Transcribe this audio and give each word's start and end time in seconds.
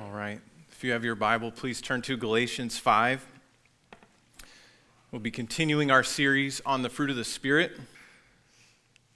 All 0.00 0.12
right. 0.12 0.40
If 0.70 0.84
you 0.84 0.92
have 0.92 1.04
your 1.04 1.16
Bible, 1.16 1.50
please 1.50 1.80
turn 1.80 2.02
to 2.02 2.16
Galatians 2.16 2.78
5. 2.78 3.26
We'll 5.10 5.20
be 5.20 5.32
continuing 5.32 5.90
our 5.90 6.04
series 6.04 6.60
on 6.64 6.82
the 6.82 6.88
fruit 6.88 7.10
of 7.10 7.16
the 7.16 7.24
Spirit. 7.24 7.72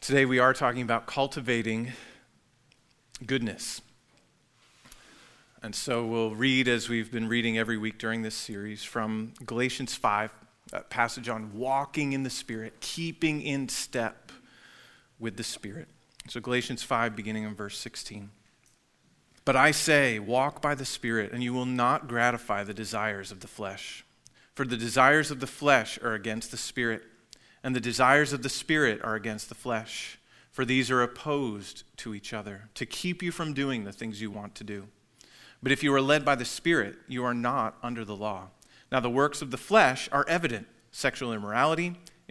Today 0.01 0.25
we 0.25 0.41
are 0.41 0.53
talking 0.53 0.83
about 0.83 1.07
cultivating 1.07 1.93
goodness. 3.25 3.81
And 5.63 5.73
so 5.73 6.05
we'll 6.05 6.35
read, 6.35 6.67
as 6.67 6.89
we've 6.89 7.13
been 7.13 7.29
reading 7.29 7.57
every 7.57 7.79
week 7.79 7.99
during 7.99 8.23
this 8.23 8.35
series, 8.35 8.83
from 8.83 9.35
Galatians 9.47 9.95
5, 9.95 10.33
a 10.73 10.81
passage 10.81 11.29
on 11.29 11.57
walking 11.57 12.13
in 12.13 12.25
the 12.25 12.31
Spirit, 12.31 12.81
keeping 12.81 13.41
in 13.41 13.69
step 13.69 14.33
with 15.21 15.37
the 15.37 15.45
Spirit. 15.45 15.87
So 16.29 16.41
Galatians 16.41 16.83
5, 16.83 17.15
beginning 17.15 17.45
in 17.45 17.55
verse 17.55 17.79
16. 17.79 18.31
But 19.45 19.57
I 19.57 19.73
say, 19.73 20.19
walk 20.19 20.63
by 20.63 20.75
the 20.75 20.85
Spirit, 20.85 21.33
and 21.33 21.43
you 21.43 21.53
will 21.53 21.67
not 21.67 22.07
gratify 22.07 22.63
the 22.63 22.75
desires 22.75 23.33
of 23.33 23.41
the 23.41 23.49
flesh. 23.49 24.05
For 24.55 24.65
the 24.65 24.77
desires 24.77 25.31
of 25.31 25.41
the 25.41 25.47
flesh 25.47 25.99
are 26.03 26.15
against 26.15 26.51
the 26.51 26.57
Spirit, 26.57 27.03
and 27.65 27.75
the 27.75 27.81
desires 27.81 28.33
of 28.33 28.43
the 28.43 28.49
Spirit 28.49 29.01
are 29.03 29.15
against 29.15 29.49
the 29.49 29.55
flesh. 29.55 30.19
For 30.51 30.65
these 30.65 30.91
are 30.91 31.03
opposed 31.03 31.85
to 31.99 32.15
each 32.15 32.33
other, 32.33 32.69
to 32.75 32.87
keep 32.87 33.23
you 33.23 33.33
from 33.33 33.55
doing 33.55 33.85
the 33.85 33.93
things 33.93 34.21
you 34.21 34.31
want 34.31 34.55
to 34.57 34.65
do. 34.65 34.89
But 35.63 35.73
if 35.73 35.83
you 35.83 35.93
are 35.95 36.01
led 36.01 36.25
by 36.25 36.35
the 36.35 36.45
Spirit, 36.45 36.97
you 37.09 37.25
are 37.25 37.35
not 37.35 37.77
under 37.83 38.05
the 38.05 38.17
law. 38.17 38.49
Now, 38.91 39.01
the 39.01 39.11
works 39.11 39.43
of 39.43 39.51
the 39.51 39.57
flesh 39.57 40.09
are 40.13 40.29
evident 40.29 40.67
sexual 40.91 41.33
immorality 41.33 41.97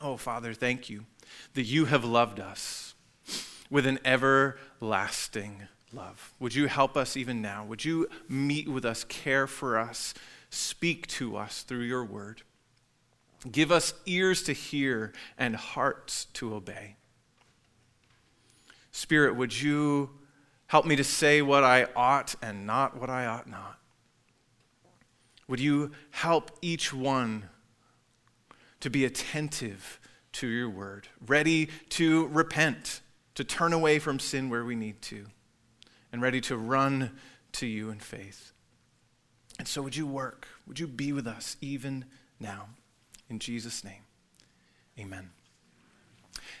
Oh, 0.00 0.16
Father, 0.16 0.54
thank 0.54 0.88
you 0.88 1.04
that 1.54 1.64
you 1.64 1.84
have 1.84 2.04
loved 2.04 2.40
us 2.40 2.94
with 3.70 3.86
an 3.86 3.98
everlasting 4.04 5.68
love. 5.92 6.32
Would 6.40 6.54
you 6.54 6.68
help 6.68 6.96
us 6.96 7.16
even 7.16 7.42
now? 7.42 7.64
Would 7.64 7.84
you 7.84 8.08
meet 8.28 8.68
with 8.68 8.84
us, 8.84 9.04
care 9.04 9.46
for 9.46 9.78
us, 9.78 10.14
speak 10.48 11.06
to 11.08 11.36
us 11.36 11.62
through 11.62 11.82
your 11.82 12.04
word? 12.04 12.42
Give 13.50 13.70
us 13.70 13.94
ears 14.06 14.42
to 14.44 14.52
hear 14.52 15.12
and 15.38 15.56
hearts 15.56 16.26
to 16.34 16.54
obey. 16.54 16.96
Spirit, 18.92 19.36
would 19.36 19.60
you 19.60 20.10
help 20.66 20.84
me 20.86 20.96
to 20.96 21.04
say 21.04 21.42
what 21.42 21.64
I 21.64 21.86
ought 21.94 22.34
and 22.42 22.66
not 22.66 22.98
what 22.98 23.10
I 23.10 23.26
ought 23.26 23.48
not? 23.48 23.78
Would 25.48 25.60
you 25.60 25.92
help 26.10 26.50
each 26.62 26.92
one 26.92 27.48
to 28.80 28.90
be 28.90 29.04
attentive 29.04 30.00
to 30.32 30.46
your 30.46 30.70
word, 30.70 31.08
ready 31.26 31.68
to 31.90 32.26
repent, 32.28 33.00
to 33.34 33.44
turn 33.44 33.72
away 33.72 33.98
from 33.98 34.18
sin 34.18 34.48
where 34.50 34.64
we 34.64 34.74
need 34.74 35.00
to, 35.02 35.26
and 36.12 36.22
ready 36.22 36.40
to 36.40 36.56
run 36.56 37.12
to 37.52 37.66
you 37.66 37.90
in 37.90 37.98
faith. 37.98 38.52
And 39.58 39.68
so, 39.68 39.82
would 39.82 39.96
you 39.96 40.06
work? 40.06 40.48
Would 40.66 40.78
you 40.78 40.86
be 40.86 41.12
with 41.12 41.26
us 41.26 41.56
even 41.60 42.06
now? 42.38 42.68
In 43.28 43.38
Jesus' 43.38 43.84
name, 43.84 44.02
amen. 44.98 45.30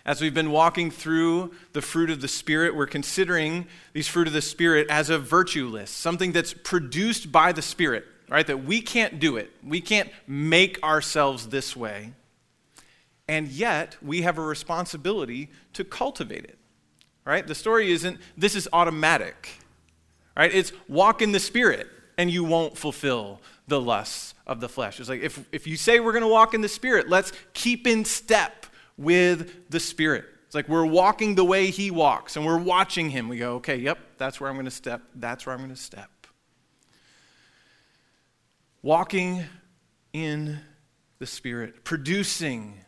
As 0.04 0.20
we've 0.20 0.34
been 0.34 0.50
walking 0.50 0.90
through 0.90 1.52
the 1.72 1.82
fruit 1.82 2.10
of 2.10 2.20
the 2.20 2.28
Spirit, 2.28 2.74
we're 2.74 2.86
considering 2.86 3.66
these 3.92 4.08
fruit 4.08 4.26
of 4.26 4.32
the 4.32 4.40
Spirit 4.40 4.88
as 4.88 5.10
a 5.10 5.18
virtue 5.18 5.66
list, 5.66 5.96
something 5.96 6.32
that's 6.32 6.54
produced 6.54 7.30
by 7.30 7.52
the 7.52 7.62
Spirit, 7.62 8.04
right? 8.30 8.46
That 8.46 8.64
we 8.64 8.80
can't 8.80 9.20
do 9.20 9.36
it. 9.36 9.50
We 9.62 9.82
can't 9.82 10.08
make 10.26 10.82
ourselves 10.82 11.48
this 11.48 11.76
way 11.76 12.14
and 13.30 13.46
yet 13.46 13.96
we 14.02 14.22
have 14.22 14.38
a 14.38 14.42
responsibility 14.42 15.50
to 15.74 15.84
cultivate 15.84 16.42
it. 16.42 16.58
Right? 17.24 17.46
The 17.46 17.54
story 17.54 17.92
isn't 17.92 18.18
this 18.36 18.56
is 18.56 18.68
automatic. 18.72 19.50
Right? 20.36 20.52
It's 20.52 20.72
walk 20.88 21.22
in 21.22 21.30
the 21.30 21.38
spirit 21.38 21.86
and 22.18 22.28
you 22.28 22.42
won't 22.42 22.76
fulfill 22.76 23.40
the 23.68 23.80
lusts 23.80 24.34
of 24.48 24.58
the 24.58 24.68
flesh. 24.68 24.98
It's 24.98 25.08
like 25.08 25.22
if, 25.22 25.44
if 25.52 25.68
you 25.68 25.76
say 25.76 26.00
we're 26.00 26.10
going 26.10 26.24
to 26.24 26.28
walk 26.28 26.54
in 26.54 26.60
the 26.60 26.68
spirit, 26.68 27.08
let's 27.08 27.32
keep 27.52 27.86
in 27.86 28.04
step 28.04 28.66
with 28.96 29.70
the 29.70 29.78
spirit. 29.78 30.24
It's 30.46 30.56
like 30.56 30.68
we're 30.68 30.84
walking 30.84 31.36
the 31.36 31.44
way 31.44 31.70
he 31.70 31.92
walks 31.92 32.34
and 32.34 32.44
we're 32.44 32.58
watching 32.58 33.10
him. 33.10 33.28
We 33.28 33.38
go, 33.38 33.54
okay, 33.56 33.76
yep, 33.76 34.00
that's 34.18 34.40
where 34.40 34.50
I'm 34.50 34.56
going 34.56 34.64
to 34.64 34.72
step. 34.72 35.02
That's 35.14 35.46
where 35.46 35.54
I'm 35.54 35.60
going 35.60 35.70
to 35.70 35.80
step. 35.80 36.10
Walking 38.82 39.44
in 40.14 40.60
the 41.18 41.26
Spirit, 41.26 41.84
producing 41.84 42.80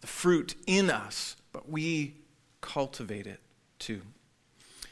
the 0.00 0.08
fruit 0.08 0.56
in 0.66 0.90
us, 0.90 1.36
but 1.52 1.68
we 1.70 2.16
cultivate 2.60 3.28
it 3.28 3.38
too. 3.78 4.02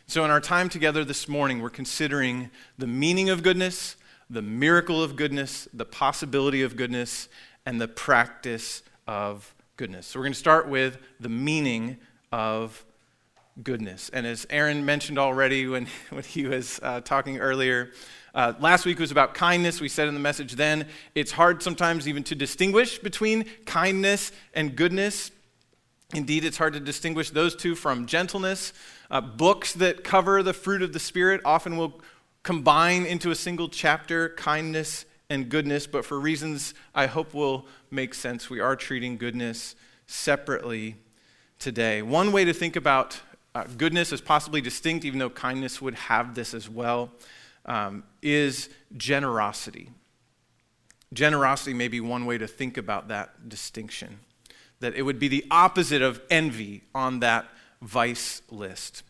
So, 0.06 0.24
in 0.24 0.30
our 0.30 0.40
time 0.40 0.68
together 0.68 1.04
this 1.04 1.26
morning, 1.26 1.60
we're 1.60 1.68
considering 1.68 2.50
the 2.78 2.86
meaning 2.86 3.28
of 3.28 3.42
goodness, 3.42 3.96
the 4.30 4.40
miracle 4.40 5.02
of 5.02 5.16
goodness, 5.16 5.66
the 5.74 5.84
possibility 5.84 6.62
of 6.62 6.76
goodness, 6.76 7.28
and 7.66 7.80
the 7.80 7.88
practice 7.88 8.84
of 9.08 9.52
goodness. 9.76 10.06
So, 10.06 10.20
we're 10.20 10.26
going 10.26 10.34
to 10.34 10.38
start 10.38 10.68
with 10.68 10.98
the 11.18 11.28
meaning 11.28 11.96
of 12.30 12.84
goodness. 13.64 14.10
And 14.12 14.26
as 14.26 14.46
Aaron 14.48 14.84
mentioned 14.84 15.18
already 15.18 15.66
when, 15.66 15.88
when 16.10 16.22
he 16.22 16.46
was 16.46 16.78
uh, 16.84 17.00
talking 17.00 17.38
earlier, 17.38 17.90
uh, 18.34 18.54
last 18.60 18.86
week 18.86 18.98
was 18.98 19.10
about 19.10 19.34
kindness. 19.34 19.80
We 19.80 19.88
said 19.88 20.08
in 20.08 20.14
the 20.14 20.20
message 20.20 20.54
then, 20.54 20.86
it's 21.14 21.32
hard 21.32 21.62
sometimes 21.62 22.08
even 22.08 22.22
to 22.24 22.34
distinguish 22.34 22.98
between 22.98 23.44
kindness 23.66 24.32
and 24.54 24.74
goodness. 24.74 25.30
Indeed, 26.14 26.44
it's 26.44 26.58
hard 26.58 26.72
to 26.74 26.80
distinguish 26.80 27.30
those 27.30 27.54
two 27.54 27.74
from 27.74 28.06
gentleness. 28.06 28.72
Uh, 29.10 29.20
books 29.20 29.72
that 29.74 30.04
cover 30.04 30.42
the 30.42 30.52
fruit 30.52 30.82
of 30.82 30.92
the 30.92 30.98
Spirit 30.98 31.40
often 31.44 31.76
will 31.76 32.00
combine 32.42 33.06
into 33.06 33.30
a 33.30 33.34
single 33.34 33.68
chapter 33.68 34.30
kindness 34.30 35.04
and 35.30 35.48
goodness, 35.48 35.86
but 35.86 36.04
for 36.04 36.20
reasons 36.20 36.74
I 36.94 37.06
hope 37.06 37.32
will 37.32 37.66
make 37.90 38.14
sense, 38.14 38.50
we 38.50 38.60
are 38.60 38.76
treating 38.76 39.16
goodness 39.16 39.74
separately 40.06 40.96
today. 41.58 42.02
One 42.02 42.32
way 42.32 42.44
to 42.44 42.52
think 42.52 42.76
about 42.76 43.20
uh, 43.54 43.64
goodness 43.76 44.12
is 44.12 44.20
possibly 44.20 44.60
distinct, 44.60 45.04
even 45.04 45.18
though 45.18 45.30
kindness 45.30 45.80
would 45.80 45.94
have 45.94 46.34
this 46.34 46.52
as 46.52 46.68
well, 46.68 47.10
um, 47.66 48.04
is 48.22 48.68
generosity. 48.96 49.90
Generosity 51.12 51.74
may 51.74 51.88
be 51.88 52.00
one 52.00 52.26
way 52.26 52.38
to 52.38 52.46
think 52.46 52.76
about 52.76 53.08
that 53.08 53.48
distinction, 53.48 54.20
that 54.80 54.94
it 54.94 55.02
would 55.02 55.18
be 55.18 55.28
the 55.28 55.44
opposite 55.50 56.02
of 56.02 56.20
envy 56.30 56.82
on 56.94 57.20
that 57.20 57.46
vice 57.80 58.42
list. 58.50 59.02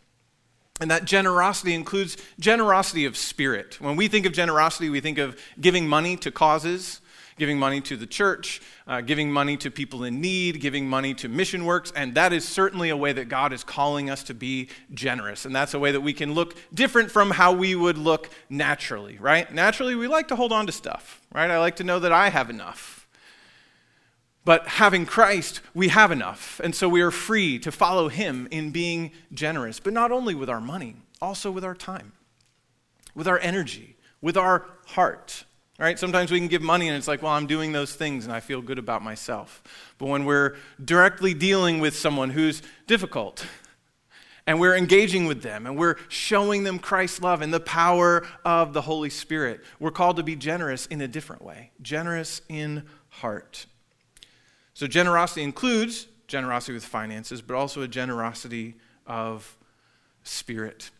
And 0.80 0.90
that 0.90 1.04
generosity 1.04 1.74
includes 1.74 2.16
generosity 2.40 3.04
of 3.04 3.16
spirit. 3.16 3.80
When 3.80 3.94
we 3.94 4.08
think 4.08 4.26
of 4.26 4.32
generosity, 4.32 4.88
we 4.88 5.00
think 5.00 5.18
of 5.18 5.38
giving 5.60 5.86
money 5.86 6.16
to 6.16 6.32
causes, 6.32 7.00
giving 7.38 7.58
money 7.58 7.80
to 7.80 7.96
the 7.96 8.06
church, 8.06 8.60
uh, 8.86 9.00
giving 9.00 9.30
money 9.30 9.56
to 9.56 9.70
people 9.70 10.04
in 10.04 10.20
need, 10.20 10.60
giving 10.60 10.88
money 10.88 11.14
to 11.14 11.28
mission 11.28 11.64
works, 11.64 11.92
and 11.94 12.14
that 12.14 12.32
is 12.32 12.46
certainly 12.46 12.90
a 12.90 12.96
way 12.96 13.12
that 13.12 13.28
God 13.28 13.52
is 13.52 13.64
calling 13.64 14.10
us 14.10 14.22
to 14.24 14.34
be 14.34 14.68
generous. 14.92 15.44
And 15.44 15.54
that's 15.54 15.74
a 15.74 15.78
way 15.78 15.92
that 15.92 16.00
we 16.00 16.12
can 16.12 16.34
look 16.34 16.54
different 16.74 17.10
from 17.10 17.30
how 17.30 17.52
we 17.52 17.74
would 17.74 17.98
look 17.98 18.30
naturally, 18.48 19.18
right? 19.18 19.52
Naturally, 19.52 19.94
we 19.94 20.08
like 20.08 20.28
to 20.28 20.36
hold 20.36 20.52
on 20.52 20.66
to 20.66 20.72
stuff, 20.72 21.20
right? 21.34 21.50
I 21.50 21.58
like 21.58 21.76
to 21.76 21.84
know 21.84 21.98
that 21.98 22.12
I 22.12 22.28
have 22.28 22.50
enough. 22.50 23.06
But 24.44 24.66
having 24.66 25.06
Christ, 25.06 25.60
we 25.72 25.88
have 25.88 26.10
enough. 26.10 26.60
And 26.64 26.74
so 26.74 26.88
we 26.88 27.00
are 27.00 27.12
free 27.12 27.58
to 27.60 27.70
follow 27.70 28.08
Him 28.08 28.48
in 28.50 28.70
being 28.70 29.12
generous, 29.32 29.78
but 29.78 29.92
not 29.92 30.10
only 30.10 30.34
with 30.34 30.50
our 30.50 30.60
money, 30.60 30.96
also 31.20 31.50
with 31.50 31.64
our 31.64 31.76
time, 31.76 32.12
with 33.14 33.28
our 33.28 33.38
energy, 33.38 33.96
with 34.20 34.36
our 34.36 34.66
heart 34.86 35.44
right? 35.82 35.98
Sometimes 35.98 36.30
we 36.30 36.38
can 36.38 36.46
give 36.46 36.62
money 36.62 36.86
and 36.86 36.96
it's 36.96 37.08
like, 37.08 37.22
well, 37.22 37.32
I'm 37.32 37.48
doing 37.48 37.72
those 37.72 37.92
things 37.92 38.24
and 38.24 38.32
I 38.32 38.38
feel 38.38 38.62
good 38.62 38.78
about 38.78 39.02
myself. 39.02 39.64
But 39.98 40.06
when 40.06 40.24
we're 40.24 40.54
directly 40.82 41.34
dealing 41.34 41.80
with 41.80 41.96
someone 41.96 42.30
who's 42.30 42.62
difficult, 42.86 43.44
and 44.46 44.60
we're 44.60 44.76
engaging 44.76 45.26
with 45.26 45.42
them 45.42 45.66
and 45.66 45.76
we're 45.76 45.96
showing 46.08 46.62
them 46.62 46.78
Christ's 46.78 47.20
love 47.20 47.42
and 47.42 47.52
the 47.52 47.60
power 47.60 48.24
of 48.44 48.72
the 48.72 48.82
Holy 48.82 49.10
Spirit. 49.10 49.60
We're 49.80 49.90
called 49.90 50.16
to 50.16 50.22
be 50.22 50.36
generous 50.36 50.86
in 50.86 51.00
a 51.00 51.08
different 51.08 51.42
way, 51.42 51.72
generous 51.80 52.42
in 52.48 52.84
heart. 53.08 53.66
So, 54.74 54.86
generosity 54.86 55.42
includes 55.42 56.06
generosity 56.26 56.72
with 56.72 56.84
finances, 56.84 57.40
but 57.42 57.54
also 57.54 57.82
a 57.82 57.88
generosity 57.88 58.74
of 59.06 59.56
spirit. 60.24 60.90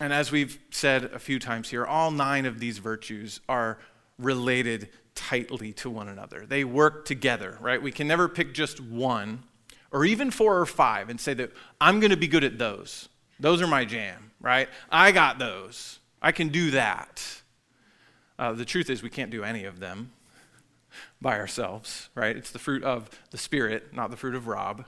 And 0.00 0.12
as 0.12 0.30
we've 0.30 0.58
said 0.70 1.04
a 1.04 1.18
few 1.18 1.38
times 1.38 1.70
here, 1.70 1.84
all 1.84 2.10
nine 2.10 2.46
of 2.46 2.60
these 2.60 2.78
virtues 2.78 3.40
are 3.48 3.78
related 4.24 4.88
tightly 5.14 5.72
to 5.74 5.90
one 5.90 6.08
another. 6.08 6.46
They 6.46 6.64
work 6.64 7.04
together, 7.04 7.58
right? 7.60 7.80
We 7.80 7.92
can 7.92 8.06
never 8.06 8.28
pick 8.28 8.54
just 8.54 8.80
one 8.80 9.44
or 9.90 10.04
even 10.04 10.30
four 10.30 10.58
or 10.58 10.66
five 10.66 11.10
and 11.10 11.20
say 11.20 11.34
that 11.34 11.52
I'm 11.80 12.00
going 12.00 12.10
to 12.10 12.16
be 12.16 12.28
good 12.28 12.44
at 12.44 12.58
those. 12.58 13.08
Those 13.38 13.60
are 13.60 13.66
my 13.66 13.84
jam, 13.84 14.32
right? 14.40 14.68
I 14.90 15.12
got 15.12 15.38
those. 15.38 15.98
I 16.20 16.32
can 16.32 16.48
do 16.48 16.70
that. 16.70 17.42
Uh, 18.38 18.52
the 18.52 18.64
truth 18.64 18.88
is, 18.88 19.02
we 19.02 19.10
can't 19.10 19.30
do 19.30 19.44
any 19.44 19.64
of 19.64 19.80
them 19.80 20.12
by 21.20 21.38
ourselves, 21.38 22.08
right? 22.14 22.36
It's 22.36 22.50
the 22.50 22.58
fruit 22.58 22.82
of 22.82 23.10
the 23.30 23.38
Spirit, 23.38 23.92
not 23.92 24.10
the 24.10 24.16
fruit 24.16 24.34
of 24.34 24.46
Rob, 24.46 24.84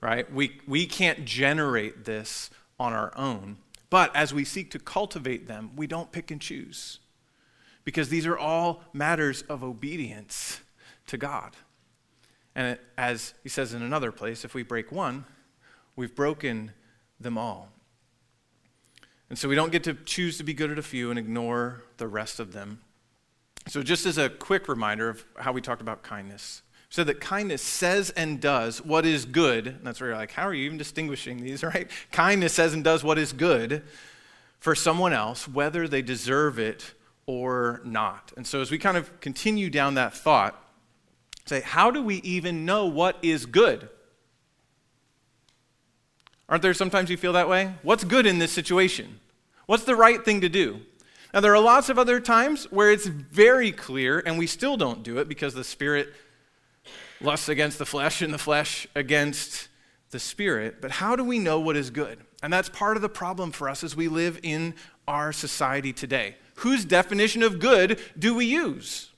right? 0.00 0.30
We, 0.32 0.60
we 0.66 0.86
can't 0.86 1.24
generate 1.24 2.04
this 2.04 2.50
on 2.78 2.92
our 2.92 3.12
own. 3.16 3.56
But 3.88 4.14
as 4.14 4.34
we 4.34 4.44
seek 4.44 4.70
to 4.72 4.78
cultivate 4.78 5.46
them, 5.46 5.70
we 5.76 5.86
don't 5.86 6.12
pick 6.12 6.30
and 6.30 6.40
choose 6.40 6.98
because 7.84 8.08
these 8.08 8.26
are 8.26 8.36
all 8.36 8.82
matters 8.92 9.42
of 9.42 9.62
obedience 9.62 10.60
to 11.06 11.16
God. 11.16 11.56
And 12.54 12.78
as 12.96 13.34
he 13.42 13.48
says 13.48 13.74
in 13.74 13.82
another 13.82 14.12
place, 14.12 14.44
if 14.44 14.54
we 14.54 14.62
break 14.62 14.92
one, 14.92 15.24
we've 15.96 16.14
broken 16.14 16.72
them 17.20 17.36
all. 17.36 17.68
And 19.28 19.38
so 19.38 19.48
we 19.48 19.54
don't 19.54 19.72
get 19.72 19.84
to 19.84 19.94
choose 19.94 20.38
to 20.38 20.44
be 20.44 20.54
good 20.54 20.70
at 20.70 20.78
a 20.78 20.82
few 20.82 21.10
and 21.10 21.18
ignore 21.18 21.82
the 21.96 22.06
rest 22.06 22.38
of 22.38 22.52
them. 22.52 22.80
So, 23.66 23.82
just 23.82 24.04
as 24.04 24.18
a 24.18 24.28
quick 24.28 24.68
reminder 24.68 25.08
of 25.08 25.24
how 25.38 25.52
we 25.52 25.62
talked 25.62 25.80
about 25.80 26.02
kindness, 26.02 26.62
so 26.90 27.02
that 27.02 27.20
kindness 27.20 27.62
says 27.62 28.10
and 28.10 28.40
does 28.40 28.84
what 28.84 29.06
is 29.06 29.24
good. 29.24 29.66
And 29.66 29.84
that's 29.84 30.00
where 30.00 30.10
you're 30.10 30.18
like, 30.18 30.30
how 30.30 30.46
are 30.46 30.54
you 30.54 30.66
even 30.66 30.78
distinguishing 30.78 31.42
these, 31.42 31.64
right? 31.64 31.90
Kindness 32.12 32.52
says 32.52 32.74
and 32.74 32.84
does 32.84 33.02
what 33.02 33.18
is 33.18 33.32
good 33.32 33.82
for 34.60 34.74
someone 34.74 35.12
else, 35.12 35.48
whether 35.48 35.88
they 35.88 36.02
deserve 36.02 36.58
it 36.58 36.94
or 37.26 37.80
not. 37.84 38.32
And 38.36 38.46
so, 38.46 38.60
as 38.60 38.70
we 38.70 38.78
kind 38.78 38.96
of 38.96 39.20
continue 39.20 39.70
down 39.70 39.94
that 39.94 40.14
thought, 40.14 40.60
say, 41.46 41.60
how 41.60 41.90
do 41.90 42.02
we 42.02 42.16
even 42.16 42.64
know 42.64 42.86
what 42.86 43.18
is 43.22 43.46
good? 43.46 43.88
Aren't 46.48 46.62
there 46.62 46.74
sometimes 46.74 47.10
you 47.10 47.16
feel 47.16 47.32
that 47.32 47.48
way? 47.48 47.74
What's 47.82 48.04
good 48.04 48.26
in 48.26 48.38
this 48.38 48.52
situation? 48.52 49.20
What's 49.66 49.84
the 49.84 49.96
right 49.96 50.24
thing 50.24 50.42
to 50.42 50.48
do? 50.48 50.80
Now, 51.32 51.40
there 51.40 51.54
are 51.54 51.60
lots 51.60 51.88
of 51.88 51.98
other 51.98 52.20
times 52.20 52.70
where 52.70 52.92
it's 52.92 53.06
very 53.06 53.72
clear, 53.72 54.22
and 54.24 54.38
we 54.38 54.46
still 54.46 54.76
don't 54.76 55.02
do 55.02 55.18
it 55.18 55.28
because 55.28 55.54
the 55.54 55.64
Spirit 55.64 56.12
lusts 57.20 57.48
against 57.48 57.78
the 57.78 57.86
flesh 57.86 58.22
and 58.22 58.32
the 58.32 58.38
flesh 58.38 58.86
against 58.94 59.68
the 60.10 60.20
Spirit. 60.20 60.80
But 60.80 60.92
how 60.92 61.16
do 61.16 61.24
we 61.24 61.38
know 61.38 61.58
what 61.58 61.76
is 61.76 61.90
good? 61.90 62.20
And 62.42 62.52
that's 62.52 62.68
part 62.68 62.96
of 62.96 63.02
the 63.02 63.08
problem 63.08 63.50
for 63.50 63.68
us 63.68 63.82
as 63.82 63.96
we 63.96 64.06
live 64.06 64.38
in 64.42 64.74
our 65.08 65.32
society 65.32 65.92
today. 65.92 66.36
Whose 66.56 66.84
definition 66.84 67.42
of 67.42 67.58
good 67.58 68.00
do 68.18 68.34
we 68.34 68.46
use? 68.46 69.10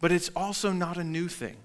But 0.00 0.12
it's 0.12 0.30
also 0.36 0.72
not 0.72 0.96
a 0.96 1.04
new 1.04 1.28
thing. 1.28 1.56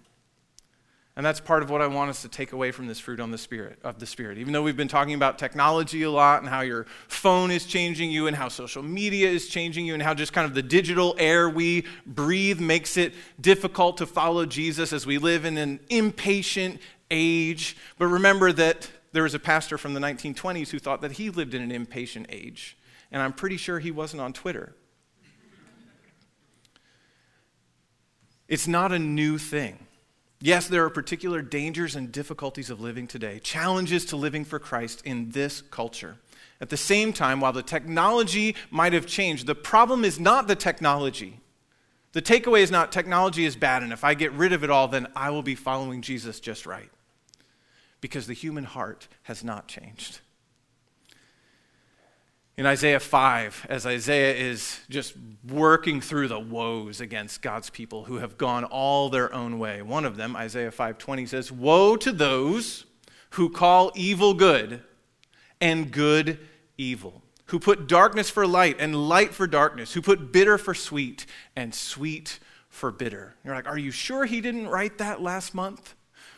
And 1.17 1.25
that's 1.25 1.41
part 1.41 1.61
of 1.61 1.69
what 1.69 1.81
I 1.81 1.87
want 1.87 2.09
us 2.09 2.21
to 2.21 2.29
take 2.29 2.53
away 2.53 2.71
from 2.71 2.87
this 2.87 2.97
fruit 2.97 3.19
on 3.19 3.31
the 3.31 3.37
spirit 3.37 3.79
of 3.83 3.99
the 3.99 4.05
spirit. 4.05 4.37
Even 4.37 4.53
though 4.53 4.63
we've 4.63 4.77
been 4.77 4.87
talking 4.87 5.13
about 5.13 5.37
technology 5.37 6.03
a 6.03 6.09
lot 6.09 6.39
and 6.39 6.49
how 6.49 6.61
your 6.61 6.85
phone 7.09 7.51
is 7.51 7.65
changing 7.65 8.11
you 8.11 8.27
and 8.27 8.35
how 8.35 8.47
social 8.47 8.81
media 8.81 9.29
is 9.29 9.49
changing 9.49 9.85
you 9.85 9.93
and 9.93 10.01
how 10.01 10.13
just 10.13 10.31
kind 10.31 10.45
of 10.45 10.53
the 10.53 10.63
digital 10.63 11.13
air 11.19 11.49
we 11.49 11.85
breathe 12.05 12.61
makes 12.61 12.95
it 12.95 13.13
difficult 13.41 13.97
to 13.97 14.05
follow 14.05 14.45
Jesus 14.45 14.93
as 14.93 15.05
we 15.05 15.17
live 15.17 15.43
in 15.43 15.57
an 15.57 15.81
impatient 15.89 16.79
age. 17.11 17.75
But 17.97 18.07
remember 18.07 18.53
that 18.53 18.89
there 19.11 19.23
was 19.23 19.33
a 19.33 19.39
pastor 19.39 19.77
from 19.77 19.93
the 19.93 19.99
1920s 19.99 20.69
who 20.69 20.79
thought 20.79 21.01
that 21.01 21.13
he 21.13 21.29
lived 21.29 21.53
in 21.53 21.61
an 21.61 21.71
impatient 21.73 22.27
age. 22.29 22.77
And 23.11 23.21
I'm 23.21 23.33
pretty 23.33 23.57
sure 23.57 23.79
he 23.79 23.91
wasn't 23.91 24.21
on 24.21 24.33
Twitter. 24.33 24.73
It's 28.47 28.67
not 28.67 28.91
a 28.91 28.99
new 28.99 29.37
thing. 29.37 29.87
Yes, 30.41 30.67
there 30.67 30.83
are 30.83 30.89
particular 30.89 31.41
dangers 31.41 31.95
and 31.95 32.11
difficulties 32.11 32.69
of 32.69 32.81
living 32.81 33.07
today, 33.07 33.39
challenges 33.39 34.05
to 34.05 34.17
living 34.17 34.43
for 34.43 34.59
Christ 34.59 35.01
in 35.05 35.29
this 35.29 35.61
culture. 35.61 36.17
At 36.59 36.69
the 36.69 36.77
same 36.77 37.13
time, 37.13 37.39
while 37.39 37.53
the 37.53 37.63
technology 37.63 38.55
might 38.69 38.93
have 38.93 39.05
changed, 39.05 39.45
the 39.45 39.55
problem 39.55 40.03
is 40.03 40.19
not 40.19 40.47
the 40.47 40.55
technology. 40.55 41.39
The 42.13 42.21
takeaway 42.21 42.61
is 42.61 42.71
not 42.71 42.91
technology 42.91 43.45
is 43.45 43.55
bad, 43.55 43.83
and 43.83 43.93
if 43.93 44.03
I 44.03 44.15
get 44.15 44.31
rid 44.33 44.51
of 44.51 44.63
it 44.63 44.69
all, 44.69 44.87
then 44.87 45.07
I 45.15 45.29
will 45.29 45.43
be 45.43 45.55
following 45.55 46.01
Jesus 46.01 46.39
just 46.39 46.65
right. 46.65 46.89
Because 48.01 48.27
the 48.27 48.33
human 48.33 48.63
heart 48.63 49.07
has 49.23 49.43
not 49.43 49.67
changed 49.67 50.19
in 52.61 52.67
Isaiah 52.67 52.99
5, 52.99 53.65
as 53.69 53.87
Isaiah 53.87 54.35
is 54.35 54.81
just 54.87 55.15
working 55.49 55.99
through 55.99 56.27
the 56.27 56.39
woes 56.39 57.01
against 57.01 57.41
God's 57.41 57.71
people 57.71 58.03
who 58.03 58.17
have 58.17 58.37
gone 58.37 58.65
all 58.65 59.09
their 59.09 59.33
own 59.33 59.57
way. 59.57 59.81
One 59.81 60.05
of 60.05 60.15
them, 60.15 60.35
Isaiah 60.35 60.69
5:20 60.69 61.25
says, 61.25 61.51
"Woe 61.51 61.95
to 61.95 62.11
those 62.11 62.85
who 63.31 63.49
call 63.49 63.91
evil 63.95 64.35
good 64.35 64.83
and 65.59 65.91
good 65.91 66.47
evil, 66.77 67.23
who 67.45 67.57
put 67.57 67.87
darkness 67.87 68.29
for 68.29 68.45
light 68.45 68.75
and 68.77 69.09
light 69.09 69.33
for 69.33 69.47
darkness, 69.47 69.93
who 69.93 70.01
put 70.03 70.31
bitter 70.31 70.59
for 70.59 70.75
sweet 70.75 71.25
and 71.55 71.73
sweet 71.73 72.37
for 72.69 72.91
bitter." 72.91 73.33
You're 73.43 73.55
like, 73.55 73.67
"Are 73.67 73.79
you 73.79 73.89
sure 73.89 74.25
he 74.25 74.39
didn't 74.39 74.67
write 74.67 74.99
that 74.99 75.19
last 75.19 75.55
month?" 75.55 75.95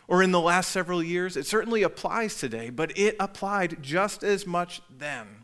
Or 0.08 0.24
in 0.24 0.32
the 0.32 0.40
last 0.40 0.72
several 0.72 1.04
years? 1.04 1.36
It 1.36 1.46
certainly 1.46 1.84
applies 1.84 2.38
today, 2.38 2.70
but 2.70 2.98
it 2.98 3.18
applied 3.20 3.84
just 3.84 4.24
as 4.24 4.48
much 4.48 4.82
then 4.90 5.43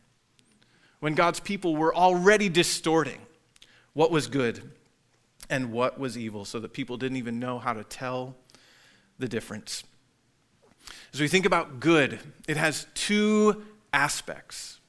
when 1.00 1.14
God's 1.14 1.40
people 1.40 1.76
were 1.76 1.96
already 1.96 2.50
distorting 2.50 3.20
what 3.94 4.12
was 4.12 4.28
good 4.28 4.62
and 5.50 5.72
what 5.72 6.00
was 6.00 6.18
evil, 6.18 6.46
so 6.46 6.60
that 6.60 6.74
people 6.74 6.98
didn't 6.98 7.18
even 7.18 7.40
know 7.40 7.60
how 7.60 7.74
to 7.74 7.84
tell 7.84 8.36
the 9.18 9.28
difference. 9.28 9.84
As 11.14 11.20
we 11.20 11.28
think 11.28 11.46
about 11.46 11.80
good, 11.80 12.20
it 12.48 12.58
has 12.58 12.86
two 12.94 13.66
aspects. 13.92 14.80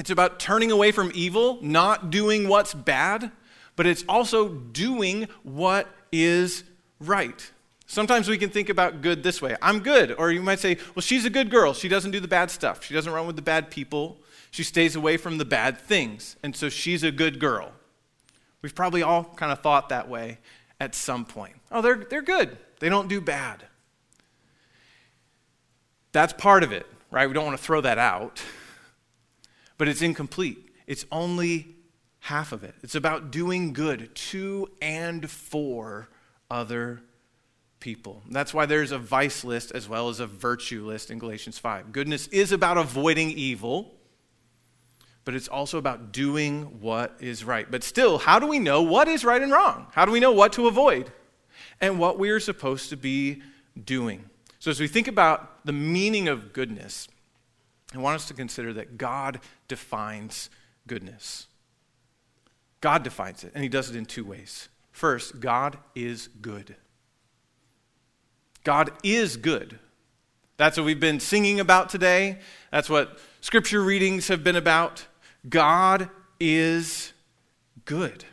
It's 0.00 0.10
about 0.10 0.40
turning 0.40 0.72
away 0.72 0.90
from 0.90 1.12
evil, 1.14 1.58
not 1.62 2.10
doing 2.10 2.48
what's 2.48 2.74
bad, 2.74 3.30
but 3.76 3.86
it's 3.86 4.04
also 4.08 4.48
doing 4.48 5.28
what 5.44 5.88
is 6.10 6.64
right. 6.98 7.50
Sometimes 7.86 8.28
we 8.28 8.38
can 8.38 8.50
think 8.50 8.68
about 8.68 9.02
good 9.02 9.22
this 9.22 9.42
way 9.42 9.54
I'm 9.60 9.80
good. 9.80 10.12
Or 10.12 10.32
you 10.32 10.42
might 10.42 10.60
say, 10.60 10.78
well, 10.94 11.02
she's 11.02 11.24
a 11.24 11.30
good 11.30 11.50
girl. 11.50 11.74
She 11.74 11.88
doesn't 11.88 12.10
do 12.10 12.20
the 12.20 12.28
bad 12.28 12.50
stuff. 12.50 12.84
She 12.84 12.94
doesn't 12.94 13.12
run 13.12 13.26
with 13.26 13.36
the 13.36 13.42
bad 13.42 13.70
people. 13.70 14.21
She 14.52 14.64
stays 14.64 14.94
away 14.94 15.16
from 15.16 15.38
the 15.38 15.46
bad 15.46 15.80
things. 15.80 16.36
And 16.42 16.54
so 16.54 16.68
she's 16.68 17.02
a 17.02 17.10
good 17.10 17.40
girl. 17.40 17.72
We've 18.60 18.74
probably 18.74 19.02
all 19.02 19.24
kind 19.24 19.50
of 19.50 19.60
thought 19.62 19.88
that 19.88 20.08
way 20.08 20.38
at 20.78 20.94
some 20.94 21.24
point. 21.24 21.56
Oh, 21.72 21.80
they're, 21.80 21.96
they're 21.96 22.22
good. 22.22 22.58
They 22.78 22.90
don't 22.90 23.08
do 23.08 23.20
bad. 23.20 23.64
That's 26.12 26.34
part 26.34 26.62
of 26.62 26.70
it, 26.70 26.86
right? 27.10 27.26
We 27.26 27.32
don't 27.32 27.46
want 27.46 27.56
to 27.56 27.64
throw 27.64 27.80
that 27.80 27.96
out. 27.96 28.42
But 29.78 29.88
it's 29.88 30.02
incomplete. 30.02 30.70
It's 30.86 31.06
only 31.10 31.74
half 32.20 32.52
of 32.52 32.62
it. 32.62 32.74
It's 32.82 32.94
about 32.94 33.30
doing 33.30 33.72
good 33.72 34.14
to 34.14 34.68
and 34.82 35.30
for 35.30 36.10
other 36.50 37.00
people. 37.80 38.22
That's 38.30 38.52
why 38.52 38.66
there's 38.66 38.92
a 38.92 38.98
vice 38.98 39.44
list 39.44 39.72
as 39.72 39.88
well 39.88 40.10
as 40.10 40.20
a 40.20 40.26
virtue 40.26 40.84
list 40.84 41.10
in 41.10 41.18
Galatians 41.18 41.58
5. 41.58 41.90
Goodness 41.90 42.26
is 42.26 42.52
about 42.52 42.76
avoiding 42.76 43.30
evil 43.30 43.94
but 45.24 45.34
it's 45.34 45.48
also 45.48 45.78
about 45.78 46.12
doing 46.12 46.80
what 46.80 47.16
is 47.20 47.44
right. 47.44 47.70
But 47.70 47.84
still, 47.84 48.18
how 48.18 48.38
do 48.38 48.46
we 48.46 48.58
know 48.58 48.82
what 48.82 49.08
is 49.08 49.24
right 49.24 49.40
and 49.40 49.52
wrong? 49.52 49.86
How 49.92 50.04
do 50.04 50.12
we 50.12 50.20
know 50.20 50.32
what 50.32 50.52
to 50.54 50.66
avoid 50.66 51.12
and 51.80 51.98
what 51.98 52.18
we 52.18 52.30
are 52.30 52.40
supposed 52.40 52.90
to 52.90 52.96
be 52.96 53.42
doing? 53.84 54.28
So, 54.58 54.70
as 54.70 54.80
we 54.80 54.88
think 54.88 55.08
about 55.08 55.64
the 55.64 55.72
meaning 55.72 56.28
of 56.28 56.52
goodness, 56.52 57.08
I 57.94 57.98
want 57.98 58.16
us 58.16 58.28
to 58.28 58.34
consider 58.34 58.72
that 58.74 58.98
God 58.98 59.40
defines 59.68 60.50
goodness. 60.86 61.46
God 62.80 63.02
defines 63.02 63.44
it, 63.44 63.52
and 63.54 63.62
He 63.62 63.68
does 63.68 63.90
it 63.90 63.96
in 63.96 64.06
two 64.06 64.24
ways. 64.24 64.68
First, 64.90 65.40
God 65.40 65.78
is 65.94 66.28
good. 66.40 66.76
God 68.64 68.92
is 69.02 69.36
good. 69.36 69.78
That's 70.56 70.76
what 70.76 70.86
we've 70.86 71.00
been 71.00 71.20
singing 71.20 71.60
about 71.60 71.88
today. 71.88 72.38
That's 72.70 72.88
what 72.90 73.18
scripture 73.40 73.82
readings 73.82 74.28
have 74.28 74.44
been 74.44 74.56
about. 74.56 75.06
God 75.48 76.08
is 76.38 77.12
good. 77.84 78.24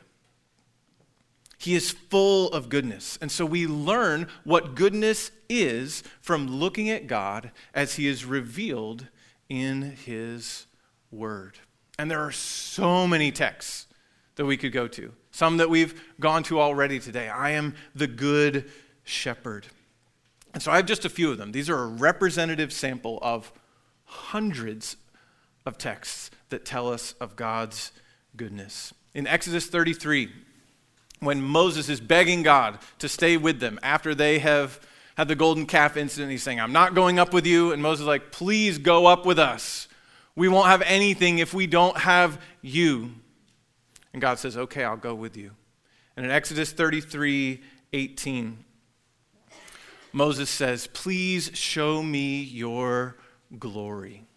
He 1.58 1.76
is 1.76 1.92
full 1.92 2.48
of 2.50 2.70
goodness. 2.70 3.18
And 3.22 3.30
so 3.32 3.46
we 3.46 3.68
learn 3.68 4.28
what 4.46 4.76
goodness 4.76 5.32
is 5.50 6.04
from 6.22 6.48
looking 6.48 6.90
at 6.90 7.06
God 7.06 7.52
as 7.74 7.96
He 7.96 8.08
is 8.08 8.24
revealed 8.24 9.08
in 9.50 9.82
His 10.06 10.68
Word. 11.12 11.60
And 11.98 12.10
there 12.10 12.22
are 12.22 12.32
so 12.32 13.06
many 13.06 13.32
texts 13.32 13.88
that 14.36 14.46
we 14.46 14.56
could 14.56 14.72
go 14.72 14.88
to, 14.88 15.12
some 15.32 15.58
that 15.58 15.70
we've 15.70 16.02
gone 16.18 16.44
to 16.44 16.62
already 16.62 16.98
today. 16.98 17.28
I 17.28 17.52
am 17.52 17.76
the 17.94 18.08
good 18.08 18.72
shepherd. 19.04 19.68
And 20.54 20.64
so 20.64 20.72
I 20.72 20.78
have 20.78 20.86
just 20.86 21.04
a 21.04 21.10
few 21.10 21.30
of 21.30 21.38
them. 21.38 21.52
These 21.52 21.70
are 21.70 21.84
a 21.84 21.88
representative 21.88 22.72
sample 22.72 23.20
of 23.22 23.52
hundreds 24.06 24.96
of 25.66 25.78
texts 25.78 26.32
that 26.50 26.66
tell 26.66 26.92
us 26.92 27.14
of 27.20 27.36
God's 27.36 27.92
goodness. 28.36 28.94
In 29.14 29.28
Exodus 29.28 29.68
33, 29.68 30.30
when 31.20 31.42
Moses 31.42 31.90
is 31.90 32.00
begging 32.00 32.44
God 32.44 32.80
to 33.00 33.10
stay 33.10 33.38
with 33.38 33.60
them 33.60 33.80
after 33.84 34.16
they 34.16 34.40
have 34.40 34.80
had 35.18 35.28
the 35.28 35.36
golden 35.36 35.66
calf 35.66 35.98
incident, 35.98 36.32
he's 36.32 36.44
saying, 36.44 36.60
I'm 36.60 36.72
not 36.72 36.96
going 36.96 37.20
up 37.20 37.34
with 37.34 37.46
you. 37.46 37.74
And 37.74 37.82
Moses 37.82 38.02
is 38.02 38.08
like, 38.08 38.32
Please 38.32 38.78
go 38.78 39.06
up 39.06 39.26
with 39.26 39.38
us. 39.38 39.88
We 40.36 40.48
won't 40.48 40.68
have 40.68 40.82
anything 40.84 41.40
if 41.40 41.54
we 41.54 41.68
don't 41.68 41.98
have 41.98 42.42
you. 42.62 43.12
And 44.14 44.22
God 44.22 44.40
says, 44.40 44.56
Okay, 44.56 44.84
I'll 44.84 44.96
go 44.96 45.14
with 45.14 45.36
you. 45.36 45.52
And 46.16 46.26
in 46.26 46.32
Exodus 46.32 46.72
33 46.72 47.62
18, 47.92 48.64
Moses 50.14 50.50
says, 50.50 50.88
Please 50.88 51.52
show 51.54 52.02
me 52.02 52.42
your 52.42 53.18
glory. 53.58 54.29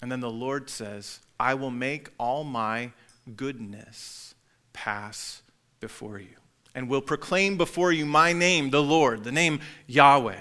And 0.00 0.12
then 0.12 0.20
the 0.20 0.30
Lord 0.30 0.70
says, 0.70 1.20
I 1.40 1.54
will 1.54 1.70
make 1.70 2.10
all 2.18 2.44
my 2.44 2.92
goodness 3.36 4.34
pass 4.72 5.42
before 5.80 6.18
you, 6.18 6.36
and 6.74 6.88
will 6.88 7.00
proclaim 7.00 7.56
before 7.56 7.92
you 7.92 8.06
my 8.06 8.32
name, 8.32 8.70
the 8.70 8.82
Lord, 8.82 9.24
the 9.24 9.32
name 9.32 9.60
Yahweh. 9.86 10.40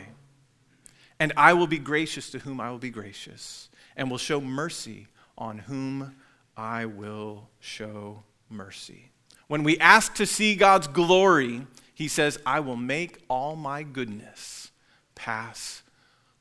And 1.20 1.34
I 1.36 1.54
will 1.54 1.68
be 1.68 1.80
gracious 1.80 2.30
to 2.32 2.40
whom 2.40 2.62
I 2.62 2.70
will 2.70 2.78
be 2.78 2.90
gracious, 2.90 3.70
and 3.96 4.12
will 4.12 4.18
show 4.18 4.40
mercy 4.40 5.08
on 5.38 5.60
whom 5.60 6.16
I 6.56 6.86
will 6.86 7.50
show 7.60 8.24
mercy. 8.50 9.12
When 9.48 9.64
we 9.64 9.78
ask 9.80 10.14
to 10.16 10.26
see 10.26 10.56
God's 10.56 10.88
glory, 10.88 11.66
he 11.94 12.08
says, 12.08 12.40
I 12.46 12.60
will 12.60 12.76
make 12.76 13.24
all 13.28 13.56
my 13.56 13.84
goodness 13.84 14.72
pass 15.16 15.82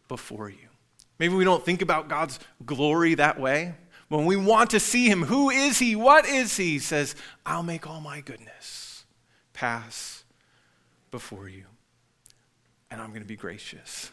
before 0.09 0.51
you. 0.51 0.69
Maybe 1.19 1.35
we 1.35 1.45
don't 1.45 1.65
think 1.65 1.83
about 1.83 2.09
God's 2.09 2.39
glory 2.65 3.15
that 3.15 3.41
way. 3.41 3.75
When 4.09 4.27
we 4.27 4.37
want 4.37 4.71
to 4.71 4.81
see 4.81 5.09
him, 5.09 5.23
who 5.23 5.51
is 5.51 5.79
he? 5.79 5.97
What 5.97 6.27
is 6.27 6.57
he? 6.57 6.73
He 6.73 6.79
says, 6.79 7.17
I'll 7.45 7.63
make 7.63 7.89
all 7.89 8.01
my 8.01 8.21
goodness 8.21 9.05
pass 9.53 10.25
before 11.11 11.49
you. 11.49 11.65
And 12.91 13.01
I'm 13.01 13.09
going 13.09 13.23
to 13.23 13.29
be 13.29 13.37
gracious. 13.37 14.13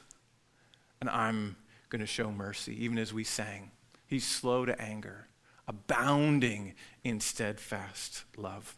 And 1.00 1.10
I'm 1.10 1.58
going 1.90 2.00
to 2.00 2.08
show 2.08 2.32
mercy, 2.32 2.84
even 2.84 2.98
as 2.98 3.14
we 3.14 3.24
sang. 3.24 3.72
He's 4.08 4.26
slow 4.26 4.66
to 4.66 4.82
anger, 4.82 5.28
abounding 5.68 6.74
in 7.04 7.20
steadfast 7.20 8.24
love. 8.36 8.76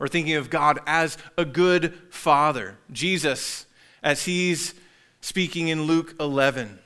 Or 0.00 0.08
thinking 0.08 0.34
of 0.34 0.50
God 0.50 0.80
as 0.86 1.16
a 1.38 1.44
good 1.44 1.94
father. 2.10 2.78
Jesus, 2.90 3.66
as 4.02 4.24
he's 4.24 4.74
speaking 5.20 5.68
in 5.68 5.82
Luke 5.82 6.14
11, 6.18 6.80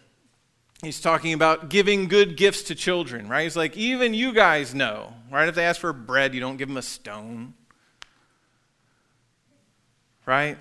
he's 0.83 1.01
talking 1.01 1.33
about 1.33 1.69
giving 1.69 2.09
good 2.09 2.37
gifts 2.37 2.63
to 2.65 2.75
children, 2.75 3.29
right? 3.29 3.45
He's 3.45 3.57
like, 3.57 3.77
even 3.77 4.15
you 4.15 4.33
guys 4.33 4.75
know, 4.75 5.15
right? 5.31 5.49
If 5.49 5.55
they 5.55 5.65
ask 5.65 5.81
for 5.81 5.93
bread, 5.93 6.35
you 6.35 6.41
don't 6.41 6.57
give 6.57 6.69
them 6.69 6.77
a 6.77 6.83
stone, 6.83 7.55
right? 10.27 10.57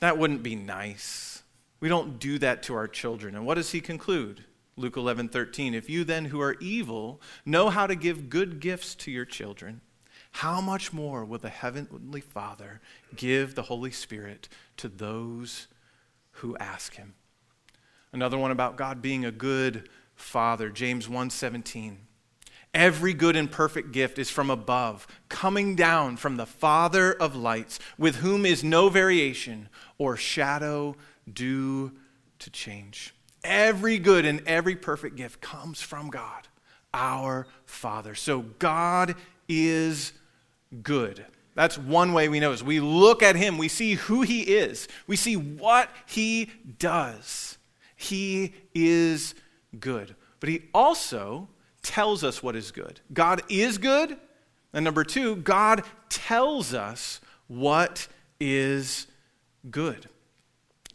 That 0.00 0.18
wouldn't 0.18 0.42
be 0.42 0.56
nice. 0.56 1.42
We 1.80 1.88
don't 1.88 2.18
do 2.18 2.38
that 2.38 2.62
to 2.64 2.74
our 2.74 2.88
children. 2.88 3.34
And 3.34 3.46
what 3.46 3.54
does 3.54 3.70
he 3.70 3.80
conclude? 3.80 4.44
Luke 4.76 4.96
11, 4.96 5.28
13. 5.28 5.74
If 5.74 5.90
you 5.90 6.04
then, 6.04 6.26
who 6.26 6.40
are 6.40 6.56
evil, 6.60 7.20
know 7.44 7.70
how 7.70 7.86
to 7.86 7.94
give 7.94 8.30
good 8.30 8.60
gifts 8.60 8.94
to 8.96 9.10
your 9.10 9.24
children, 9.24 9.80
how 10.32 10.60
much 10.60 10.92
more 10.92 11.24
will 11.24 11.38
the 11.38 11.48
Heavenly 11.48 12.20
Father 12.20 12.80
give 13.14 13.54
the 13.54 13.62
Holy 13.62 13.90
Spirit 13.90 14.48
to 14.76 14.88
those 14.88 15.68
who 16.32 16.56
ask 16.58 16.94
him? 16.94 17.14
Another 18.12 18.38
one 18.38 18.50
about 18.50 18.76
God 18.76 19.00
being 19.00 19.24
a 19.24 19.30
good 19.30 19.88
father, 20.16 20.68
James 20.68 21.08
1:17. 21.08 21.98
Every 22.72 23.12
good 23.14 23.34
and 23.34 23.50
perfect 23.50 23.90
gift 23.90 24.18
is 24.18 24.30
from 24.30 24.48
above, 24.48 25.06
coming 25.28 25.74
down 25.74 26.16
from 26.16 26.36
the 26.36 26.46
Father 26.46 27.12
of 27.12 27.34
lights, 27.34 27.80
with 27.98 28.16
whom 28.16 28.46
is 28.46 28.62
no 28.62 28.88
variation 28.88 29.68
or 29.98 30.16
shadow 30.16 30.96
due 31.32 31.92
to 32.38 32.50
change. 32.50 33.12
Every 33.42 33.98
good 33.98 34.24
and 34.24 34.40
every 34.46 34.76
perfect 34.76 35.16
gift 35.16 35.40
comes 35.40 35.82
from 35.82 36.10
God, 36.10 36.46
our 36.94 37.46
Father. 37.64 38.14
So 38.14 38.42
God 38.58 39.16
is 39.48 40.12
good. 40.82 41.26
That's 41.54 41.76
one 41.76 42.12
way 42.12 42.28
we 42.28 42.38
know 42.38 42.52
is 42.52 42.62
we 42.62 42.78
look 42.78 43.22
at 43.22 43.34
him, 43.34 43.58
we 43.58 43.68
see 43.68 43.94
who 43.94 44.22
he 44.22 44.42
is, 44.42 44.86
we 45.08 45.16
see 45.16 45.36
what 45.36 45.90
he 46.06 46.50
does. 46.78 47.58
He 48.00 48.54
is 48.74 49.34
good. 49.78 50.14
But 50.40 50.48
he 50.48 50.62
also 50.72 51.48
tells 51.82 52.24
us 52.24 52.42
what 52.42 52.56
is 52.56 52.70
good. 52.70 53.00
God 53.12 53.42
is 53.50 53.76
good. 53.76 54.16
And 54.72 54.86
number 54.86 55.04
two, 55.04 55.36
God 55.36 55.82
tells 56.08 56.72
us 56.72 57.20
what 57.46 58.08
is 58.40 59.06
good. 59.70 60.08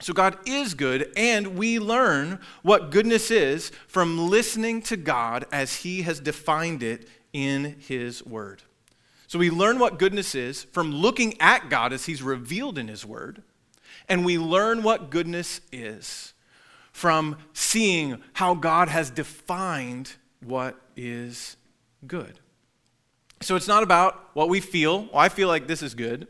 So 0.02 0.14
God 0.14 0.36
is 0.48 0.74
good, 0.74 1.12
and 1.16 1.60
we 1.60 1.78
learn 1.78 2.40
what 2.64 2.90
goodness 2.90 3.30
is 3.30 3.72
from 3.88 4.18
listening 4.18 4.82
to 4.84 4.98
God 4.98 5.46
as 5.52 5.78
He 5.78 6.02
has 6.02 6.20
defined 6.20 6.82
it 6.82 7.08
in 7.34 7.76
His 7.80 8.26
Word. 8.26 8.64
So 9.28 9.38
we 9.38 9.52
learn 9.52 9.78
what 9.78 10.00
goodness 10.00 10.34
is 10.34 10.64
from 10.64 10.92
looking 10.92 11.40
at 11.40 11.70
God 11.70 11.94
as 11.94 12.08
He's 12.08 12.24
revealed 12.24 12.78
in 12.78 12.88
His 12.88 13.06
Word, 13.06 13.44
and 14.10 14.26
we 14.26 14.38
learn 14.38 14.82
what 14.82 15.12
goodness 15.12 15.62
is 15.72 16.34
from 16.96 17.36
seeing 17.52 18.24
how 18.32 18.56
God 18.56 18.88
has 18.88 19.10
defined 19.10 20.14
what 20.42 20.80
is 20.96 21.58
good. 22.08 22.40
So 23.42 23.58
it's 23.58 23.68
not 23.68 23.84
about 23.84 24.30
what 24.32 24.48
we 24.48 24.62
feel. 24.62 25.02
Well, 25.02 25.18
I 25.18 25.28
feel 25.28 25.50
like 25.50 25.68
this 25.68 25.84
is 25.84 25.94
good. 25.94 26.26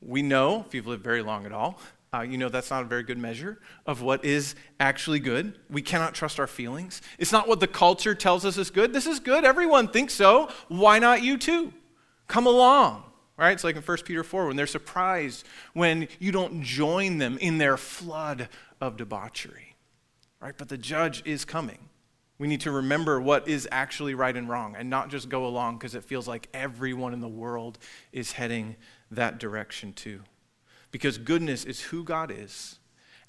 We 0.00 0.22
know, 0.22 0.64
if 0.66 0.72
you've 0.72 0.86
lived 0.86 1.04
very 1.04 1.20
long 1.20 1.44
at 1.44 1.52
all, 1.52 1.78
uh, 2.14 2.22
you 2.22 2.38
know 2.38 2.48
that's 2.48 2.70
not 2.70 2.80
a 2.80 2.86
very 2.86 3.02
good 3.02 3.18
measure 3.18 3.60
of 3.84 4.00
what 4.00 4.24
is 4.24 4.54
actually 4.80 5.18
good. 5.18 5.58
We 5.68 5.82
cannot 5.82 6.14
trust 6.14 6.40
our 6.40 6.46
feelings. 6.46 7.02
It's 7.18 7.30
not 7.30 7.46
what 7.46 7.60
the 7.60 7.68
culture 7.68 8.14
tells 8.14 8.46
us 8.46 8.56
is 8.56 8.70
good. 8.70 8.94
This 8.94 9.06
is 9.06 9.20
good. 9.20 9.44
Everyone 9.44 9.88
thinks 9.88 10.14
so. 10.14 10.48
Why 10.68 10.98
not 10.98 11.22
you 11.22 11.36
too? 11.36 11.74
Come 12.26 12.46
along. 12.46 13.02
Right? 13.36 13.52
It's 13.52 13.64
like 13.64 13.76
in 13.76 13.82
1 13.82 13.98
Peter 14.06 14.24
4 14.24 14.46
when 14.46 14.56
they're 14.56 14.66
surprised 14.66 15.44
when 15.74 16.08
you 16.20 16.32
don't 16.32 16.62
join 16.62 17.18
them 17.18 17.36
in 17.36 17.58
their 17.58 17.76
flood 17.76 18.48
of 18.80 18.96
debauchery 18.96 19.63
right? 20.44 20.54
But 20.58 20.68
the 20.68 20.76
judge 20.76 21.22
is 21.24 21.46
coming. 21.46 21.88
We 22.38 22.48
need 22.48 22.60
to 22.62 22.70
remember 22.70 23.18
what 23.18 23.48
is 23.48 23.66
actually 23.72 24.14
right 24.14 24.36
and 24.36 24.46
wrong 24.46 24.76
and 24.76 24.90
not 24.90 25.08
just 25.08 25.30
go 25.30 25.46
along 25.46 25.78
because 25.78 25.94
it 25.94 26.04
feels 26.04 26.28
like 26.28 26.50
everyone 26.52 27.14
in 27.14 27.20
the 27.20 27.28
world 27.28 27.78
is 28.12 28.32
heading 28.32 28.76
that 29.10 29.38
direction 29.38 29.94
too. 29.94 30.20
Because 30.90 31.16
goodness 31.16 31.64
is 31.64 31.80
who 31.80 32.04
God 32.04 32.30
is 32.30 32.78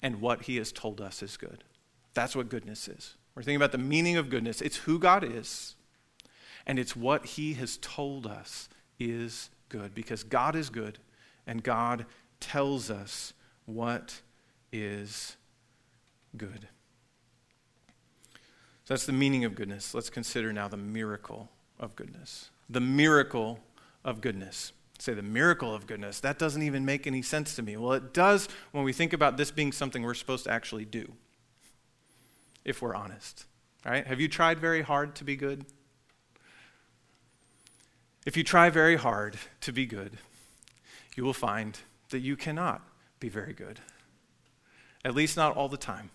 and 0.02 0.20
what 0.20 0.42
he 0.42 0.56
has 0.56 0.72
told 0.72 1.00
us 1.00 1.22
is 1.22 1.38
good. 1.38 1.64
That's 2.12 2.36
what 2.36 2.50
goodness 2.50 2.86
is. 2.86 3.14
We're 3.34 3.42
thinking 3.42 3.56
about 3.56 3.72
the 3.72 3.78
meaning 3.78 4.18
of 4.18 4.28
goodness. 4.28 4.60
It's 4.60 4.76
who 4.76 4.98
God 4.98 5.24
is 5.24 5.74
and 6.66 6.78
it's 6.78 6.94
what 6.94 7.24
he 7.24 7.54
has 7.54 7.78
told 7.78 8.26
us 8.26 8.68
is 9.00 9.48
good 9.70 9.94
because 9.94 10.22
God 10.22 10.54
is 10.54 10.68
good 10.68 10.98
and 11.46 11.62
God 11.62 12.04
tells 12.40 12.90
us 12.90 13.32
what 13.64 14.20
is 14.70 15.36
good. 16.36 16.68
So 18.86 18.94
that's 18.94 19.04
the 19.04 19.12
meaning 19.12 19.44
of 19.44 19.56
goodness. 19.56 19.94
Let's 19.94 20.10
consider 20.10 20.52
now 20.52 20.68
the 20.68 20.76
miracle 20.76 21.50
of 21.80 21.96
goodness. 21.96 22.50
The 22.70 22.80
miracle 22.80 23.58
of 24.04 24.20
goodness. 24.20 24.72
Say 25.00 25.12
the 25.12 25.22
miracle 25.22 25.74
of 25.74 25.88
goodness. 25.88 26.20
That 26.20 26.38
doesn't 26.38 26.62
even 26.62 26.84
make 26.84 27.04
any 27.04 27.20
sense 27.20 27.56
to 27.56 27.62
me. 27.62 27.76
Well, 27.76 27.94
it 27.94 28.14
does 28.14 28.48
when 28.70 28.84
we 28.84 28.92
think 28.92 29.12
about 29.12 29.36
this 29.36 29.50
being 29.50 29.72
something 29.72 30.04
we're 30.04 30.14
supposed 30.14 30.44
to 30.44 30.52
actually 30.52 30.84
do, 30.84 31.12
if 32.64 32.80
we're 32.80 32.94
honest. 32.94 33.46
Right? 33.84 34.06
Have 34.06 34.20
you 34.20 34.28
tried 34.28 34.60
very 34.60 34.82
hard 34.82 35.16
to 35.16 35.24
be 35.24 35.34
good? 35.34 35.66
If 38.24 38.36
you 38.36 38.44
try 38.44 38.70
very 38.70 38.96
hard 38.96 39.36
to 39.62 39.72
be 39.72 39.84
good, 39.84 40.16
you 41.16 41.24
will 41.24 41.34
find 41.34 41.76
that 42.10 42.20
you 42.20 42.36
cannot 42.36 42.82
be 43.18 43.28
very 43.28 43.52
good. 43.52 43.80
At 45.04 45.16
least 45.16 45.36
not 45.36 45.56
all 45.56 45.68
the 45.68 45.76
time. 45.76 46.10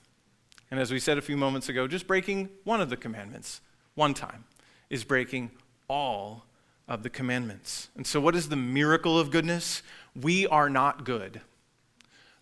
And 0.72 0.80
as 0.80 0.90
we 0.92 1.00
said 1.00 1.18
a 1.18 1.22
few 1.22 1.36
moments 1.36 1.68
ago, 1.68 1.86
just 1.86 2.08
breaking 2.08 2.50
one 2.64 2.80
of 2.80 2.90
the 2.90 2.98
commandments 2.98 3.60
one 3.94 4.14
time 4.14 4.46
is 4.90 5.04
breaking 5.04 5.52
all 5.90 6.46
of 6.88 7.04
the 7.04 7.10
commandments. 7.10 7.90
And 7.96 8.08
so, 8.08 8.22
what 8.22 8.36
is 8.36 8.48
the 8.48 8.56
miracle 8.56 9.20
of 9.20 9.32
goodness? 9.32 9.84
We 10.20 10.48
are 10.48 10.70
not 10.70 11.04
good, 11.04 11.42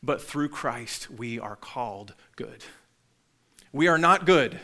but 0.03 0.21
through 0.21 0.49
Christ 0.49 1.09
we 1.09 1.39
are 1.39 1.55
called 1.55 2.13
good. 2.35 2.63
We 3.73 3.87
are 3.87 3.97
not 3.97 4.25
good, 4.25 4.59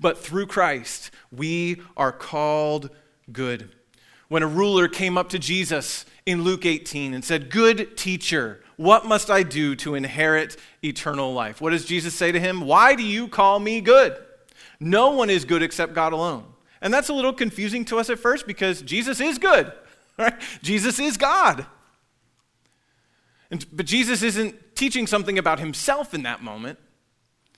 but 0.00 0.18
through 0.18 0.46
Christ 0.46 1.10
we 1.32 1.82
are 1.96 2.12
called 2.12 2.90
good. 3.32 3.70
When 4.28 4.42
a 4.42 4.48
ruler 4.48 4.88
came 4.88 5.18
up 5.18 5.30
to 5.30 5.38
Jesus 5.38 6.04
in 6.28 6.44
Luke 6.44 6.66
18 6.66 7.14
and 7.14 7.24
said, 7.24 7.50
Good 7.50 7.96
teacher, 7.96 8.60
what 8.76 9.06
must 9.06 9.30
I 9.30 9.42
do 9.42 9.74
to 9.76 9.94
inherit 9.94 10.58
eternal 10.84 11.32
life? 11.32 11.58
What 11.58 11.70
does 11.70 11.86
Jesus 11.86 12.14
say 12.14 12.30
to 12.30 12.38
him? 12.38 12.60
Why 12.60 12.94
do 12.94 13.02
you 13.02 13.28
call 13.28 13.58
me 13.58 13.80
good? 13.80 14.14
No 14.78 15.12
one 15.12 15.30
is 15.30 15.46
good 15.46 15.62
except 15.62 15.94
God 15.94 16.12
alone. 16.12 16.44
And 16.82 16.92
that's 16.92 17.08
a 17.08 17.14
little 17.14 17.32
confusing 17.32 17.82
to 17.86 17.98
us 17.98 18.10
at 18.10 18.18
first 18.18 18.46
because 18.46 18.82
Jesus 18.82 19.22
is 19.22 19.38
good, 19.38 19.72
right? 20.18 20.34
Jesus 20.62 20.98
is 20.98 21.16
God. 21.16 21.64
And, 23.50 23.64
but 23.72 23.86
Jesus 23.86 24.22
isn't 24.22 24.76
teaching 24.76 25.06
something 25.06 25.38
about 25.38 25.58
himself 25.58 26.12
in 26.12 26.24
that 26.24 26.42
moment. 26.42 26.78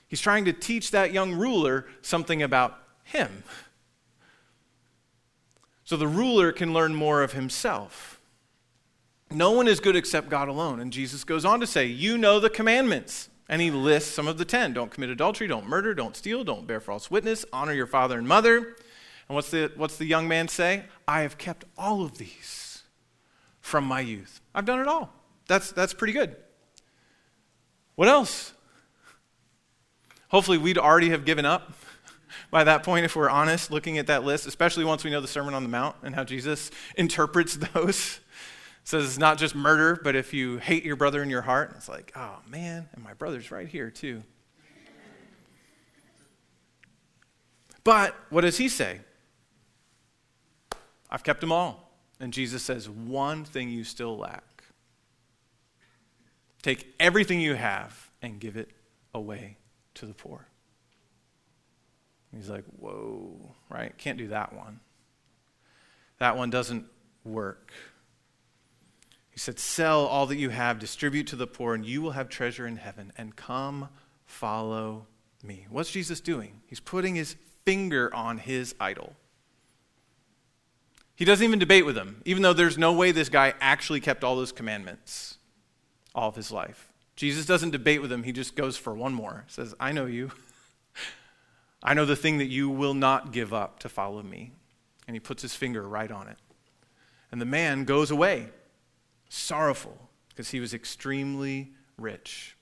He's 0.06 0.20
trying 0.20 0.44
to 0.44 0.52
teach 0.52 0.92
that 0.92 1.12
young 1.12 1.34
ruler 1.34 1.86
something 2.02 2.40
about 2.40 2.78
him. 3.02 3.42
So 5.82 5.96
the 5.96 6.06
ruler 6.06 6.52
can 6.52 6.72
learn 6.72 6.94
more 6.94 7.24
of 7.24 7.32
himself. 7.32 8.19
No 9.30 9.52
one 9.52 9.68
is 9.68 9.80
good 9.80 9.96
except 9.96 10.28
God 10.28 10.48
alone. 10.48 10.80
And 10.80 10.92
Jesus 10.92 11.24
goes 11.24 11.44
on 11.44 11.60
to 11.60 11.66
say, 11.66 11.86
You 11.86 12.18
know 12.18 12.40
the 12.40 12.50
commandments. 12.50 13.28
And 13.48 13.60
he 13.60 13.72
lists 13.72 14.14
some 14.14 14.28
of 14.28 14.38
the 14.38 14.44
ten 14.44 14.72
don't 14.72 14.92
commit 14.92 15.10
adultery, 15.10 15.48
don't 15.48 15.66
murder, 15.66 15.92
don't 15.92 16.16
steal, 16.16 16.44
don't 16.44 16.68
bear 16.68 16.80
false 16.80 17.10
witness, 17.10 17.44
honor 17.52 17.72
your 17.72 17.88
father 17.88 18.16
and 18.16 18.28
mother. 18.28 18.58
And 18.58 19.34
what's 19.34 19.50
the, 19.50 19.72
what's 19.76 19.96
the 19.96 20.04
young 20.04 20.28
man 20.28 20.46
say? 20.48 20.84
I 21.06 21.22
have 21.22 21.36
kept 21.36 21.64
all 21.76 22.02
of 22.02 22.18
these 22.18 22.84
from 23.60 23.84
my 23.84 24.00
youth. 24.00 24.40
I've 24.54 24.64
done 24.64 24.80
it 24.80 24.86
all. 24.86 25.12
That's, 25.48 25.72
that's 25.72 25.92
pretty 25.92 26.12
good. 26.12 26.36
What 27.96 28.08
else? 28.08 28.54
Hopefully, 30.28 30.58
we'd 30.58 30.78
already 30.78 31.10
have 31.10 31.24
given 31.24 31.44
up 31.44 31.72
by 32.52 32.62
that 32.62 32.84
point 32.84 33.04
if 33.04 33.16
we're 33.16 33.28
honest 33.28 33.70
looking 33.70 33.98
at 33.98 34.06
that 34.06 34.22
list, 34.22 34.46
especially 34.46 34.84
once 34.84 35.02
we 35.02 35.10
know 35.10 35.20
the 35.20 35.28
Sermon 35.28 35.54
on 35.54 35.64
the 35.64 35.68
Mount 35.68 35.96
and 36.04 36.14
how 36.14 36.22
Jesus 36.22 36.70
interprets 36.96 37.56
those. 37.74 38.20
Says 38.84 39.04
it's 39.04 39.18
not 39.18 39.38
just 39.38 39.54
murder, 39.54 40.00
but 40.02 40.16
if 40.16 40.32
you 40.32 40.58
hate 40.58 40.84
your 40.84 40.96
brother 40.96 41.22
in 41.22 41.30
your 41.30 41.42
heart, 41.42 41.72
it's 41.76 41.88
like, 41.88 42.12
oh 42.16 42.38
man, 42.48 42.88
and 42.92 43.04
my 43.04 43.14
brother's 43.14 43.50
right 43.50 43.68
here 43.68 43.90
too. 43.90 44.22
But 47.84 48.14
what 48.28 48.42
does 48.42 48.58
he 48.58 48.68
say? 48.68 49.00
I've 51.10 51.24
kept 51.24 51.40
them 51.40 51.52
all. 51.52 51.90
And 52.20 52.32
Jesus 52.32 52.62
says, 52.62 52.88
one 52.88 53.44
thing 53.44 53.70
you 53.70 53.84
still 53.84 54.16
lack. 54.18 54.44
Take 56.62 56.94
everything 57.00 57.40
you 57.40 57.54
have 57.54 58.10
and 58.20 58.38
give 58.38 58.56
it 58.56 58.70
away 59.14 59.56
to 59.94 60.06
the 60.06 60.12
poor. 60.12 60.46
he's 62.34 62.50
like, 62.50 62.64
whoa, 62.78 63.54
right? 63.70 63.96
Can't 63.96 64.18
do 64.18 64.28
that 64.28 64.52
one. 64.52 64.80
That 66.18 66.36
one 66.36 66.50
doesn't 66.50 66.84
work. 67.24 67.72
He 69.30 69.38
said, 69.38 69.58
Sell 69.58 70.06
all 70.06 70.26
that 70.26 70.36
you 70.36 70.50
have, 70.50 70.78
distribute 70.78 71.26
to 71.28 71.36
the 71.36 71.46
poor, 71.46 71.74
and 71.74 71.84
you 71.84 72.02
will 72.02 72.12
have 72.12 72.28
treasure 72.28 72.66
in 72.66 72.76
heaven, 72.76 73.12
and 73.16 73.36
come 73.36 73.88
follow 74.24 75.06
me. 75.42 75.66
What's 75.70 75.90
Jesus 75.90 76.20
doing? 76.20 76.60
He's 76.66 76.80
putting 76.80 77.14
his 77.14 77.36
finger 77.64 78.14
on 78.14 78.38
his 78.38 78.74
idol. 78.80 79.14
He 81.14 81.24
doesn't 81.24 81.44
even 81.44 81.58
debate 81.58 81.84
with 81.84 81.96
him, 81.96 82.22
even 82.24 82.42
though 82.42 82.54
there's 82.54 82.78
no 82.78 82.92
way 82.92 83.12
this 83.12 83.28
guy 83.28 83.54
actually 83.60 84.00
kept 84.00 84.24
all 84.24 84.36
those 84.36 84.52
commandments 84.52 85.36
all 86.14 86.28
of 86.28 86.36
his 86.36 86.50
life. 86.50 86.90
Jesus 87.14 87.44
doesn't 87.44 87.70
debate 87.70 88.00
with 88.00 88.10
him, 88.10 88.22
he 88.22 88.32
just 88.32 88.56
goes 88.56 88.76
for 88.76 88.94
one 88.94 89.12
more. 89.12 89.44
He 89.46 89.52
says, 89.52 89.74
I 89.78 89.92
know 89.92 90.06
you. 90.06 90.30
I 91.82 91.94
know 91.94 92.06
the 92.06 92.16
thing 92.16 92.38
that 92.38 92.46
you 92.46 92.68
will 92.68 92.94
not 92.94 93.32
give 93.32 93.52
up 93.52 93.78
to 93.80 93.88
follow 93.88 94.22
me. 94.22 94.52
And 95.06 95.14
he 95.14 95.20
puts 95.20 95.42
his 95.42 95.54
finger 95.54 95.86
right 95.86 96.10
on 96.10 96.28
it. 96.28 96.38
And 97.30 97.40
the 97.40 97.46
man 97.46 97.84
goes 97.84 98.10
away, 98.10 98.48
sorrowful, 99.30 100.10
because 100.28 100.50
he 100.50 100.60
was 100.60 100.74
extremely 100.74 101.72
rich. 101.96 102.56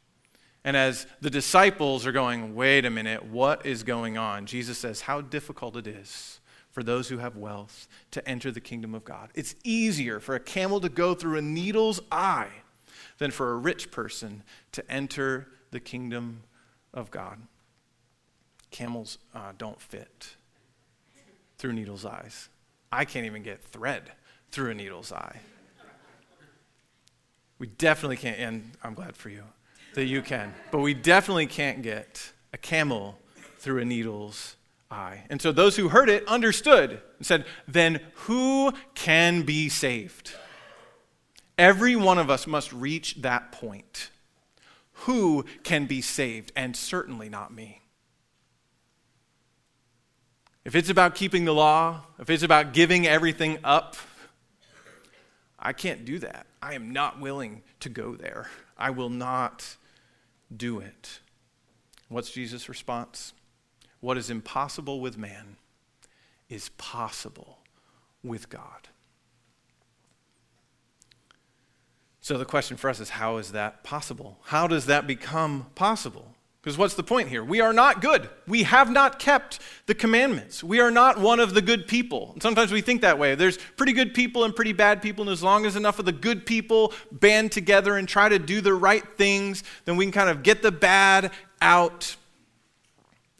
And 0.62 0.76
as 0.76 1.06
the 1.20 1.30
disciples 1.30 2.06
are 2.06 2.12
going, 2.12 2.54
wait 2.54 2.84
a 2.84 2.90
minute, 2.90 3.24
what 3.24 3.66
is 3.66 3.82
going 3.82 4.16
on? 4.16 4.46
Jesus 4.46 4.78
says, 4.78 5.02
How 5.02 5.20
difficult 5.20 5.76
it 5.76 5.86
is 5.86 6.38
for 6.70 6.82
those 6.82 7.08
who 7.08 7.18
have 7.18 7.36
wealth 7.36 7.88
to 8.12 8.28
enter 8.28 8.50
the 8.50 8.60
kingdom 8.60 8.94
of 8.94 9.04
God. 9.04 9.30
It's 9.34 9.54
easier 9.64 10.20
for 10.20 10.34
a 10.34 10.40
camel 10.40 10.80
to 10.80 10.88
go 10.88 11.14
through 11.14 11.38
a 11.38 11.42
needle's 11.42 12.00
eye 12.12 12.50
than 13.18 13.30
for 13.30 13.50
a 13.50 13.56
rich 13.56 13.90
person 13.90 14.42
to 14.72 14.88
enter 14.90 15.48
the 15.70 15.80
kingdom 15.80 16.44
of 16.94 17.10
God. 17.10 17.38
Camels 18.70 19.18
uh, 19.34 19.52
don't 19.56 19.80
fit 19.80 20.36
through 21.56 21.72
needle's 21.72 22.04
eyes. 22.04 22.48
I 22.92 23.04
can't 23.04 23.26
even 23.26 23.42
get 23.42 23.62
thread 23.64 24.12
through 24.50 24.70
a 24.70 24.74
needle's 24.74 25.12
eye. 25.12 25.40
We 27.58 27.66
definitely 27.66 28.16
can't, 28.16 28.38
and 28.38 28.70
I'm 28.82 28.94
glad 28.94 29.16
for 29.16 29.30
you 29.30 29.42
that 29.94 30.04
you 30.04 30.22
can, 30.22 30.54
but 30.70 30.78
we 30.78 30.94
definitely 30.94 31.46
can't 31.46 31.82
get 31.82 32.32
a 32.52 32.58
camel 32.58 33.18
through 33.58 33.80
a 33.80 33.84
needle's 33.84 34.56
eye. 34.90 35.24
And 35.28 35.42
so 35.42 35.52
those 35.52 35.76
who 35.76 35.88
heard 35.88 36.08
it 36.08 36.26
understood 36.28 37.00
and 37.18 37.26
said, 37.26 37.44
Then 37.66 38.00
who 38.14 38.72
can 38.94 39.42
be 39.42 39.68
saved? 39.68 40.32
Every 41.56 41.96
one 41.96 42.18
of 42.18 42.30
us 42.30 42.46
must 42.46 42.72
reach 42.72 43.16
that 43.22 43.50
point. 43.50 44.10
Who 45.02 45.44
can 45.64 45.86
be 45.86 46.00
saved? 46.00 46.52
And 46.54 46.76
certainly 46.76 47.28
not 47.28 47.52
me. 47.52 47.82
If 50.64 50.74
it's 50.74 50.90
about 50.90 51.14
keeping 51.14 51.44
the 51.44 51.54
law, 51.54 52.02
if 52.18 52.30
it's 52.30 52.42
about 52.42 52.72
giving 52.72 53.06
everything 53.06 53.58
up, 53.64 53.96
I 55.58 55.72
can't 55.72 56.04
do 56.04 56.18
that. 56.20 56.46
I 56.60 56.74
am 56.74 56.92
not 56.92 57.20
willing 57.20 57.62
to 57.80 57.88
go 57.88 58.14
there. 58.16 58.48
I 58.76 58.90
will 58.90 59.10
not 59.10 59.76
do 60.54 60.80
it. 60.80 61.20
What's 62.08 62.30
Jesus' 62.30 62.68
response? 62.68 63.32
What 64.00 64.16
is 64.16 64.30
impossible 64.30 65.00
with 65.00 65.18
man 65.18 65.56
is 66.48 66.70
possible 66.70 67.58
with 68.22 68.48
God. 68.48 68.88
So 72.20 72.36
the 72.36 72.44
question 72.44 72.76
for 72.76 72.90
us 72.90 73.00
is 73.00 73.10
how 73.10 73.36
is 73.38 73.52
that 73.52 73.84
possible? 73.84 74.38
How 74.44 74.66
does 74.66 74.86
that 74.86 75.06
become 75.06 75.66
possible? 75.74 76.34
Because 76.68 76.76
what's 76.76 76.94
the 76.96 77.02
point 77.02 77.30
here? 77.30 77.42
We 77.42 77.62
are 77.62 77.72
not 77.72 78.02
good. 78.02 78.28
We 78.46 78.64
have 78.64 78.90
not 78.90 79.18
kept 79.18 79.58
the 79.86 79.94
commandments. 79.94 80.62
We 80.62 80.80
are 80.80 80.90
not 80.90 81.18
one 81.18 81.40
of 81.40 81.54
the 81.54 81.62
good 81.62 81.88
people. 81.88 82.32
And 82.34 82.42
sometimes 82.42 82.72
we 82.72 82.82
think 82.82 83.00
that 83.00 83.18
way. 83.18 83.34
There's 83.34 83.56
pretty 83.78 83.94
good 83.94 84.12
people 84.12 84.44
and 84.44 84.54
pretty 84.54 84.74
bad 84.74 85.00
people, 85.00 85.22
and 85.22 85.30
as 85.30 85.42
long 85.42 85.64
as 85.64 85.76
enough 85.76 85.98
of 85.98 86.04
the 86.04 86.12
good 86.12 86.44
people 86.44 86.92
band 87.10 87.52
together 87.52 87.96
and 87.96 88.06
try 88.06 88.28
to 88.28 88.38
do 88.38 88.60
the 88.60 88.74
right 88.74 89.02
things, 89.16 89.64
then 89.86 89.96
we 89.96 90.04
can 90.04 90.12
kind 90.12 90.28
of 90.28 90.42
get 90.42 90.60
the 90.60 90.70
bad 90.70 91.32
out. 91.62 92.16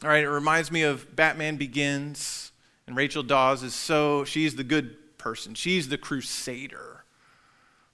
All 0.01 0.09
right, 0.09 0.23
it 0.23 0.29
reminds 0.31 0.71
me 0.71 0.81
of 0.81 1.15
Batman 1.15 1.57
Begins, 1.57 2.51
and 2.87 2.97
Rachel 2.97 3.21
Dawes 3.21 3.61
is 3.61 3.75
so, 3.75 4.23
she's 4.23 4.55
the 4.55 4.63
good 4.63 5.19
person. 5.19 5.53
She's 5.53 5.87
the 5.87 5.99
crusader 5.99 7.05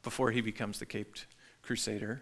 before 0.02 0.32
he 0.32 0.40
becomes 0.40 0.80
the 0.80 0.86
caped 0.86 1.26
crusader. 1.62 2.22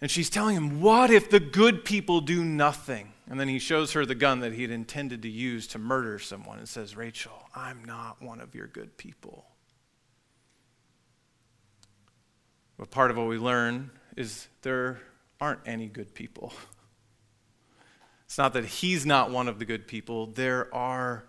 And 0.00 0.10
she's 0.10 0.30
telling 0.30 0.56
him, 0.56 0.80
What 0.80 1.10
if 1.10 1.30
the 1.30 1.40
good 1.40 1.84
people 1.84 2.20
do 2.20 2.44
nothing? 2.44 3.12
And 3.28 3.40
then 3.40 3.48
he 3.48 3.58
shows 3.58 3.92
her 3.92 4.06
the 4.06 4.14
gun 4.14 4.40
that 4.40 4.52
he 4.52 4.62
had 4.62 4.70
intended 4.70 5.22
to 5.22 5.28
use 5.28 5.66
to 5.68 5.78
murder 5.78 6.18
someone 6.18 6.58
and 6.58 6.68
says, 6.68 6.96
Rachel, 6.96 7.48
I'm 7.54 7.84
not 7.84 8.22
one 8.22 8.40
of 8.40 8.54
your 8.54 8.66
good 8.66 8.96
people. 8.96 9.46
But 12.78 12.90
part 12.90 13.10
of 13.10 13.16
what 13.16 13.26
we 13.26 13.38
learn 13.38 13.90
is 14.16 14.48
there 14.62 15.00
aren't 15.40 15.60
any 15.66 15.86
good 15.86 16.14
people. 16.14 16.52
It's 18.26 18.38
not 18.38 18.52
that 18.54 18.64
he's 18.64 19.06
not 19.06 19.30
one 19.30 19.48
of 19.48 19.58
the 19.58 19.64
good 19.64 19.86
people, 19.86 20.26
there 20.26 20.72
are 20.74 21.24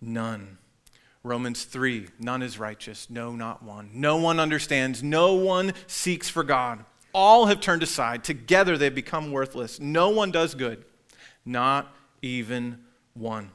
none. 0.00 0.58
Romans 1.22 1.64
3 1.64 2.08
None 2.18 2.42
is 2.42 2.58
righteous, 2.58 3.08
no, 3.08 3.34
not 3.34 3.62
one. 3.62 3.90
No 3.94 4.16
one 4.16 4.38
understands, 4.38 5.02
no 5.02 5.34
one 5.34 5.72
seeks 5.86 6.28
for 6.28 6.42
God. 6.42 6.84
All 7.14 7.46
have 7.46 7.60
turned 7.60 7.82
aside. 7.82 8.24
Together 8.24 8.76
they've 8.76 8.94
become 8.94 9.30
worthless. 9.32 9.80
No 9.80 10.10
one 10.10 10.30
does 10.30 10.54
good, 10.54 10.84
not 11.46 11.94
even 12.20 12.80
one. 13.14 13.52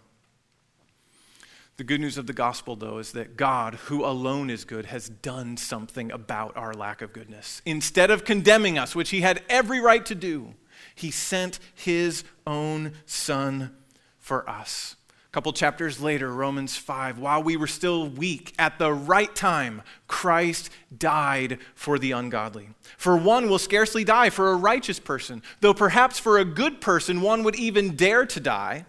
The 1.79 1.83
good 1.85 2.01
news 2.01 2.17
of 2.17 2.27
the 2.27 2.33
gospel, 2.33 2.75
though, 2.75 2.97
is 2.97 3.13
that 3.13 3.37
God, 3.37 3.75
who 3.75 4.03
alone 4.03 4.49
is 4.49 4.65
good, 4.65 4.87
has 4.87 5.07
done 5.07 5.55
something 5.55 6.11
about 6.11 6.57
our 6.57 6.73
lack 6.73 7.01
of 7.01 7.13
goodness. 7.13 7.61
Instead 7.65 8.11
of 8.11 8.25
condemning 8.25 8.77
us, 8.77 8.95
which 8.95 9.11
he 9.11 9.21
had 9.21 9.43
every 9.47 9.79
right 9.79 10.05
to 10.05 10.13
do, 10.13 10.55
he 10.93 11.09
sent 11.09 11.59
his 11.73 12.25
own 12.45 12.93
son 13.05 13.73
for 14.17 14.49
us. 14.49 14.97
A 15.29 15.31
couple 15.31 15.53
chapters 15.53 16.01
later, 16.01 16.33
Romans 16.33 16.75
5, 16.75 17.19
while 17.19 17.43
we 17.43 17.55
were 17.55 17.67
still 17.67 18.09
weak, 18.09 18.55
at 18.57 18.79
the 18.79 18.91
right 18.91 19.33
time, 19.35 19.83
Christ 20.07 20.71
died 20.97 21.59
for 21.75 21.99
the 21.99 22.13
ungodly. 22.13 22.69
For 22.97 23.15
one 23.15 23.47
will 23.47 23.59
scarcely 23.59 24.03
die 24.03 24.31
for 24.31 24.51
a 24.51 24.55
righteous 24.55 24.99
person, 24.99 25.43
though 25.61 25.75
perhaps 25.75 26.17
for 26.17 26.39
a 26.39 26.45
good 26.45 26.81
person 26.81 27.21
one 27.21 27.43
would 27.43 27.55
even 27.55 27.95
dare 27.95 28.25
to 28.25 28.39
die. 28.39 28.85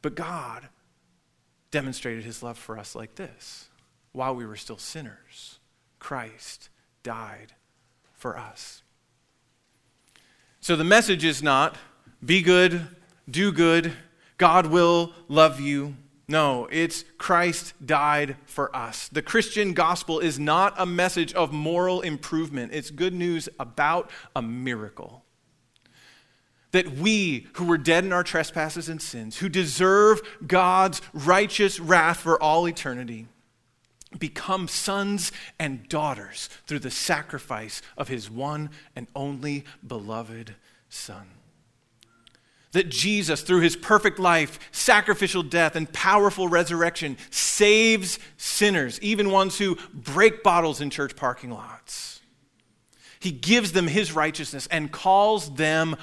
But 0.00 0.14
God 0.14 0.70
demonstrated 1.70 2.24
his 2.24 2.42
love 2.42 2.56
for 2.56 2.78
us 2.78 2.94
like 2.94 3.16
this 3.16 3.68
while 4.12 4.34
we 4.34 4.46
were 4.46 4.56
still 4.56 4.78
sinners, 4.78 5.58
Christ 5.98 6.70
died 7.02 7.52
for 8.14 8.38
us. 8.38 8.82
So 10.60 10.76
the 10.76 10.84
message 10.84 11.24
is 11.24 11.42
not 11.42 11.76
be 12.24 12.42
good, 12.42 12.86
do 13.30 13.52
good, 13.52 13.92
God 14.40 14.68
will 14.68 15.12
love 15.28 15.60
you. 15.60 15.96
No, 16.26 16.66
it's 16.72 17.04
Christ 17.18 17.74
died 17.84 18.36
for 18.46 18.74
us. 18.74 19.08
The 19.08 19.20
Christian 19.20 19.74
gospel 19.74 20.18
is 20.18 20.38
not 20.38 20.72
a 20.78 20.86
message 20.86 21.34
of 21.34 21.52
moral 21.52 22.00
improvement, 22.00 22.72
it's 22.72 22.90
good 22.90 23.12
news 23.12 23.50
about 23.58 24.10
a 24.34 24.40
miracle. 24.40 25.26
That 26.72 26.90
we, 26.90 27.48
who 27.54 27.66
were 27.66 27.76
dead 27.76 28.06
in 28.06 28.14
our 28.14 28.24
trespasses 28.24 28.88
and 28.88 29.02
sins, 29.02 29.36
who 29.36 29.50
deserve 29.50 30.22
God's 30.46 31.02
righteous 31.12 31.78
wrath 31.78 32.20
for 32.20 32.42
all 32.42 32.66
eternity, 32.66 33.26
become 34.18 34.68
sons 34.68 35.32
and 35.58 35.86
daughters 35.86 36.48
through 36.66 36.78
the 36.78 36.90
sacrifice 36.90 37.82
of 37.98 38.08
his 38.08 38.30
one 38.30 38.70
and 38.96 39.06
only 39.14 39.66
beloved 39.86 40.54
Son 40.88 41.26
that 42.72 42.88
Jesus, 42.88 43.42
through 43.42 43.60
his 43.60 43.76
perfect 43.76 44.18
life, 44.18 44.58
sacrificial 44.70 45.42
death, 45.42 45.74
and 45.74 45.92
powerful 45.92 46.48
resurrection, 46.48 47.16
saves 47.30 48.18
sinners, 48.36 49.00
even 49.00 49.30
ones 49.30 49.58
who 49.58 49.76
break 49.92 50.42
bottles 50.42 50.80
in 50.80 50.90
church 50.90 51.16
parking 51.16 51.50
lots. 51.50 52.20
He 53.18 53.32
gives 53.32 53.72
them 53.72 53.88
his 53.88 54.12
righteousness 54.12 54.66
and 54.70 54.92
calls 54.92 55.54
them 55.54 55.96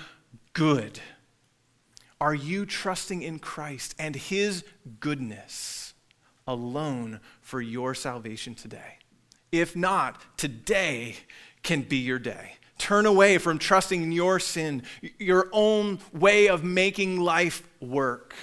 good. 0.53 0.99
Are 2.19 2.35
you 2.35 2.65
trusting 2.65 3.21
in 3.21 3.39
Christ 3.39 3.95
and 3.97 4.15
his 4.15 4.63
goodness 4.99 5.93
alone 6.47 7.19
for 7.41 7.61
your 7.61 7.93
salvation 7.95 8.55
today? 8.55 8.97
If 9.51 9.75
not, 9.75 10.21
today 10.37 11.15
can 11.63 11.81
be 11.81 11.97
your 11.97 12.19
day. 12.19 12.57
Turn 12.77 13.05
away 13.05 13.37
from 13.37 13.57
trusting 13.57 14.01
in 14.03 14.11
your 14.11 14.39
sin, 14.39 14.83
your 15.17 15.49
own 15.51 15.99
way 16.13 16.47
of 16.47 16.63
making 16.63 17.19
life 17.19 17.67
work. 17.79 18.35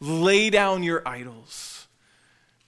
Lay 0.00 0.50
down 0.50 0.82
your 0.82 1.06
idols. 1.06 1.86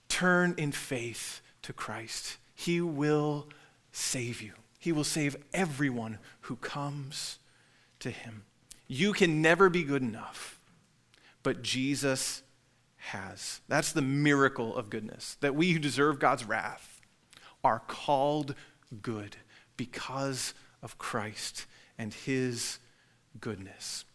Turn 0.07 0.55
in 0.57 0.71
faith 0.71 1.41
to 1.63 1.73
Christ. 1.73 2.37
He 2.55 2.81
will 2.81 3.47
save 3.91 4.41
you, 4.41 4.53
He 4.79 4.91
will 4.91 5.03
save 5.03 5.35
everyone 5.53 6.19
who 6.41 6.55
comes 6.57 7.39
to 7.99 8.09
Him. 8.09 8.43
You 8.87 9.13
can 9.13 9.41
never 9.41 9.69
be 9.69 9.83
good 9.83 10.01
enough, 10.01 10.59
but 11.43 11.61
Jesus 11.61 12.41
has. 12.97 13.61
That's 13.67 13.91
the 13.91 14.01
miracle 14.01 14.75
of 14.75 14.89
goodness, 14.89 15.37
that 15.41 15.55
we 15.55 15.71
who 15.71 15.79
deserve 15.79 16.19
God's 16.19 16.45
wrath 16.45 17.01
are 17.63 17.81
called 17.87 18.55
good 19.01 19.35
because 19.75 20.53
of 20.81 20.97
Christ 20.97 21.65
and 21.97 22.13
his 22.13 22.79
goodness. 23.39 24.05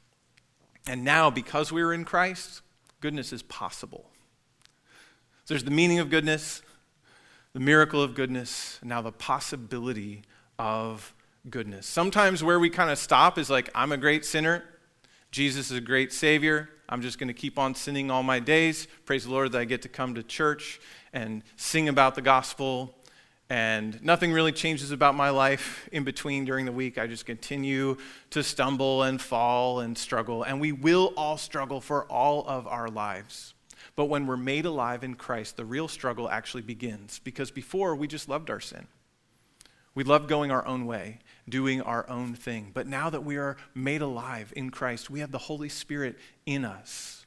And 0.87 1.05
now, 1.05 1.31
because 1.31 1.70
we 1.70 1.83
are 1.83 1.92
in 1.92 2.05
Christ, 2.05 2.62
goodness 3.01 3.33
is 3.33 3.42
possible. 3.42 4.11
So 5.44 5.55
there's 5.55 5.64
the 5.64 5.70
meaning 5.70 5.98
of 5.98 6.11
goodness, 6.11 6.62
the 7.53 7.61
miracle 7.61 8.03
of 8.03 8.14
goodness, 8.14 8.79
and 8.81 8.88
now 8.88 9.03
the 9.03 9.12
possibility 9.12 10.22
of 10.59 11.14
goodness. 11.51 11.87
Sometimes 11.87 12.42
where 12.42 12.59
we 12.59 12.70
kind 12.70 12.90
of 12.90 12.98
stop 12.98 13.38
is 13.38 13.51
like, 13.51 13.68
I'm 13.75 13.92
a 13.92 13.96
great 13.96 14.25
sinner, 14.25 14.64
Jesus 15.33 15.70
is 15.70 15.79
a 15.79 15.81
great 15.81 16.12
Savior. 16.12 16.68
I'm 16.90 17.01
just 17.01 17.18
going 17.18 17.29
to 17.29 17.35
keep 17.35 17.59
on 17.59 17.75
sinning 17.75 18.11
all 18.11 18.22
my 18.22 18.38
days. 18.38 18.87
Praise 19.07 19.25
the 19.25 19.31
Lord 19.31 19.53
that 19.53 19.59
I 19.59 19.64
get 19.64 19.81
to 19.83 19.88
come 19.88 20.14
to 20.14 20.22
church 20.22 20.79
and 21.14 21.42
sing 21.57 21.88
about 21.88 22.14
the 22.14 22.20
gospel 22.20 22.94
and 23.52 24.02
nothing 24.02 24.32
really 24.32 24.50
changes 24.50 24.92
about 24.92 25.14
my 25.14 25.28
life 25.28 25.86
in 25.92 26.04
between 26.04 26.46
during 26.46 26.64
the 26.64 26.72
week. 26.72 26.96
I 26.96 27.06
just 27.06 27.26
continue 27.26 27.98
to 28.30 28.42
stumble 28.42 29.02
and 29.02 29.20
fall 29.20 29.80
and 29.80 29.98
struggle. 29.98 30.42
And 30.42 30.58
we 30.58 30.72
will 30.72 31.12
all 31.18 31.36
struggle 31.36 31.82
for 31.82 32.06
all 32.06 32.48
of 32.48 32.66
our 32.66 32.88
lives. 32.88 33.52
But 33.94 34.06
when 34.06 34.26
we're 34.26 34.38
made 34.38 34.64
alive 34.64 35.04
in 35.04 35.16
Christ, 35.16 35.58
the 35.58 35.66
real 35.66 35.86
struggle 35.86 36.30
actually 36.30 36.62
begins 36.62 37.18
because 37.18 37.50
before 37.50 37.94
we 37.94 38.06
just 38.06 38.26
loved 38.26 38.48
our 38.48 38.58
sin. 38.58 38.86
We 39.94 40.02
loved 40.02 40.30
going 40.30 40.50
our 40.50 40.64
own 40.66 40.86
way, 40.86 41.18
doing 41.46 41.82
our 41.82 42.08
own 42.08 42.32
thing. 42.32 42.70
But 42.72 42.86
now 42.86 43.10
that 43.10 43.22
we 43.22 43.36
are 43.36 43.58
made 43.74 44.00
alive 44.00 44.50
in 44.56 44.70
Christ, 44.70 45.10
we 45.10 45.20
have 45.20 45.30
the 45.30 45.36
Holy 45.36 45.68
Spirit 45.68 46.16
in 46.46 46.64
us 46.64 47.26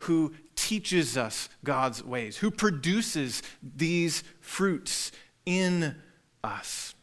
who 0.00 0.34
teaches 0.54 1.16
us 1.16 1.48
God's 1.64 2.04
ways, 2.04 2.36
who 2.36 2.50
produces 2.50 3.42
these 3.62 4.22
fruits 4.40 5.12
in 5.46 5.94
us. 6.44 6.94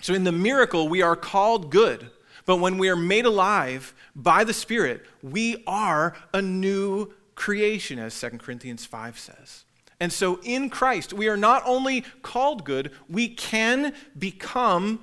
So, 0.00 0.14
in 0.14 0.24
the 0.24 0.32
miracle, 0.32 0.88
we 0.88 1.02
are 1.02 1.14
called 1.14 1.70
good, 1.70 2.10
but 2.46 2.56
when 2.56 2.78
we 2.78 2.88
are 2.88 2.96
made 2.96 3.26
alive 3.26 3.94
by 4.16 4.44
the 4.44 4.54
Spirit, 4.54 5.04
we 5.22 5.62
are 5.66 6.16
a 6.32 6.40
new 6.40 7.12
creation, 7.34 7.98
as 7.98 8.18
2 8.18 8.30
Corinthians 8.38 8.86
5 8.86 9.18
says. 9.18 9.64
And 10.00 10.10
so, 10.10 10.40
in 10.42 10.70
Christ, 10.70 11.12
we 11.12 11.28
are 11.28 11.36
not 11.36 11.62
only 11.66 12.00
called 12.22 12.64
good, 12.64 12.92
we 13.08 13.28
can 13.28 13.94
become 14.18 15.00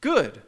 good. 0.00 0.40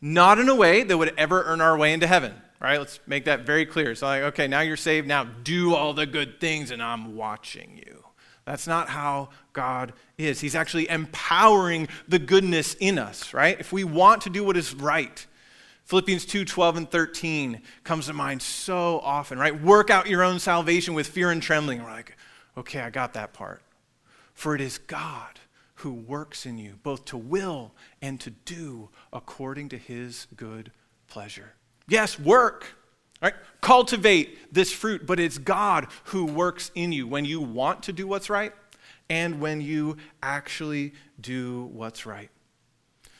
Not 0.00 0.38
in 0.38 0.48
a 0.48 0.54
way 0.54 0.82
that 0.82 0.96
would 0.96 1.14
ever 1.16 1.42
earn 1.44 1.62
our 1.62 1.76
way 1.76 1.94
into 1.94 2.06
heaven, 2.06 2.34
right? 2.60 2.78
Let's 2.78 3.00
make 3.06 3.24
that 3.24 3.40
very 3.40 3.64
clear. 3.64 3.94
So, 3.94 4.06
like, 4.06 4.22
okay, 4.24 4.46
now 4.46 4.60
you're 4.60 4.76
saved, 4.76 5.08
now 5.08 5.24
do 5.24 5.74
all 5.74 5.94
the 5.94 6.06
good 6.06 6.40
things, 6.40 6.70
and 6.70 6.82
I'm 6.82 7.16
watching 7.16 7.82
you. 7.84 8.04
That's 8.48 8.66
not 8.66 8.88
how 8.88 9.28
God 9.52 9.92
is. 10.16 10.40
He's 10.40 10.54
actually 10.54 10.88
empowering 10.88 11.86
the 12.08 12.18
goodness 12.18 12.72
in 12.80 12.98
us, 12.98 13.34
right? 13.34 13.60
If 13.60 13.74
we 13.74 13.84
want 13.84 14.22
to 14.22 14.30
do 14.30 14.42
what 14.42 14.56
is 14.56 14.72
right, 14.72 15.26
Philippians 15.84 16.24
2 16.24 16.46
12 16.46 16.78
and 16.78 16.90
13 16.90 17.60
comes 17.84 18.06
to 18.06 18.14
mind 18.14 18.40
so 18.40 19.00
often, 19.00 19.38
right? 19.38 19.60
Work 19.60 19.90
out 19.90 20.08
your 20.08 20.22
own 20.22 20.38
salvation 20.38 20.94
with 20.94 21.08
fear 21.08 21.30
and 21.30 21.42
trembling. 21.42 21.82
We're 21.82 21.90
like, 21.90 22.16
okay, 22.56 22.80
I 22.80 22.88
got 22.88 23.12
that 23.12 23.34
part. 23.34 23.60
For 24.32 24.54
it 24.54 24.62
is 24.62 24.78
God 24.78 25.38
who 25.74 25.92
works 25.92 26.46
in 26.46 26.56
you, 26.56 26.78
both 26.82 27.04
to 27.04 27.18
will 27.18 27.72
and 28.00 28.18
to 28.20 28.30
do 28.30 28.88
according 29.12 29.68
to 29.68 29.76
his 29.76 30.26
good 30.36 30.72
pleasure. 31.06 31.52
Yes, 31.86 32.18
work. 32.18 32.77
Right? 33.20 33.34
Cultivate 33.60 34.52
this 34.52 34.72
fruit, 34.72 35.06
but 35.06 35.18
it's 35.18 35.38
God 35.38 35.88
who 36.04 36.24
works 36.24 36.70
in 36.74 36.92
you 36.92 37.06
when 37.06 37.24
you 37.24 37.40
want 37.40 37.82
to 37.84 37.92
do 37.92 38.06
what's 38.06 38.30
right 38.30 38.52
and 39.10 39.40
when 39.40 39.60
you 39.60 39.96
actually 40.22 40.92
do 41.20 41.64
what's 41.72 42.06
right. 42.06 42.30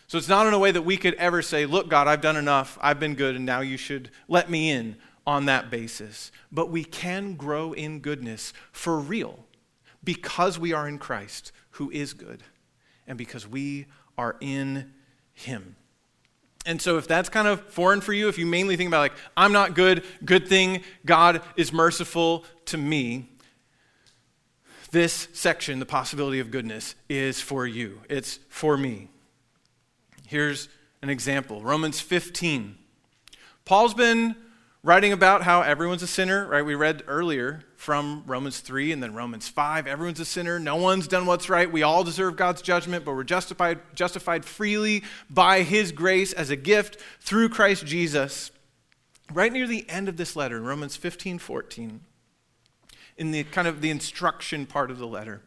So 0.07 0.17
it's 0.17 0.29
not 0.29 0.47
in 0.47 0.55
a 0.55 0.59
way 0.59 0.71
that 0.71 0.83
we 0.83 0.97
could 0.97 1.15
ever 1.15 1.43
say, 1.43 1.67
Look, 1.67 1.89
God, 1.89 2.09
I've 2.09 2.21
done 2.21 2.37
enough, 2.37 2.79
I've 2.81 3.01
been 3.01 3.15
good, 3.15 3.37
and 3.37 3.45
now 3.45 3.61
you 3.61 3.77
should 3.77 4.11
let 4.27 4.49
me 4.49 4.71
in 4.71 4.97
on 5.27 5.45
that 5.47 5.71
basis. 5.71 6.33
But 6.51 6.71
we 6.71 6.85
can 6.85 7.35
grow 7.35 7.73
in 7.73 8.01
goodness 8.01 8.55
for 8.73 8.99
real 8.99 9.45
because 10.03 10.59
we 10.59 10.73
are 10.73 10.89
in 10.89 10.99
Christ, 10.99 11.53
who 11.73 11.91
is 11.91 12.15
good, 12.15 12.43
and 13.07 13.19
because 13.19 13.47
we 13.47 13.87
are 14.17 14.37
in 14.41 14.95
Him. 15.35 15.77
And 16.67 16.83
so, 16.83 16.99
if 16.99 17.09
that's 17.09 17.29
kind 17.29 17.49
of 17.49 17.61
foreign 17.73 18.01
for 18.01 18.13
you, 18.13 18.29
if 18.29 18.39
you 18.39 18.45
mainly 18.45 18.77
think 18.77 18.89
about, 18.89 19.01
like, 19.01 19.15
I'm 19.37 19.53
not 19.53 19.75
good, 19.75 20.05
good 20.25 20.49
thing, 20.49 20.83
God 21.07 21.41
is 21.57 21.73
merciful 21.73 22.45
to 22.67 22.77
me, 22.77 23.31
this 24.91 25.29
section, 25.33 25.79
the 25.79 25.87
possibility 25.87 26.41
of 26.41 26.51
goodness, 26.51 26.95
is 27.09 27.41
for 27.41 27.67
you. 27.67 28.01
It's 28.09 28.39
for 28.49 28.77
me. 28.77 29.09
Here's 30.27 30.69
an 31.03 31.11
example 31.11 31.63
Romans 31.63 32.01
15. 32.01 32.77
Paul's 33.65 33.95
been 33.95 34.35
writing 34.83 35.13
about 35.13 35.43
how 35.43 35.63
everyone's 35.63 36.03
a 36.03 36.07
sinner, 36.07 36.47
right? 36.47 36.65
We 36.65 36.75
read 36.75 37.03
earlier 37.07 37.65
from 37.79 38.25
Romans 38.27 38.59
3 38.59 38.91
and 38.91 39.01
then 39.01 39.15
Romans 39.15 39.47
5. 39.47 39.87
Everyone's 39.87 40.19
a 40.19 40.25
sinner. 40.25 40.59
No 40.59 40.75
one's 40.75 41.07
done 41.07 41.27
what's 41.27 41.49
right. 41.49 41.71
We 41.71 41.85
all 41.85 42.03
deserve 42.03 42.37
God's 42.37 42.61
judgment, 42.61 43.05
but 43.05 43.15
we're 43.15 43.23
justified, 43.23 43.79
justified 43.95 44.45
freely 44.45 45.05
by 45.31 45.63
his 45.63 45.93
grace 45.93 46.33
as 46.33 46.51
a 46.51 46.57
gift 46.57 46.97
through 47.21 47.51
Christ 47.51 47.87
Jesus. 47.87 48.51
Right 49.33 49.53
near 49.53 49.69
the 49.69 49.89
end 49.89 50.09
of 50.09 50.17
this 50.17 50.35
letter, 50.35 50.57
in 50.57 50.65
Romans 50.65 50.97
15 50.97 51.39
14, 51.39 52.01
in 53.17 53.31
the 53.31 53.45
kind 53.45 53.69
of 53.69 53.81
the 53.81 53.91
instruction 53.91 54.67
part 54.67 54.91
of 54.91 54.99
the 54.99 55.07
letter, 55.07 55.43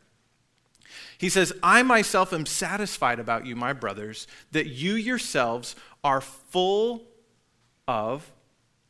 he 1.17 1.27
says, 1.27 1.51
I 1.61 1.83
myself 1.83 2.31
am 2.31 2.45
satisfied 2.45 3.19
about 3.19 3.45
you, 3.45 3.57
my 3.57 3.73
brothers, 3.73 4.25
that 4.53 4.67
you 4.67 4.93
yourselves 4.93 5.75
are 6.01 6.21
full 6.21 7.03
of 7.89 8.31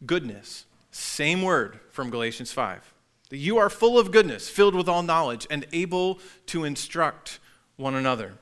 goodness 0.05 0.65
Same 0.91 1.41
word 1.41 1.79
from 1.89 2.11
Galatians 2.11 2.51
5. 2.51 2.93
That 3.31 3.37
you 3.37 3.57
are 3.57 3.69
full 3.69 3.97
of 3.97 4.11
goodness, 4.11 4.49
filled 4.49 4.75
with 4.75 4.87
all 4.87 5.01
knowledge, 5.01 5.47
and 5.49 5.65
able 5.73 6.19
to 6.47 6.63
instruct 6.63 7.39
one 7.77 7.95
another. 7.95 8.33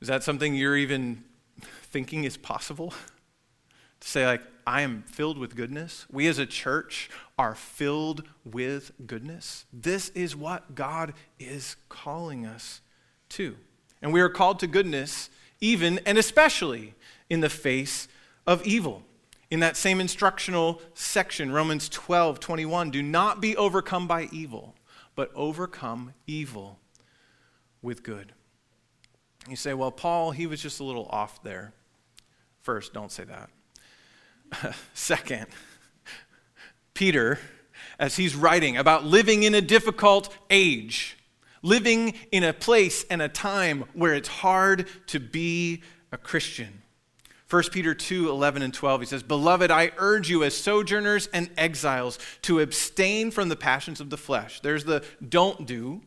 Is 0.00 0.08
that 0.08 0.22
something 0.22 0.54
you're 0.54 0.76
even 0.76 1.24
thinking 1.84 2.24
is 2.24 2.36
possible? 2.36 2.92
to 4.00 4.08
say, 4.08 4.26
like, 4.26 4.42
I 4.66 4.82
am 4.82 5.02
filled 5.02 5.38
with 5.38 5.56
goodness. 5.56 6.06
We 6.10 6.26
as 6.26 6.38
a 6.38 6.46
church 6.46 7.08
are 7.38 7.54
filled 7.54 8.24
with 8.44 8.90
goodness. 9.06 9.64
This 9.72 10.10
is 10.10 10.36
what 10.36 10.74
God 10.74 11.14
is 11.38 11.76
calling 11.88 12.46
us 12.46 12.80
to. 13.30 13.56
And 14.02 14.12
we 14.12 14.20
are 14.20 14.28
called 14.28 14.58
to 14.60 14.66
goodness 14.66 15.30
even 15.60 15.98
and 16.04 16.18
especially 16.18 16.94
in 17.30 17.40
the 17.40 17.48
face 17.48 18.08
of 18.46 18.66
evil. 18.66 19.02
In 19.54 19.60
that 19.60 19.76
same 19.76 20.00
instructional 20.00 20.82
section, 20.94 21.52
Romans 21.52 21.88
12, 21.88 22.40
21, 22.40 22.90
do 22.90 23.00
not 23.04 23.40
be 23.40 23.56
overcome 23.56 24.08
by 24.08 24.28
evil, 24.32 24.74
but 25.14 25.30
overcome 25.32 26.12
evil 26.26 26.80
with 27.80 28.02
good. 28.02 28.32
You 29.48 29.54
say, 29.54 29.72
well, 29.72 29.92
Paul, 29.92 30.32
he 30.32 30.48
was 30.48 30.60
just 30.60 30.80
a 30.80 30.82
little 30.82 31.06
off 31.08 31.40
there. 31.44 31.72
First, 32.62 32.94
don't 32.94 33.12
say 33.12 33.22
that. 33.22 34.74
Second, 34.92 35.46
Peter, 36.92 37.38
as 37.96 38.16
he's 38.16 38.34
writing 38.34 38.76
about 38.76 39.04
living 39.04 39.44
in 39.44 39.54
a 39.54 39.60
difficult 39.60 40.36
age, 40.50 41.16
living 41.62 42.14
in 42.32 42.42
a 42.42 42.52
place 42.52 43.04
and 43.08 43.22
a 43.22 43.28
time 43.28 43.84
where 43.92 44.14
it's 44.14 44.26
hard 44.26 44.88
to 45.06 45.20
be 45.20 45.84
a 46.10 46.18
Christian. 46.18 46.82
1 47.54 47.62
Peter 47.70 47.94
2 47.94 48.30
11 48.30 48.62
and 48.62 48.74
12, 48.74 49.02
he 49.02 49.06
says, 49.06 49.22
Beloved, 49.22 49.70
I 49.70 49.92
urge 49.98 50.28
you 50.28 50.42
as 50.42 50.56
sojourners 50.56 51.28
and 51.28 51.48
exiles 51.56 52.18
to 52.42 52.58
abstain 52.58 53.30
from 53.30 53.48
the 53.48 53.54
passions 53.54 54.00
of 54.00 54.10
the 54.10 54.16
flesh. 54.16 54.58
There's 54.58 54.84
the 54.84 55.04
don't 55.28 55.64
do, 55.64 56.02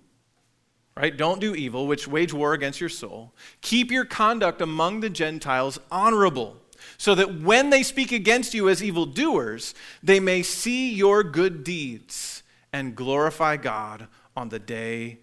right? 0.97 1.15
Don't 1.15 1.39
do 1.39 1.55
evil, 1.55 1.87
which 1.87 2.05
wage 2.05 2.33
war 2.33 2.51
against 2.51 2.81
your 2.81 2.89
soul. 2.89 3.33
Keep 3.61 3.91
your 3.91 4.03
conduct 4.03 4.59
among 4.59 4.99
the 4.99 5.09
Gentiles 5.09 5.79
honorable, 5.89 6.57
so 6.97 7.15
that 7.15 7.39
when 7.39 7.69
they 7.69 7.81
speak 7.81 8.11
against 8.11 8.53
you 8.53 8.67
as 8.67 8.83
evildoers, 8.83 9.73
they 10.03 10.19
may 10.19 10.43
see 10.43 10.93
your 10.93 11.23
good 11.23 11.63
deeds 11.63 12.43
and 12.73 12.93
glorify 12.93 13.55
God 13.55 14.07
on 14.35 14.49
the 14.49 14.59
day 14.59 15.19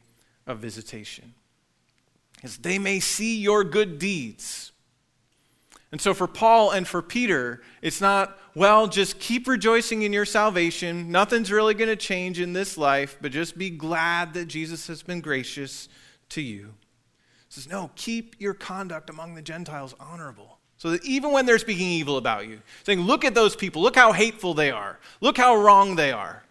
of 0.46 0.58
visitation. 0.58 1.34
As 2.42 2.56
they 2.56 2.78
may 2.78 2.98
see 2.98 3.38
your 3.38 3.62
good 3.62 3.98
deeds. 3.98 4.72
And 5.94 6.00
so 6.00 6.12
for 6.12 6.26
Paul 6.26 6.72
and 6.72 6.88
for 6.88 7.00
Peter, 7.02 7.62
it's 7.80 8.00
not, 8.00 8.36
well, 8.56 8.88
just 8.88 9.20
keep 9.20 9.46
rejoicing 9.46 10.02
in 10.02 10.12
your 10.12 10.24
salvation. 10.24 11.12
Nothing's 11.12 11.52
really 11.52 11.72
going 11.72 11.88
to 11.88 11.94
change 11.94 12.40
in 12.40 12.52
this 12.52 12.76
life, 12.76 13.16
but 13.20 13.30
just 13.30 13.56
be 13.56 13.70
glad 13.70 14.34
that 14.34 14.46
Jesus 14.46 14.88
has 14.88 15.04
been 15.04 15.20
gracious 15.20 15.88
to 16.30 16.42
you. 16.42 16.74
He 17.46 17.60
says, 17.60 17.68
no, 17.68 17.92
keep 17.94 18.34
your 18.40 18.54
conduct 18.54 19.08
among 19.08 19.36
the 19.36 19.40
Gentiles 19.40 19.94
honorable. 20.00 20.58
So 20.78 20.90
that 20.90 21.04
even 21.04 21.30
when 21.30 21.46
they're 21.46 21.60
speaking 21.60 21.86
evil 21.86 22.16
about 22.16 22.48
you, 22.48 22.60
saying, 22.82 22.98
look 22.98 23.24
at 23.24 23.36
those 23.36 23.54
people, 23.54 23.80
look 23.80 23.94
how 23.94 24.10
hateful 24.10 24.52
they 24.52 24.72
are, 24.72 24.98
look 25.20 25.36
how 25.36 25.54
wrong 25.54 25.94
they 25.94 26.10
are, 26.10 26.42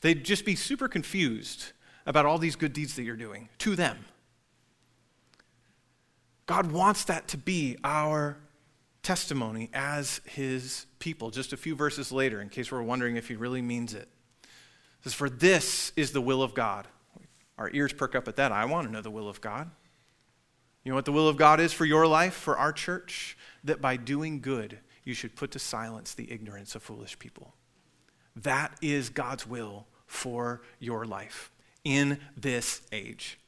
they'd 0.00 0.24
just 0.24 0.46
be 0.46 0.54
super 0.54 0.88
confused 0.88 1.72
about 2.06 2.24
all 2.24 2.38
these 2.38 2.56
good 2.56 2.72
deeds 2.72 2.96
that 2.96 3.02
you're 3.02 3.14
doing 3.14 3.50
to 3.58 3.76
them. 3.76 4.06
God 6.46 6.72
wants 6.72 7.04
that 7.04 7.28
to 7.28 7.36
be 7.36 7.76
our 7.84 8.38
testimony 9.06 9.70
as 9.72 10.20
his 10.24 10.86
people. 10.98 11.30
Just 11.30 11.52
a 11.52 11.56
few 11.56 11.76
verses 11.76 12.10
later, 12.10 12.40
in 12.40 12.48
case 12.48 12.72
we're 12.72 12.82
wondering 12.82 13.14
if 13.14 13.28
he 13.28 13.36
really 13.36 13.62
means 13.62 13.94
it. 13.94 14.08
it 14.42 14.48
says, 15.04 15.14
For 15.14 15.30
this 15.30 15.92
is 15.94 16.10
the 16.10 16.20
will 16.20 16.42
of 16.42 16.54
God. 16.54 16.88
Our 17.56 17.70
ears 17.72 17.92
perk 17.92 18.16
up 18.16 18.26
at 18.26 18.34
that. 18.34 18.50
I 18.50 18.64
want 18.64 18.88
to 18.88 18.92
know 18.92 19.00
the 19.00 19.10
will 19.12 19.28
of 19.28 19.40
God. 19.40 19.70
You 20.82 20.90
know 20.90 20.96
what 20.96 21.04
the 21.04 21.12
will 21.12 21.28
of 21.28 21.36
God 21.36 21.60
is 21.60 21.72
for 21.72 21.84
your 21.84 22.04
life, 22.08 22.34
for 22.34 22.58
our 22.58 22.72
church? 22.72 23.38
That 23.62 23.80
by 23.80 23.96
doing 23.96 24.40
good, 24.40 24.80
you 25.04 25.14
should 25.14 25.36
put 25.36 25.52
to 25.52 25.60
silence 25.60 26.12
the 26.12 26.32
ignorance 26.32 26.74
of 26.74 26.82
foolish 26.82 27.16
people. 27.16 27.54
That 28.34 28.76
is 28.82 29.08
God's 29.08 29.46
will 29.46 29.86
for 30.08 30.62
your 30.80 31.04
life 31.04 31.52
in 31.84 32.18
this 32.36 32.82
age. 32.90 33.38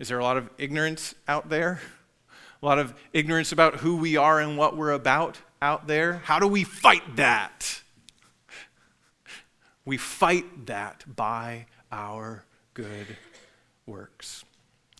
Is 0.00 0.08
there 0.08 0.18
a 0.18 0.24
lot 0.24 0.36
of 0.36 0.50
ignorance 0.58 1.14
out 1.28 1.50
there? 1.50 1.80
A 2.64 2.66
lot 2.66 2.78
of 2.78 2.94
ignorance 3.12 3.52
about 3.52 3.76
who 3.76 3.94
we 3.94 4.16
are 4.16 4.40
and 4.40 4.56
what 4.56 4.74
we're 4.74 4.92
about 4.92 5.38
out 5.60 5.86
there. 5.86 6.14
How 6.24 6.38
do 6.38 6.48
we 6.48 6.64
fight 6.64 7.16
that? 7.16 7.82
We 9.84 9.98
fight 9.98 10.64
that 10.64 11.04
by 11.14 11.66
our 11.92 12.46
good 12.72 13.18
works. 13.84 14.46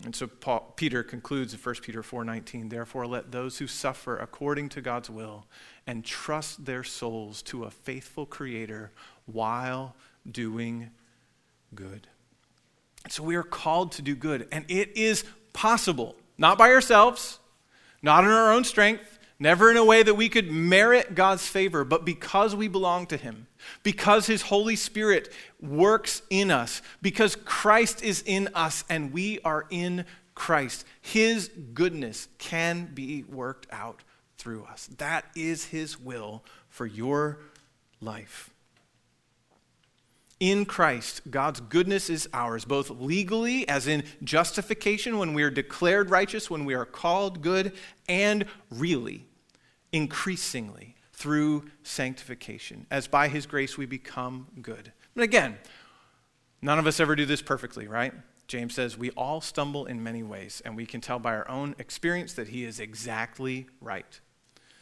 And 0.04 0.14
so 0.14 0.26
Paul, 0.26 0.74
Peter 0.76 1.02
concludes 1.02 1.54
in 1.54 1.58
1 1.58 1.76
Peter 1.82 2.02
4:19, 2.02 2.68
therefore 2.68 3.06
let 3.06 3.32
those 3.32 3.56
who 3.56 3.66
suffer 3.66 4.18
according 4.18 4.68
to 4.70 4.82
God's 4.82 5.08
will 5.08 5.46
and 5.86 6.04
trust 6.04 6.66
their 6.66 6.84
souls 6.84 7.40
to 7.44 7.64
a 7.64 7.70
faithful 7.70 8.26
creator 8.26 8.92
while 9.24 9.96
doing 10.30 10.90
good. 11.74 12.08
So 13.08 13.22
we 13.22 13.36
are 13.36 13.42
called 13.42 13.92
to 13.92 14.02
do 14.02 14.14
good 14.14 14.48
and 14.52 14.66
it 14.68 14.94
is 14.94 15.24
possible, 15.54 16.14
not 16.36 16.58
by 16.58 16.68
ourselves, 16.70 17.38
not 18.04 18.22
in 18.22 18.30
our 18.30 18.52
own 18.52 18.64
strength, 18.64 19.18
never 19.38 19.70
in 19.70 19.78
a 19.78 19.84
way 19.84 20.02
that 20.02 20.14
we 20.14 20.28
could 20.28 20.52
merit 20.52 21.14
God's 21.14 21.48
favor, 21.48 21.84
but 21.84 22.04
because 22.04 22.54
we 22.54 22.68
belong 22.68 23.06
to 23.06 23.16
Him, 23.16 23.46
because 23.82 24.26
His 24.26 24.42
Holy 24.42 24.76
Spirit 24.76 25.32
works 25.60 26.20
in 26.28 26.50
us, 26.50 26.82
because 27.00 27.34
Christ 27.34 28.04
is 28.04 28.22
in 28.26 28.50
us 28.54 28.84
and 28.90 29.10
we 29.10 29.40
are 29.40 29.66
in 29.70 30.04
Christ. 30.34 30.84
His 31.00 31.50
goodness 31.72 32.28
can 32.38 32.90
be 32.92 33.22
worked 33.22 33.66
out 33.72 34.02
through 34.36 34.64
us. 34.64 34.86
That 34.98 35.24
is 35.34 35.64
His 35.64 35.98
will 35.98 36.44
for 36.68 36.84
your 36.84 37.38
life. 38.02 38.53
In 40.40 40.64
Christ, 40.64 41.22
God's 41.30 41.60
goodness 41.60 42.10
is 42.10 42.28
ours, 42.32 42.64
both 42.64 42.90
legally, 42.90 43.68
as 43.68 43.86
in 43.86 44.02
justification, 44.22 45.18
when 45.18 45.32
we 45.32 45.44
are 45.44 45.50
declared 45.50 46.10
righteous, 46.10 46.50
when 46.50 46.64
we 46.64 46.74
are 46.74 46.84
called 46.84 47.40
good, 47.40 47.72
and 48.08 48.44
really, 48.70 49.26
increasingly, 49.92 50.96
through 51.12 51.64
sanctification, 51.84 52.86
as 52.90 53.06
by 53.06 53.28
His 53.28 53.46
grace 53.46 53.78
we 53.78 53.86
become 53.86 54.48
good. 54.60 54.92
But 55.14 55.22
again, 55.22 55.56
none 56.60 56.80
of 56.80 56.86
us 56.86 56.98
ever 56.98 57.14
do 57.14 57.26
this 57.26 57.40
perfectly, 57.40 57.86
right? 57.86 58.12
James 58.48 58.74
says 58.74 58.98
we 58.98 59.10
all 59.12 59.40
stumble 59.40 59.86
in 59.86 60.02
many 60.02 60.24
ways, 60.24 60.60
and 60.64 60.76
we 60.76 60.84
can 60.84 61.00
tell 61.00 61.20
by 61.20 61.34
our 61.34 61.48
own 61.48 61.76
experience 61.78 62.32
that 62.34 62.48
he 62.48 62.64
is 62.64 62.80
exactly 62.80 63.68
right. 63.80 64.20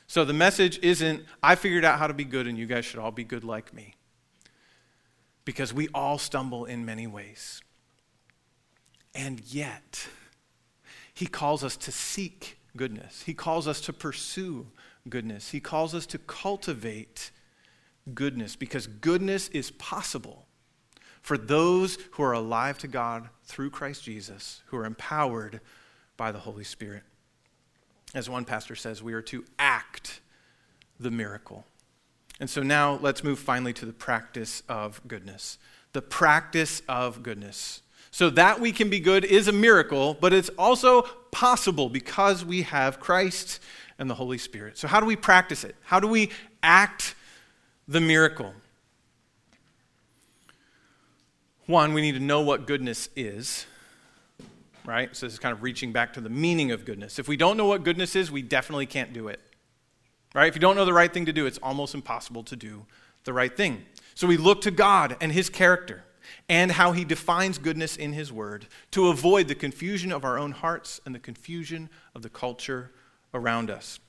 So 0.07 0.25
the 0.25 0.33
message 0.33 0.79
isn't, 0.83 1.25
I 1.43 1.57
figured 1.57 1.85
out 1.85 1.99
how 1.99 2.07
to 2.07 2.15
be 2.15 2.25
good, 2.25 2.47
and 2.47 2.57
you 2.57 2.67
guys 2.67 2.87
should 2.87 2.99
all 2.99 3.13
be 3.13 3.25
good 3.25 3.45
like 3.45 3.75
me 3.75 3.95
because 5.45 5.73
we 5.73 5.89
all 5.95 6.19
stumble 6.19 6.65
in 6.65 6.85
many 6.85 7.07
ways. 7.07 7.63
And 9.15 9.41
yet, 9.41 10.07
he 11.13 11.27
calls 11.27 11.63
us 11.63 11.77
to 11.79 11.93
seek 11.93 12.59
goodness. 12.77 13.23
He 13.23 13.35
calls 13.35 13.69
us 13.69 13.81
to 13.83 13.93
pursue 13.93 14.69
goodness. 15.09 15.51
He 15.51 15.61
calls 15.61 15.95
us 15.95 16.07
to 16.07 16.19
cultivate 16.19 17.31
goodness 18.15 18.57
because 18.57 18.87
goodness 18.87 19.49
is 19.49 19.71
possible 19.73 20.47
for 21.21 21.39
those 21.39 21.99
who 22.13 22.23
are 22.23 22.33
alive 22.33 22.79
to 22.79 22.89
God 22.89 23.29
through 23.45 23.71
Christ 23.71 24.03
Jesus, 24.03 24.63
who 24.67 24.77
are 24.77 24.85
empowered 24.85 25.61
by 26.17 26.33
the 26.33 26.41
Holy 26.41 26.65
Spirit. 26.65 27.05
As 28.15 28.29
one 28.29 28.45
pastor 28.45 28.75
says, 28.75 29.03
we 29.03 29.13
are 29.15 29.23
to 29.23 29.45
act 29.59 30.21
the 30.99 31.11
miracle. 31.11 31.67
And 32.41 32.51
so 32.51 32.63
now 32.63 32.99
let's 33.01 33.23
move 33.23 33.39
finally 33.39 33.73
to 33.75 33.87
the 33.87 33.93
practice 33.93 34.63
of 34.69 35.01
goodness. 35.07 35.59
The 35.93 36.03
practice 36.03 36.83
of 36.89 37.23
goodness. 37.23 37.83
So 38.11 38.29
that 38.31 38.61
we 38.61 38.73
can 38.73 38.91
be 38.91 39.01
good 39.01 39.25
is 39.25 39.49
a 39.49 39.53
miracle, 39.53 40.17
but 40.21 40.33
it's 40.33 40.51
also 40.59 41.03
possible 41.31 41.89
because 41.89 42.45
we 42.45 42.63
have 42.63 43.01
Christ 43.01 43.59
and 43.99 44.11
the 44.11 44.15
Holy 44.15 44.37
Spirit. 44.37 44.77
So, 44.77 44.87
how 44.87 45.01
do 45.01 45.07
we 45.07 45.17
practice 45.17 45.65
it? 45.65 45.77
How 45.83 45.99
do 45.99 46.09
we 46.09 46.31
act 46.63 47.15
the 47.89 48.01
miracle? 48.01 48.53
One, 51.67 51.95
we 51.95 52.03
need 52.03 52.13
to 52.13 52.21
know 52.21 52.43
what 52.43 52.67
goodness 52.67 53.09
is, 53.17 53.65
right? 54.85 55.15
So, 55.17 55.25
this 55.27 55.33
is 55.35 55.39
kind 55.39 55.53
of 55.53 55.63
reaching 55.63 55.93
back 55.93 56.13
to 56.15 56.21
the 56.21 56.29
meaning 56.29 56.71
of 56.71 56.85
goodness. 56.85 57.19
If 57.19 57.29
we 57.29 57.37
don't 57.37 57.57
know 57.57 57.67
what 57.67 57.83
goodness 57.83 58.15
is, 58.15 58.31
we 58.31 58.43
definitely 58.43 58.87
can't 58.87 59.13
do 59.13 59.29
it. 59.29 59.41
Right? 60.35 60.49
If 60.49 60.55
you 60.55 60.61
don't 60.61 60.77
know 60.77 60.85
the 60.85 60.93
right 60.93 61.13
thing 61.13 61.27
to 61.27 61.33
do, 61.33 61.47
it's 61.47 61.59
almost 61.59 61.95
impossible 61.95 62.43
to 62.45 62.57
do 62.57 62.87
the 63.25 63.33
right 63.33 63.55
thing. 63.55 63.85
So 64.15 64.27
we 64.27 64.37
look 64.37 64.63
to 64.63 64.71
God 64.71 65.17
and 65.21 65.33
His 65.33 65.49
character 65.49 66.05
and 66.49 66.73
how 66.73 66.93
He 66.93 67.05
defines 67.05 67.59
goodness 67.59 67.97
in 67.97 68.13
His 68.13 68.33
Word 68.33 68.67
to 68.93 69.09
avoid 69.09 69.49
the 69.49 69.55
confusion 69.55 70.13
of 70.13 70.25
our 70.25 70.39
own 70.39 70.53
hearts 70.53 71.01
and 71.05 71.15
the 71.15 71.19
confusion 71.19 71.91
of 72.15 72.23
the 72.23 72.29
culture 72.29 72.93
around 73.35 73.71
us. 73.71 74.01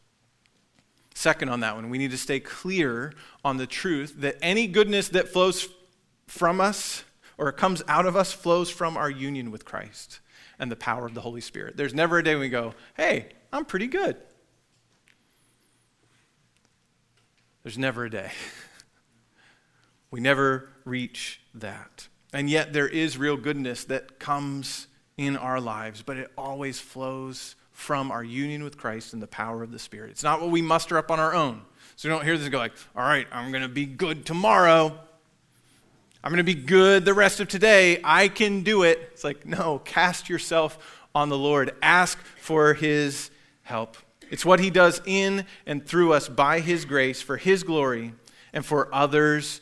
Second, 1.13 1.49
on 1.49 1.59
that 1.59 1.75
one, 1.75 1.89
we 1.89 1.97
need 1.97 2.11
to 2.11 2.17
stay 2.17 2.39
clear 2.39 3.13
on 3.45 3.57
the 3.57 3.67
truth 3.67 4.15
that 4.17 4.37
any 4.41 4.65
goodness 4.67 5.09
that 5.09 5.27
flows 5.27 5.69
from 6.27 6.59
us 6.59 7.03
or 7.37 7.51
comes 7.51 7.83
out 7.87 8.05
of 8.05 8.15
us 8.15 8.31
flows 8.31 8.69
from 8.69 8.97
our 8.97 9.09
union 9.09 9.51
with 9.51 9.65
Christ 9.65 10.19
and 10.57 10.71
the 10.71 10.75
power 10.75 11.05
of 11.05 11.13
the 11.13 11.21
Holy 11.21 11.41
Spirit. 11.41 11.77
There's 11.77 11.93
never 11.93 12.17
a 12.17 12.23
day 12.23 12.35
we 12.35 12.49
go, 12.49 12.73
hey, 12.95 13.27
I'm 13.51 13.65
pretty 13.65 13.87
good. 13.87 14.17
There's 17.63 17.77
never 17.77 18.05
a 18.05 18.09
day. 18.09 18.31
We 20.11 20.21
never 20.21 20.69
reach 20.85 21.41
that. 21.55 22.07
And 22.33 22.47
yet, 22.47 22.71
there 22.71 22.87
is 22.87 23.17
real 23.17 23.35
goodness 23.35 23.85
that 23.85 24.19
comes 24.19 24.85
in 25.17 25.35
our 25.35 25.59
lives, 25.59 26.03
but 26.03 26.17
it 26.17 26.31
always 26.37 26.79
flows 26.79 27.55
from 27.71 28.11
our 28.11 28.23
union 28.23 28.63
with 28.63 28.77
Christ 28.77 29.13
and 29.13 29.23
the 29.23 29.27
power 29.27 29.63
of 29.63 29.71
the 29.71 29.79
Spirit. 29.79 30.11
It's 30.11 30.21
not 30.21 30.39
what 30.39 30.51
we 30.51 30.61
muster 30.61 30.99
up 30.99 31.09
on 31.09 31.19
our 31.19 31.33
own. 31.33 31.63
So 31.95 32.07
we 32.07 32.13
don't 32.13 32.23
hear 32.23 32.37
this 32.37 32.45
and 32.45 32.51
go 32.51 32.59
like, 32.59 32.73
all 32.95 33.01
right, 33.01 33.25
I'm 33.31 33.51
going 33.51 33.63
to 33.63 33.67
be 33.67 33.87
good 33.87 34.23
tomorrow. 34.23 34.95
I'm 36.23 36.29
going 36.29 36.37
to 36.37 36.43
be 36.43 36.53
good 36.53 37.05
the 37.05 37.15
rest 37.15 37.39
of 37.39 37.47
today. 37.47 37.99
I 38.03 38.27
can 38.27 38.61
do 38.61 38.83
it. 38.83 38.99
It's 39.13 39.23
like, 39.23 39.47
no, 39.47 39.79
cast 39.79 40.29
yourself 40.29 40.77
on 41.15 41.29
the 41.29 41.37
Lord. 41.39 41.75
Ask 41.81 42.19
for 42.19 42.75
his 42.75 43.31
help. 43.63 43.97
It's 44.33 44.43
what 44.43 44.59
he 44.59 44.71
does 44.71 44.99
in 45.05 45.45
and 45.67 45.85
through 45.85 46.13
us 46.13 46.27
by 46.27 46.59
his 46.59 46.85
grace 46.85 47.21
for 47.21 47.37
his 47.37 47.61
glory 47.61 48.13
and 48.51 48.65
for 48.65 48.89
others' 48.91 49.61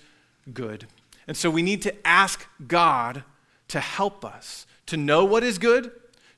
good. 0.54 0.88
And 1.28 1.36
so 1.36 1.50
we 1.50 1.62
need 1.62 1.82
to 1.82 2.08
ask 2.08 2.48
God 2.66 3.26
to 3.68 3.82
help 3.82 4.24
us 4.24 4.66
to 4.86 4.96
know 4.96 5.26
what 5.26 5.44
is 5.44 5.58
good, 5.58 5.92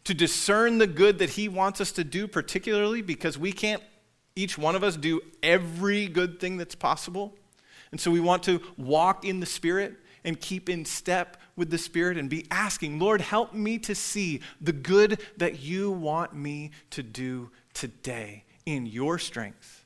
to 0.05 0.15
discern 0.15 0.79
the 0.79 0.87
good 0.87 1.19
that 1.19 1.29
he 1.29 1.47
wants 1.47 1.79
us 1.79 1.91
to 1.91 2.03
do, 2.03 2.27
particularly 2.27 3.03
because 3.03 3.37
we 3.37 3.51
can't, 3.51 3.83
each 4.35 4.57
one 4.57 4.75
of 4.75 4.83
us, 4.83 4.97
do 4.97 5.21
every 5.43 6.07
good 6.07 6.39
thing 6.39 6.57
that's 6.57 6.73
possible. 6.73 7.35
And 7.91 8.01
so 8.01 8.09
we 8.09 8.19
want 8.19 8.41
to 8.45 8.59
walk 8.77 9.25
in 9.25 9.41
the 9.41 9.45
Spirit 9.45 9.93
and 10.23 10.41
keep 10.41 10.69
in 10.69 10.85
step 10.85 11.37
with 11.55 11.69
the 11.69 11.77
Spirit 11.77 12.17
and 12.17 12.31
be 12.31 12.47
asking, 12.49 12.97
Lord, 12.97 13.21
help 13.21 13.53
me 13.53 13.77
to 13.77 13.93
see 13.93 14.41
the 14.59 14.73
good 14.73 15.21
that 15.37 15.59
you 15.59 15.91
want 15.91 16.33
me 16.33 16.71
to 16.89 17.03
do 17.03 17.51
today 17.73 18.45
in 18.65 18.85
your 18.85 19.17
strength, 19.17 19.85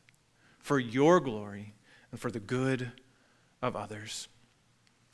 for 0.59 0.79
your 0.79 1.19
glory, 1.19 1.73
and 2.11 2.19
for 2.19 2.31
the 2.31 2.39
good 2.39 2.91
of 3.61 3.75
others. 3.75 4.27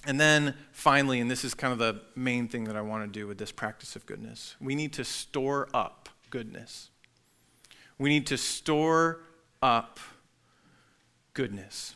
And 0.06 0.20
then 0.20 0.56
finally, 0.72 1.20
and 1.22 1.32
this 1.32 1.46
is 1.46 1.54
kind 1.54 1.72
of 1.72 1.80
the 1.80 2.02
main 2.16 2.48
thing 2.48 2.66
that 2.66 2.76
I 2.76 2.82
want 2.82 3.04
to 3.04 3.20
do 3.20 3.26
with 3.26 3.38
this 3.38 3.52
practice 3.52 3.96
of 3.96 4.06
goodness, 4.06 4.56
we 4.60 4.76
need 4.76 4.94
to 4.94 5.06
store 5.06 5.70
up 5.74 6.10
goodness. 6.30 6.90
We 7.98 8.10
need 8.10 8.28
to 8.28 8.38
store 8.38 9.22
up 9.62 10.00
goodness 11.34 11.96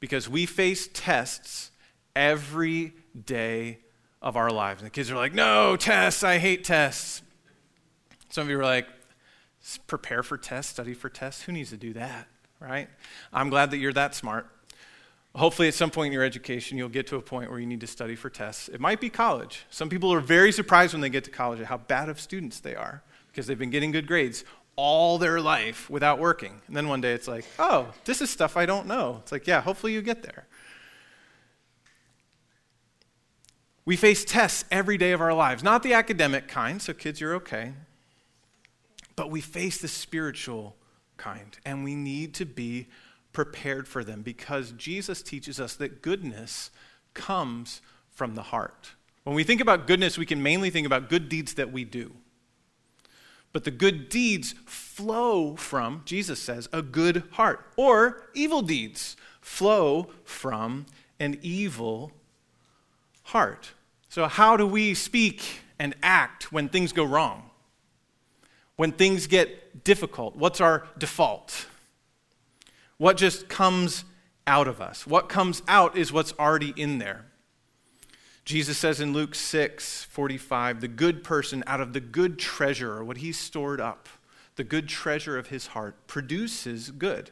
because 0.00 0.28
we 0.28 0.44
face 0.44 0.88
tests 0.92 1.70
every 2.16 2.94
day 3.24 3.78
of 4.20 4.36
our 4.36 4.50
lives. 4.50 4.80
And 4.80 4.86
the 4.86 4.90
kids 4.90 5.10
are 5.10 5.16
like, 5.16 5.34
no, 5.34 5.76
tests, 5.76 6.24
I 6.24 6.38
hate 6.38 6.64
tests. 6.64 7.22
Some 8.28 8.42
of 8.44 8.50
you 8.50 8.58
are 8.58 8.64
like, 8.64 8.88
prepare 9.86 10.22
for 10.22 10.38
tests, 10.38 10.72
study 10.72 10.94
for 10.94 11.08
tests. 11.08 11.42
Who 11.42 11.52
needs 11.52 11.70
to 11.70 11.76
do 11.76 11.92
that, 11.94 12.26
right? 12.60 12.88
I'm 13.32 13.50
glad 13.50 13.70
that 13.72 13.78
you're 13.78 13.92
that 13.92 14.14
smart. 14.14 14.48
Hopefully, 15.34 15.68
at 15.68 15.74
some 15.74 15.90
point 15.90 16.06
in 16.06 16.12
your 16.12 16.24
education, 16.24 16.78
you'll 16.78 16.88
get 16.88 17.06
to 17.08 17.16
a 17.16 17.20
point 17.20 17.50
where 17.50 17.60
you 17.60 17.66
need 17.66 17.80
to 17.80 17.86
study 17.86 18.16
for 18.16 18.30
tests. 18.30 18.68
It 18.68 18.80
might 18.80 19.00
be 19.00 19.10
college. 19.10 19.66
Some 19.68 19.90
people 19.90 20.12
are 20.12 20.20
very 20.20 20.50
surprised 20.50 20.94
when 20.94 21.02
they 21.02 21.10
get 21.10 21.24
to 21.24 21.30
college 21.30 21.60
at 21.60 21.66
how 21.66 21.76
bad 21.76 22.08
of 22.08 22.18
students 22.18 22.60
they 22.60 22.74
are 22.74 23.02
because 23.28 23.46
they've 23.46 23.58
been 23.58 23.70
getting 23.70 23.90
good 23.90 24.06
grades 24.06 24.44
all 24.76 25.18
their 25.18 25.40
life 25.40 25.90
without 25.90 26.18
working. 26.18 26.60
And 26.66 26.76
then 26.76 26.88
one 26.88 27.00
day 27.00 27.12
it's 27.12 27.28
like, 27.28 27.44
oh, 27.58 27.92
this 28.04 28.20
is 28.20 28.30
stuff 28.30 28.56
I 28.56 28.66
don't 28.66 28.86
know. 28.86 29.18
It's 29.22 29.32
like, 29.32 29.46
yeah, 29.46 29.60
hopefully 29.60 29.92
you 29.92 30.02
get 30.02 30.22
there. 30.22 30.46
We 33.84 33.96
face 33.96 34.24
tests 34.24 34.64
every 34.70 34.98
day 34.98 35.12
of 35.12 35.20
our 35.20 35.32
lives, 35.32 35.62
not 35.62 35.82
the 35.82 35.92
academic 35.92 36.48
kind, 36.48 36.80
so 36.82 36.92
kids, 36.92 37.20
you're 37.20 37.34
okay. 37.36 37.72
But 39.16 39.30
we 39.30 39.40
face 39.40 39.78
the 39.78 39.88
spiritual 39.88 40.76
kind, 41.16 41.58
and 41.64 41.82
we 41.82 41.94
need 41.94 42.34
to 42.34 42.44
be 42.44 42.88
prepared 43.32 43.88
for 43.88 44.04
them 44.04 44.22
because 44.22 44.72
Jesus 44.72 45.22
teaches 45.22 45.58
us 45.58 45.74
that 45.76 46.02
goodness 46.02 46.70
comes 47.14 47.80
from 48.10 48.34
the 48.34 48.42
heart. 48.42 48.92
When 49.24 49.34
we 49.34 49.44
think 49.44 49.60
about 49.60 49.86
goodness, 49.86 50.16
we 50.16 50.26
can 50.26 50.42
mainly 50.42 50.70
think 50.70 50.86
about 50.86 51.08
good 51.08 51.28
deeds 51.28 51.54
that 51.54 51.72
we 51.72 51.84
do. 51.84 52.12
But 53.52 53.64
the 53.64 53.70
good 53.70 54.08
deeds 54.08 54.54
flow 54.66 55.56
from, 55.56 56.02
Jesus 56.04 56.40
says, 56.40 56.68
a 56.72 56.82
good 56.82 57.24
heart. 57.32 57.66
Or 57.76 58.28
evil 58.34 58.62
deeds 58.62 59.16
flow 59.40 60.10
from 60.24 60.86
an 61.18 61.38
evil 61.42 62.12
heart. 63.24 63.72
So, 64.08 64.26
how 64.28 64.56
do 64.56 64.66
we 64.66 64.94
speak 64.94 65.60
and 65.78 65.94
act 66.02 66.52
when 66.52 66.68
things 66.68 66.92
go 66.92 67.04
wrong? 67.04 67.50
When 68.76 68.92
things 68.92 69.26
get 69.26 69.84
difficult? 69.84 70.36
What's 70.36 70.60
our 70.60 70.86
default? 70.98 71.66
What 72.98 73.16
just 73.16 73.48
comes 73.48 74.04
out 74.46 74.68
of 74.68 74.80
us? 74.80 75.06
What 75.06 75.28
comes 75.28 75.62
out 75.66 75.96
is 75.96 76.12
what's 76.12 76.32
already 76.38 76.72
in 76.76 76.98
there. 76.98 77.26
Jesus 78.44 78.78
says 78.78 79.00
in 79.00 79.12
Luke 79.12 79.34
6 79.34 80.04
45, 80.04 80.80
the 80.80 80.88
good 80.88 81.24
person 81.24 81.64
out 81.66 81.80
of 81.80 81.92
the 81.92 82.00
good 82.00 82.38
treasure, 82.38 83.02
what 83.04 83.16
he's 83.18 83.38
stored 83.38 83.80
up, 83.80 84.08
the 84.54 84.64
good 84.64 84.88
treasure 84.88 85.36
of 85.36 85.48
his 85.48 85.68
heart, 85.68 86.06
produces 86.06 86.90
good. 86.90 87.30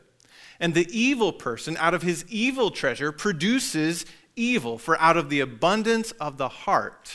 And 0.58 0.74
the 0.74 0.88
evil 0.90 1.32
person 1.32 1.76
out 1.78 1.94
of 1.94 2.02
his 2.02 2.24
evil 2.28 2.70
treasure 2.70 3.12
produces 3.12 4.04
evil, 4.34 4.76
for 4.76 5.00
out 5.00 5.16
of 5.16 5.30
the 5.30 5.40
abundance 5.40 6.10
of 6.12 6.36
the 6.36 6.48
heart, 6.48 7.12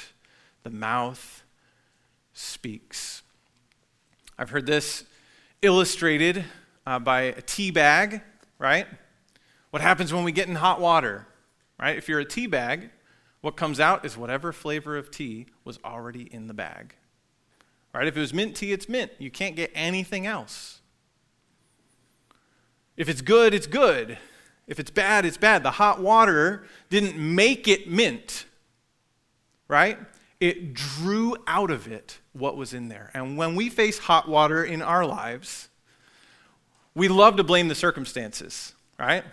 the 0.64 0.70
mouth 0.70 1.44
speaks. 2.34 3.22
I've 4.40 4.52
heard 4.52 4.66
this 4.66 5.04
illustrated 5.62 6.46
uh, 6.88 6.98
by 6.98 7.24
a 7.24 7.42
tea 7.42 7.72
bag, 7.72 8.22
right? 8.58 8.88
What 9.72 9.82
happens 9.82 10.14
when 10.14 10.24
we 10.24 10.32
get 10.32 10.48
in 10.48 10.56
hot 10.56 10.80
water, 10.80 11.28
right? 11.78 11.98
If 11.98 12.08
you're 12.08 12.22
a 12.22 12.26
tea 12.26 12.48
bag, 12.48 12.90
what 13.42 13.58
comes 13.58 13.82
out 13.82 14.06
is 14.06 14.16
whatever 14.16 14.54
flavor 14.54 14.96
of 14.96 15.12
tea 15.12 15.48
was 15.66 15.78
already 15.84 16.34
in 16.34 16.48
the 16.48 16.54
bag. 16.54 16.96
Right? 17.94 18.08
If 18.08 18.16
it 18.16 18.20
was 18.22 18.34
mint 18.34 18.56
tea, 18.56 18.72
it's 18.72 18.88
mint. 18.88 19.12
You 19.20 19.30
can't 19.30 19.58
get 19.58 19.72
anything 19.76 20.26
else. 20.26 20.80
If 22.96 23.10
it's 23.10 23.22
good, 23.22 23.54
it's 23.54 23.68
good. 23.68 24.18
If 24.68 24.80
it's 24.80 24.92
bad, 24.92 25.26
it's 25.26 25.36
bad. 25.36 25.64
The 25.64 25.72
hot 25.72 26.00
water 26.00 26.64
didn't 26.90 27.18
make 27.18 27.68
it 27.68 27.90
mint, 27.90 28.46
right? 29.68 30.00
It 30.40 30.74
drew 30.74 31.36
out 31.46 31.72
of 31.72 31.92
it 31.92 32.20
what 32.40 32.58
was 32.58 32.74
in 32.74 32.90
there. 32.90 33.12
And 33.14 33.38
when 33.38 33.56
we 33.56 33.70
face 33.70 34.00
hot 34.00 34.28
water 34.28 34.64
in 34.64 34.82
our 34.82 35.06
lives, 35.06 35.70
we 36.96 37.08
love 37.08 37.38
to 37.38 37.44
blame 37.44 37.68
the 37.68 37.76
circumstances, 37.76 38.74
right? 38.98 39.24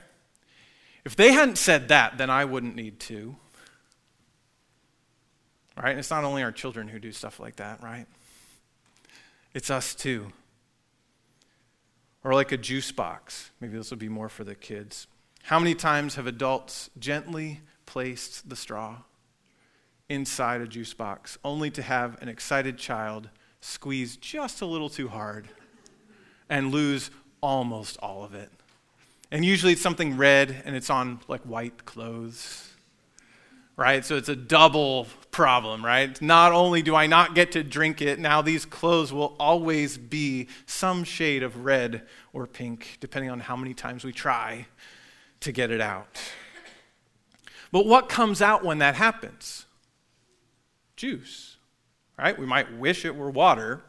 If 1.04 1.16
they 1.16 1.32
hadn't 1.32 1.56
said 1.56 1.88
that, 1.88 2.18
then 2.18 2.30
I 2.30 2.44
wouldn't 2.44 2.74
need 2.74 3.00
to. 3.00 3.36
Right? 5.76 5.90
And 5.90 5.98
it's 5.98 6.10
not 6.10 6.24
only 6.24 6.42
our 6.42 6.52
children 6.52 6.88
who 6.88 6.98
do 6.98 7.12
stuff 7.12 7.38
like 7.38 7.56
that, 7.56 7.82
right? 7.82 8.06
It's 9.54 9.70
us 9.70 9.94
too. 9.94 10.32
Or 12.24 12.34
like 12.34 12.50
a 12.50 12.56
juice 12.56 12.92
box. 12.92 13.50
Maybe 13.60 13.76
this 13.76 13.90
will 13.90 13.98
be 13.98 14.08
more 14.08 14.28
for 14.28 14.42
the 14.42 14.54
kids. 14.54 15.06
How 15.44 15.58
many 15.58 15.74
times 15.74 16.16
have 16.16 16.26
adults 16.26 16.90
gently 16.98 17.60
placed 17.84 18.48
the 18.48 18.56
straw 18.56 18.98
inside 20.08 20.60
a 20.60 20.66
juice 20.66 20.94
box 20.94 21.38
only 21.44 21.70
to 21.70 21.82
have 21.82 22.20
an 22.22 22.28
excited 22.28 22.78
child 22.78 23.28
squeeze 23.60 24.16
just 24.16 24.60
a 24.60 24.66
little 24.66 24.88
too 24.88 25.08
hard 25.08 25.48
and 26.48 26.70
lose 26.70 27.10
almost 27.40 27.98
all 27.98 28.24
of 28.24 28.34
it? 28.34 28.50
And 29.30 29.44
usually 29.44 29.72
it's 29.72 29.82
something 29.82 30.16
red 30.16 30.62
and 30.64 30.76
it's 30.76 30.90
on 30.90 31.20
like 31.28 31.42
white 31.42 31.84
clothes. 31.84 32.72
Right? 33.76 34.02
So 34.06 34.16
it's 34.16 34.30
a 34.30 34.36
double 34.36 35.06
problem, 35.30 35.84
right? 35.84 36.20
Not 36.22 36.52
only 36.52 36.80
do 36.80 36.94
I 36.94 37.06
not 37.06 37.34
get 37.34 37.52
to 37.52 37.62
drink 37.62 38.00
it, 38.00 38.18
now 38.18 38.40
these 38.40 38.64
clothes 38.64 39.12
will 39.12 39.36
always 39.38 39.98
be 39.98 40.48
some 40.64 41.04
shade 41.04 41.42
of 41.42 41.62
red 41.62 42.06
or 42.32 42.46
pink, 42.46 42.96
depending 43.00 43.30
on 43.30 43.40
how 43.40 43.54
many 43.54 43.74
times 43.74 44.02
we 44.02 44.12
try 44.12 44.66
to 45.40 45.52
get 45.52 45.70
it 45.70 45.82
out. 45.82 46.08
But 47.70 47.84
what 47.84 48.08
comes 48.08 48.40
out 48.40 48.64
when 48.64 48.78
that 48.78 48.94
happens? 48.94 49.65
Juice, 50.96 51.56
right? 52.18 52.38
We 52.38 52.46
might 52.46 52.72
wish 52.76 53.04
it 53.04 53.14
were 53.14 53.30
water, 53.30 53.82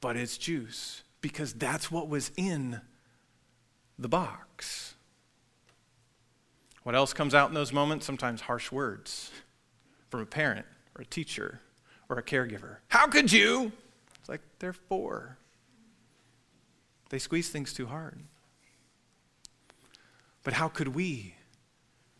but 0.00 0.16
it's 0.16 0.36
juice 0.38 1.02
because 1.20 1.52
that's 1.52 1.90
what 1.90 2.08
was 2.08 2.30
in 2.36 2.80
the 3.98 4.08
box. 4.08 4.94
What 6.82 6.94
else 6.94 7.12
comes 7.12 7.34
out 7.34 7.48
in 7.48 7.54
those 7.54 7.72
moments? 7.72 8.04
Sometimes 8.04 8.42
harsh 8.42 8.70
words 8.70 9.30
from 10.10 10.20
a 10.20 10.26
parent 10.26 10.66
or 10.96 11.02
a 11.02 11.06
teacher 11.06 11.60
or 12.08 12.18
a 12.18 12.22
caregiver. 12.22 12.76
How 12.88 13.06
could 13.06 13.32
you? 13.32 13.72
It's 14.20 14.28
like 14.28 14.42
they're 14.58 14.74
four. 14.74 15.38
they 17.10 17.18
squeeze 17.18 17.48
things 17.48 17.72
too 17.72 17.86
hard. 17.86 18.20
But 20.42 20.54
how 20.54 20.68
could 20.68 20.88
we 20.88 21.36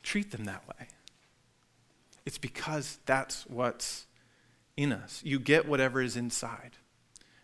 treat 0.02 0.30
them 0.30 0.44
that 0.46 0.66
way? 0.68 0.88
It's 2.24 2.38
because 2.38 2.98
that's 3.06 3.44
what's 3.46 4.06
in 4.76 4.92
us. 4.92 5.20
You 5.24 5.38
get 5.38 5.68
whatever 5.68 6.00
is 6.00 6.16
inside. 6.16 6.72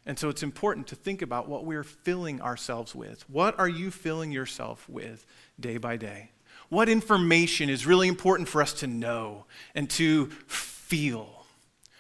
And 0.07 0.19
so 0.19 0.29
it's 0.29 0.43
important 0.43 0.87
to 0.89 0.97
think 0.97 1.23
about 1.23 1.49
what 1.49 1.65
we're 1.65 1.85
filling 1.85 2.41
ourselves 2.41 2.95
with. 2.95 3.29
What 3.29 3.59
are 3.59 3.69
you 3.69 3.91
filling 3.91 4.33
yourself 4.33 4.89
with 4.89 5.27
day 5.59 5.77
by 5.77 5.97
day? 5.97 6.31
What 6.69 6.89
information 6.89 7.69
is 7.69 7.87
really 7.87 8.09
important 8.09 8.49
for 8.49 8.63
us 8.63 8.73
to 8.75 8.87
know 8.87 9.45
and 9.75 9.91
to 9.91 10.27
feel? 10.47 11.45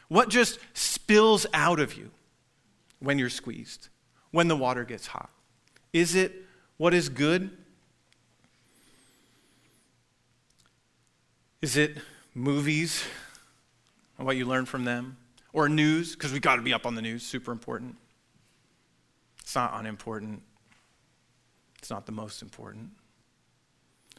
What 0.08 0.28
just 0.28 0.58
spills 0.74 1.46
out 1.52 1.78
of 1.78 1.94
you 1.94 2.10
when 2.98 3.18
you're 3.18 3.30
squeezed, 3.30 3.88
when 4.30 4.48
the 4.48 4.56
water 4.56 4.84
gets 4.84 5.08
hot? 5.08 5.30
Is 5.92 6.14
it 6.14 6.34
what 6.78 6.94
is 6.94 7.08
good? 7.08 7.50
Is 11.60 11.76
it 11.76 11.98
movies 12.40 13.04
what 14.24 14.36
you 14.36 14.44
learn 14.44 14.66
from 14.66 14.84
them? 14.84 15.16
Or 15.52 15.68
news, 15.68 16.14
because 16.14 16.32
we 16.32 16.38
got 16.38 16.56
to 16.56 16.62
be 16.62 16.72
up 16.72 16.86
on 16.86 16.94
the 16.94 17.02
news, 17.02 17.24
super 17.24 17.50
important. 17.50 17.96
It's 19.40 19.54
not 19.54 19.72
unimportant, 19.74 20.42
it's 21.78 21.90
not 21.90 22.06
the 22.06 22.12
most 22.12 22.40
important. 22.42 22.90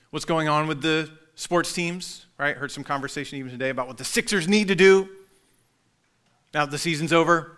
What's 0.10 0.26
going 0.26 0.50
on 0.50 0.68
with 0.68 0.82
the 0.82 1.10
sports 1.36 1.72
teams, 1.72 2.26
right? 2.38 2.58
Heard 2.58 2.72
some 2.72 2.84
conversation 2.84 3.38
even 3.38 3.52
today 3.52 3.70
about 3.70 3.88
what 3.88 3.98
the 3.98 4.04
Sixers 4.04 4.48
need 4.48 4.68
to 4.68 4.76
do 4.76 5.08
now 6.54 6.66
that 6.66 6.72
the 6.72 6.78
season's 6.78 7.14
over. 7.14 7.58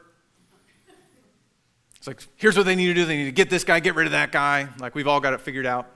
It's 1.98 2.06
like, 2.06 2.22
here's 2.36 2.56
what 2.56 2.66
they 2.68 2.76
need 2.76 2.88
to 2.88 2.94
do. 2.94 3.06
They 3.06 3.18
need 3.18 3.26
to 3.26 3.32
get 3.32 3.50
this 3.50 3.64
guy, 3.64 3.80
get 3.80 3.96
rid 3.96 4.06
of 4.06 4.12
that 4.12 4.32
guy. 4.32 4.68
Like, 4.80 4.94
we've 4.94 5.08
all 5.08 5.20
got 5.20 5.34
it 5.34 5.42
figured 5.42 5.66
out. 5.66 5.90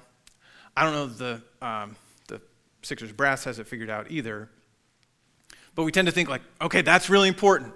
I 0.76 0.84
don't 0.84 0.94
know 0.94 1.06
the, 1.06 1.42
um, 1.62 1.96
the 2.28 2.42
Sixers 2.82 3.12
brass 3.12 3.44
has 3.44 3.60
it 3.60 3.68
figured 3.68 3.90
out 3.90 4.10
either. 4.10 4.50
But 5.78 5.84
we 5.84 5.92
tend 5.92 6.08
to 6.08 6.12
think, 6.12 6.28
like, 6.28 6.42
okay, 6.60 6.82
that's 6.82 7.08
really 7.08 7.28
important. 7.28 7.72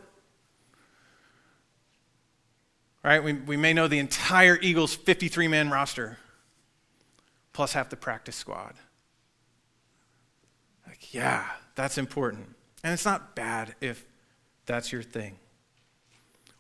Right? 3.04 3.24
We, 3.24 3.34
we 3.34 3.58
may 3.58 3.74
know 3.74 3.88
the 3.88 4.00
entire 4.00 4.58
Eagles 4.60 4.96
53 4.96 5.48
man 5.48 5.70
roster, 5.70 6.18
plus 7.54 7.74
half 7.74 7.92
the 7.92 7.96
practice 7.96 8.36
squad. 8.36 8.74
Like, 10.88 11.14
yeah, 11.14 11.46
that's 11.76 12.00
important. 12.00 12.56
And 12.84 12.92
it's 12.92 13.06
not 13.06 13.36
bad 13.36 13.76
if 13.82 14.04
that's 14.66 14.92
your 14.92 15.04
thing. 15.04 15.36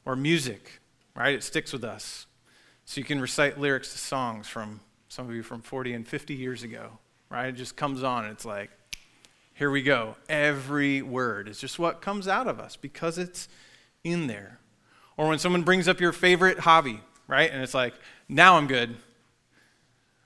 Or 0.05 0.15
music, 0.15 0.79
right? 1.15 1.33
It 1.33 1.41
sticks 1.41 1.73
with 1.73 1.83
us. 1.83 2.27
So 2.85 3.01
you 3.01 3.05
can 3.05 3.19
recite 3.19 3.59
lyrics 3.59 3.93
to 3.93 3.97
songs 3.97 4.47
from 4.47 4.81
some 5.07 5.27
of 5.27 5.33
you 5.33 5.41
from 5.41 5.63
40 5.63 5.93
and 5.93 6.07
50 6.07 6.35
years 6.35 6.61
ago, 6.61 6.99
right? 7.31 7.47
It 7.47 7.55
just 7.55 7.75
comes 7.75 8.03
on 8.03 8.25
and 8.25 8.33
it's 8.33 8.45
like, 8.45 8.69
here 9.61 9.69
we 9.69 9.83
go. 9.83 10.15
Every 10.27 11.03
word 11.03 11.47
is 11.47 11.59
just 11.59 11.77
what 11.77 12.01
comes 12.01 12.27
out 12.27 12.47
of 12.47 12.59
us 12.59 12.75
because 12.75 13.19
it's 13.19 13.47
in 14.03 14.25
there. 14.25 14.57
Or 15.17 15.27
when 15.27 15.37
someone 15.37 15.61
brings 15.61 15.87
up 15.87 15.99
your 15.99 16.13
favorite 16.13 16.57
hobby, 16.57 16.99
right? 17.27 17.51
And 17.51 17.61
it's 17.61 17.75
like, 17.75 17.93
now 18.27 18.57
I'm 18.57 18.65
good. 18.65 18.95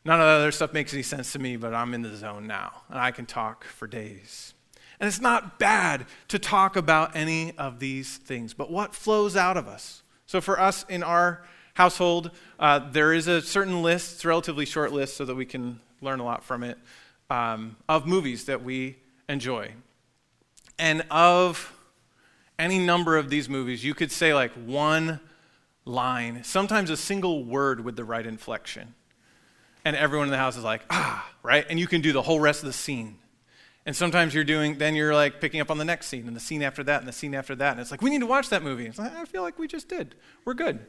None 0.06 0.22
of 0.22 0.26
the 0.26 0.32
other 0.32 0.54
stuff 0.54 0.72
makes 0.72 0.94
any 0.94 1.04
sense 1.04 1.34
to 1.34 1.40
me, 1.40 1.58
but 1.58 1.74
I'm 1.74 1.94
in 1.94 2.02
the 2.02 2.16
zone 2.16 2.48
now, 2.48 2.84
and 2.88 2.98
I 2.98 3.12
can 3.12 3.26
talk 3.26 3.66
for 3.66 3.88
days. 3.88 4.54
And 5.02 5.08
it's 5.10 5.20
not 5.20 5.60
bad 5.60 6.06
to 6.30 6.40
talk 6.40 6.78
about 6.78 7.14
any 7.14 7.52
of 7.58 7.80
these 7.80 8.16
things, 8.16 8.54
but 8.54 8.72
what 8.72 8.96
flows 8.96 9.36
out 9.36 9.58
of 9.58 9.68
us? 9.68 10.02
So 10.26 10.40
for 10.40 10.58
us 10.58 10.86
in 10.88 11.04
our 11.04 11.46
household, 11.74 12.32
uh, 12.58 12.80
there 12.90 13.12
is 13.12 13.28
a 13.28 13.42
certain 13.42 13.84
list, 13.84 14.14
it's 14.14 14.24
a 14.24 14.30
relatively 14.30 14.64
short 14.64 14.94
list 14.94 15.18
so 15.18 15.26
that 15.26 15.36
we 15.36 15.46
can 15.46 15.82
learn 16.00 16.22
a 16.22 16.24
lot 16.24 16.42
from 16.42 16.64
it, 16.64 16.78
um, 17.30 17.76
of 17.90 18.08
movies 18.08 18.46
that 18.46 18.64
we 18.64 18.96
enjoy. 19.28 19.74
And 20.78 21.06
of 21.10 21.72
any 22.60 22.80
number 22.80 23.18
of 23.18 23.30
these 23.30 23.50
movies, 23.50 23.84
you 23.84 23.94
could 23.94 24.12
say 24.12 24.34
like 24.34 24.52
one 24.54 25.20
line, 25.86 26.44
sometimes 26.44 26.90
a 26.90 26.98
single 26.98 27.44
word 27.44 27.84
with 27.84 27.96
the 27.96 28.04
right 28.04 28.26
inflection. 28.26 28.96
And 29.84 29.96
everyone 29.96 30.28
in 30.28 30.32
the 30.32 30.38
house 30.38 30.58
is 30.58 30.64
like, 30.64 30.82
ah, 30.90 31.30
right? 31.44 31.66
And 31.70 31.80
you 31.80 31.88
can 31.88 32.02
do 32.02 32.12
the 32.12 32.22
whole 32.22 32.40
rest 32.40 32.62
of 32.62 32.68
the 32.68 32.74
scene. 32.74 33.20
And 33.86 33.96
sometimes 33.96 34.34
you're 34.34 34.44
doing, 34.44 34.80
then 34.80 34.96
you're 34.96 35.14
like 35.14 35.40
picking 35.40 35.62
up 35.62 35.70
on 35.70 35.78
the 35.78 35.86
next 35.86 36.08
scene 36.08 36.28
and 36.28 36.36
the 36.36 36.40
scene 36.40 36.64
after 36.64 36.84
that 36.84 37.00
and 37.00 37.08
the 37.08 37.14
scene 37.14 37.36
after 37.36 37.56
that. 37.56 37.74
And 37.74 37.80
it's 37.80 37.92
like, 37.92 38.02
we 38.02 38.10
need 38.10 38.22
to 38.22 38.26
watch 38.26 38.50
that 38.50 38.64
movie. 38.64 38.88
It's 38.88 38.98
like, 38.98 39.16
I 39.16 39.26
feel 39.26 39.44
like 39.44 39.60
we 39.60 39.68
just 39.68 39.88
did. 39.88 40.16
We're 40.44 40.56
good. 40.56 40.80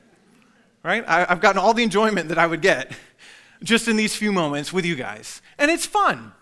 Right? 0.83 1.05
I, 1.07 1.27
I've 1.29 1.41
gotten 1.41 1.61
all 1.61 1.75
the 1.75 1.83
enjoyment 1.83 2.31
that 2.31 2.39
I 2.39 2.47
would 2.47 2.63
get 2.63 2.93
just 3.63 3.87
in 3.87 3.97
these 3.97 4.17
few 4.17 4.33
moments 4.33 4.73
with 4.73 4.87
you 4.87 4.97
guys. 4.97 5.43
And 5.59 5.71
it's 5.71 5.85
fun. 5.85 6.33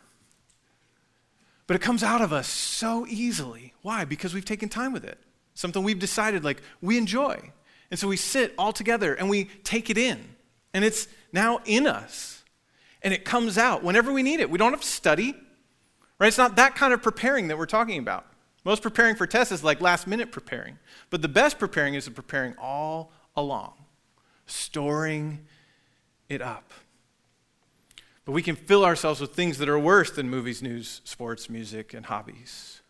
But 1.67 1.77
it 1.77 1.83
comes 1.83 2.03
out 2.03 2.21
of 2.21 2.33
us 2.33 2.47
so 2.47 3.07
easily. 3.09 3.73
Why? 3.83 4.05
Because 4.05 4.35
we've 4.35 4.45
taken 4.45 4.69
time 4.69 4.93
with 4.93 5.05
it. 5.05 5.19
Something 5.55 5.83
we've 5.83 5.99
decided 5.99 6.45
like 6.45 6.63
we 6.83 6.99
enjoy. 6.99 7.53
And 7.91 7.99
so 7.99 8.09
we 8.09 8.17
sit 8.17 8.55
all 8.59 8.73
together 8.73 9.15
and 9.15 9.31
we 9.31 9.45
take 9.63 9.89
it 9.89 9.97
in. 9.97 10.37
And 10.73 10.85
it's 10.85 11.07
now 11.33 11.61
in 11.65 11.87
us. 11.87 12.43
And 13.03 13.15
it 13.15 13.25
comes 13.25 13.57
out 13.57 13.83
whenever 13.83 14.13
we 14.13 14.23
need 14.23 14.41
it. 14.41 14.51
We 14.51 14.59
don't 14.59 14.73
have 14.73 14.81
to 14.81 14.87
study. 14.87 15.35
Right? 16.19 16.29
It's 16.29 16.39
not 16.39 16.57
that 16.57 16.75
kind 16.75 16.93
of 16.93 17.03
preparing 17.03 17.49
that 17.49 17.59
we're 17.59 17.67
talking 17.67 17.99
about. 17.99 18.27
Most 18.65 18.83
preparing 18.83 19.15
for 19.15 19.27
tests 19.27 19.53
is 19.53 19.63
like 19.63 19.81
last 19.81 20.07
minute 20.07 20.33
preparing. 20.33 20.79
But 21.11 21.23
the 21.23 21.29
best 21.29 21.59
preparing 21.59 21.95
is 21.95 22.07
the 22.07 22.11
preparing 22.11 22.55
all 22.59 23.13
along, 23.37 23.75
storing 24.47 25.47
it 26.29 26.41
up. 26.41 26.73
But 28.25 28.33
we 28.33 28.43
can 28.43 28.57
fill 28.57 28.85
ourselves 28.85 29.21
with 29.21 29.35
things 29.35 29.59
that 29.59 29.69
are 29.69 29.79
worse 29.79 30.11
than 30.11 30.31
movies, 30.31 30.63
news, 30.63 31.01
sports, 31.05 31.51
music, 31.51 31.93
and 31.93 32.07
hobbies. 32.07 32.81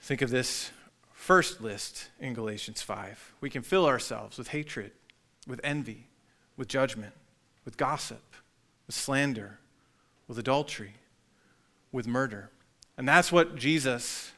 Think 0.00 0.20
of 0.20 0.30
this 0.30 0.70
first 1.12 1.62
list 1.62 2.10
in 2.20 2.34
Galatians 2.34 2.82
5. 2.82 3.34
We 3.40 3.48
can 3.48 3.62
fill 3.62 3.86
ourselves 3.86 4.36
with 4.36 4.48
hatred, 4.48 4.92
with 5.46 5.60
envy, 5.64 6.08
with 6.58 6.68
judgment, 6.68 7.14
with 7.64 7.78
gossip, 7.78 8.22
with 8.86 8.94
slander, 8.94 9.58
with 10.28 10.38
adultery, 10.38 10.94
with 11.90 12.06
murder. 12.06 12.50
And 12.98 13.08
that's 13.08 13.32
what 13.32 13.56
Jesus 13.56 14.32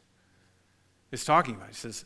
is 1.10 1.24
talking 1.24 1.56
about. 1.56 1.68
He 1.68 1.74
says, 1.74 2.04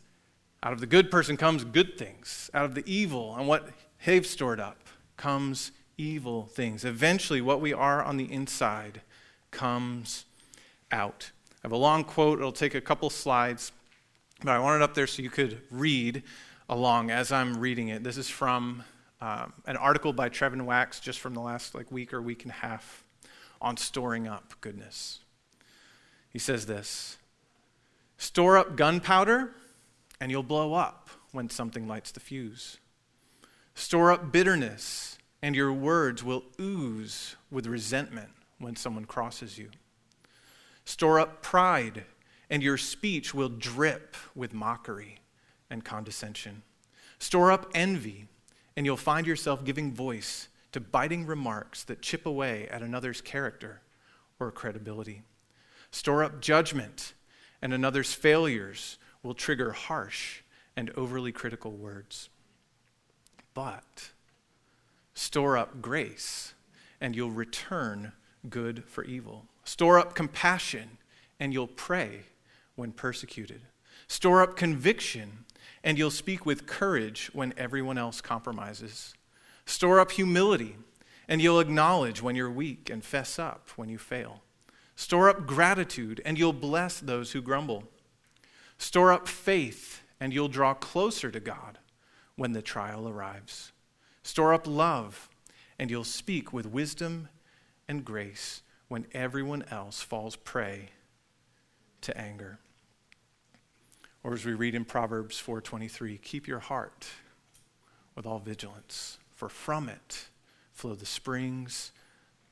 out 0.62 0.72
of 0.72 0.80
the 0.80 0.86
good 0.86 1.10
person 1.10 1.36
comes 1.36 1.64
good 1.64 1.98
things, 1.98 2.50
out 2.54 2.64
of 2.64 2.74
the 2.74 2.84
evil 2.86 3.36
and 3.36 3.46
what 3.46 3.68
they've 4.06 4.26
stored 4.26 4.60
up 4.60 4.78
comes 5.18 5.72
evil 6.00 6.46
things. 6.46 6.84
Eventually, 6.84 7.40
what 7.40 7.60
we 7.60 7.72
are 7.72 8.02
on 8.02 8.16
the 8.16 8.32
inside 8.32 9.02
comes 9.50 10.24
out. 10.90 11.30
I 11.56 11.58
have 11.64 11.72
a 11.72 11.76
long 11.76 12.04
quote, 12.04 12.38
it'll 12.38 12.52
take 12.52 12.74
a 12.74 12.80
couple 12.80 13.10
slides, 13.10 13.72
but 14.42 14.48
I 14.48 14.58
want 14.58 14.80
it 14.80 14.84
up 14.84 14.94
there 14.94 15.06
so 15.06 15.22
you 15.22 15.28
could 15.28 15.60
read 15.70 16.22
along 16.68 17.10
as 17.10 17.30
I'm 17.30 17.58
reading 17.58 17.88
it. 17.88 18.02
This 18.02 18.16
is 18.16 18.30
from 18.30 18.82
um, 19.20 19.52
an 19.66 19.76
article 19.76 20.14
by 20.14 20.30
Trevin 20.30 20.62
Wax 20.62 21.00
just 21.00 21.20
from 21.20 21.34
the 21.34 21.40
last 21.40 21.74
like 21.74 21.92
week 21.92 22.14
or 22.14 22.22
week 22.22 22.44
and 22.44 22.50
a 22.50 22.54
half 22.54 23.04
on 23.60 23.76
storing 23.76 24.26
up 24.26 24.54
goodness. 24.62 25.20
He 26.30 26.38
says 26.38 26.64
this 26.64 27.18
Store 28.16 28.56
up 28.56 28.76
gunpowder, 28.76 29.52
and 30.20 30.30
you'll 30.30 30.42
blow 30.42 30.72
up 30.72 31.10
when 31.32 31.50
something 31.50 31.86
lights 31.86 32.10
the 32.10 32.20
fuse. 32.20 32.78
Store 33.74 34.12
up 34.12 34.32
bitterness, 34.32 35.18
and 35.42 35.56
your 35.56 35.72
words 35.72 36.22
will 36.22 36.44
ooze 36.60 37.36
with 37.50 37.66
resentment 37.66 38.30
when 38.58 38.76
someone 38.76 39.04
crosses 39.04 39.58
you. 39.58 39.70
Store 40.84 41.20
up 41.20 41.42
pride, 41.42 42.04
and 42.48 42.62
your 42.62 42.76
speech 42.76 43.32
will 43.32 43.48
drip 43.48 44.16
with 44.34 44.52
mockery 44.52 45.20
and 45.70 45.84
condescension. 45.84 46.62
Store 47.18 47.52
up 47.52 47.70
envy, 47.74 48.26
and 48.76 48.84
you'll 48.84 48.96
find 48.96 49.26
yourself 49.26 49.64
giving 49.64 49.92
voice 49.92 50.48
to 50.72 50.80
biting 50.80 51.26
remarks 51.26 51.84
that 51.84 52.02
chip 52.02 52.26
away 52.26 52.68
at 52.68 52.82
another's 52.82 53.20
character 53.20 53.82
or 54.38 54.50
credibility. 54.50 55.22
Store 55.90 56.24
up 56.24 56.40
judgment, 56.40 57.14
and 57.62 57.72
another's 57.72 58.12
failures 58.12 58.98
will 59.22 59.34
trigger 59.34 59.72
harsh 59.72 60.42
and 60.76 60.90
overly 60.96 61.32
critical 61.32 61.72
words. 61.72 62.30
But 63.54 64.10
Store 65.20 65.58
up 65.58 65.82
grace, 65.82 66.54
and 66.98 67.14
you'll 67.14 67.30
return 67.30 68.12
good 68.48 68.84
for 68.84 69.04
evil. 69.04 69.44
Store 69.64 69.98
up 69.98 70.14
compassion, 70.14 70.96
and 71.38 71.52
you'll 71.52 71.66
pray 71.66 72.22
when 72.74 72.90
persecuted. 72.92 73.60
Store 74.08 74.40
up 74.40 74.56
conviction, 74.56 75.44
and 75.84 75.98
you'll 75.98 76.10
speak 76.10 76.46
with 76.46 76.66
courage 76.66 77.28
when 77.34 77.52
everyone 77.58 77.98
else 77.98 78.22
compromises. 78.22 79.12
Store 79.66 80.00
up 80.00 80.12
humility, 80.12 80.76
and 81.28 81.42
you'll 81.42 81.60
acknowledge 81.60 82.22
when 82.22 82.34
you're 82.34 82.50
weak 82.50 82.88
and 82.88 83.04
fess 83.04 83.38
up 83.38 83.68
when 83.76 83.90
you 83.90 83.98
fail. 83.98 84.40
Store 84.96 85.28
up 85.28 85.46
gratitude, 85.46 86.22
and 86.24 86.38
you'll 86.38 86.54
bless 86.54 86.98
those 86.98 87.32
who 87.32 87.42
grumble. 87.42 87.84
Store 88.78 89.12
up 89.12 89.28
faith, 89.28 90.00
and 90.18 90.32
you'll 90.32 90.48
draw 90.48 90.72
closer 90.72 91.30
to 91.30 91.40
God 91.40 91.78
when 92.36 92.52
the 92.52 92.62
trial 92.62 93.06
arrives. 93.06 93.72
Store 94.22 94.52
up 94.52 94.66
love, 94.66 95.28
and 95.78 95.90
you'll 95.90 96.04
speak 96.04 96.52
with 96.52 96.66
wisdom 96.66 97.28
and 97.88 98.04
grace 98.04 98.62
when 98.88 99.06
everyone 99.12 99.64
else 99.70 100.02
falls 100.02 100.36
prey 100.36 100.90
to 102.02 102.16
anger. 102.16 102.58
Or 104.22 104.34
as 104.34 104.44
we 104.44 104.52
read 104.52 104.74
in 104.74 104.84
Proverbs 104.84 105.38
4:23, 105.38 106.18
keep 106.18 106.46
your 106.46 106.60
heart 106.60 107.08
with 108.14 108.26
all 108.26 108.38
vigilance, 108.38 109.18
for 109.30 109.48
from 109.48 109.88
it 109.88 110.28
flow 110.72 110.94
the 110.94 111.06
springs 111.06 111.92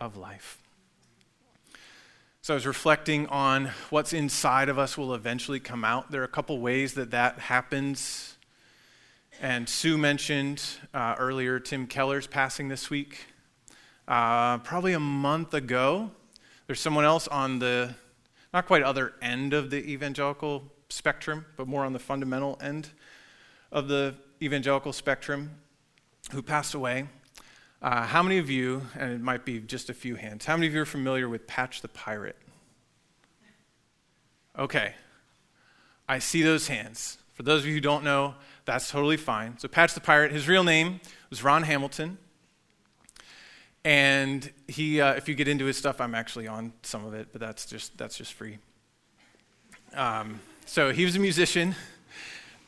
of 0.00 0.16
life. 0.16 0.58
So 2.40 2.54
I 2.54 2.56
was 2.56 2.66
reflecting 2.66 3.26
on 3.26 3.66
what's 3.90 4.14
inside 4.14 4.70
of 4.70 4.78
us 4.78 4.96
will 4.96 5.12
eventually 5.12 5.60
come 5.60 5.84
out. 5.84 6.10
There 6.10 6.22
are 6.22 6.24
a 6.24 6.28
couple 6.28 6.58
ways 6.60 6.94
that 6.94 7.10
that 7.10 7.38
happens. 7.40 8.37
And 9.40 9.68
Sue 9.68 9.96
mentioned 9.96 10.60
uh, 10.92 11.14
earlier 11.16 11.60
Tim 11.60 11.86
Keller's 11.86 12.26
passing 12.26 12.66
this 12.66 12.90
week. 12.90 13.26
Uh, 14.08 14.58
probably 14.58 14.94
a 14.94 15.00
month 15.00 15.54
ago, 15.54 16.10
there's 16.66 16.80
someone 16.80 17.04
else 17.04 17.28
on 17.28 17.60
the 17.60 17.94
not 18.52 18.66
quite 18.66 18.82
other 18.82 19.14
end 19.22 19.54
of 19.54 19.70
the 19.70 19.76
evangelical 19.76 20.64
spectrum, 20.88 21.46
but 21.56 21.68
more 21.68 21.84
on 21.84 21.92
the 21.92 22.00
fundamental 22.00 22.58
end 22.60 22.88
of 23.70 23.86
the 23.86 24.16
evangelical 24.42 24.92
spectrum 24.92 25.52
who 26.32 26.42
passed 26.42 26.74
away. 26.74 27.06
Uh, 27.80 28.02
how 28.02 28.24
many 28.24 28.38
of 28.38 28.50
you, 28.50 28.82
and 28.98 29.12
it 29.12 29.20
might 29.20 29.44
be 29.44 29.60
just 29.60 29.88
a 29.88 29.94
few 29.94 30.16
hands, 30.16 30.46
how 30.46 30.56
many 30.56 30.66
of 30.66 30.74
you 30.74 30.80
are 30.80 30.86
familiar 30.86 31.28
with 31.28 31.46
Patch 31.46 31.80
the 31.80 31.86
Pirate? 31.86 32.36
Okay. 34.58 34.94
I 36.08 36.18
see 36.18 36.42
those 36.42 36.66
hands. 36.66 37.18
For 37.34 37.44
those 37.44 37.60
of 37.60 37.68
you 37.68 37.74
who 37.74 37.80
don't 37.80 38.02
know, 38.02 38.34
that's 38.68 38.90
totally 38.90 39.16
fine. 39.16 39.58
So, 39.58 39.66
Patch 39.66 39.94
the 39.94 40.00
Pirate, 40.00 40.30
his 40.30 40.46
real 40.46 40.62
name 40.62 41.00
was 41.30 41.42
Ron 41.42 41.62
Hamilton. 41.62 42.18
And 43.82 44.52
he, 44.66 45.00
uh, 45.00 45.14
if 45.14 45.26
you 45.26 45.34
get 45.34 45.48
into 45.48 45.64
his 45.64 45.78
stuff, 45.78 46.02
I'm 46.02 46.14
actually 46.14 46.46
on 46.46 46.74
some 46.82 47.06
of 47.06 47.14
it, 47.14 47.28
but 47.32 47.40
that's 47.40 47.64
just, 47.64 47.96
that's 47.96 48.18
just 48.18 48.34
free. 48.34 48.58
Um, 49.94 50.40
so, 50.66 50.92
he 50.92 51.06
was 51.06 51.16
a 51.16 51.18
musician 51.18 51.74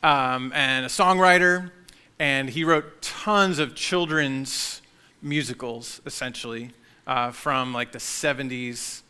um, 0.02 0.52
and 0.54 0.86
a 0.86 0.88
songwriter, 0.88 1.70
and 2.18 2.48
he 2.48 2.64
wrote 2.64 3.02
tons 3.02 3.58
of 3.58 3.74
children's 3.74 4.80
musicals, 5.20 6.00
essentially, 6.06 6.70
uh, 7.06 7.30
from 7.30 7.74
like 7.74 7.92
the 7.92 7.98
70s 7.98 9.02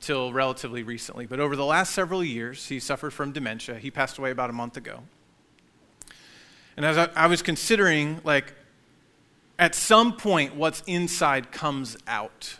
till 0.00 0.32
relatively 0.32 0.84
recently. 0.84 1.26
But 1.26 1.40
over 1.40 1.56
the 1.56 1.64
last 1.64 1.92
several 1.92 2.22
years, 2.22 2.68
he 2.68 2.78
suffered 2.78 3.12
from 3.12 3.32
dementia. 3.32 3.80
He 3.80 3.90
passed 3.90 4.18
away 4.18 4.30
about 4.30 4.48
a 4.48 4.52
month 4.52 4.76
ago. 4.76 5.02
And 6.76 6.84
as 6.84 6.98
I, 6.98 7.08
I 7.14 7.26
was 7.26 7.42
considering, 7.42 8.20
like, 8.24 8.54
at 9.58 9.74
some 9.74 10.16
point, 10.16 10.54
what's 10.54 10.82
inside 10.86 11.50
comes 11.50 11.96
out. 12.06 12.56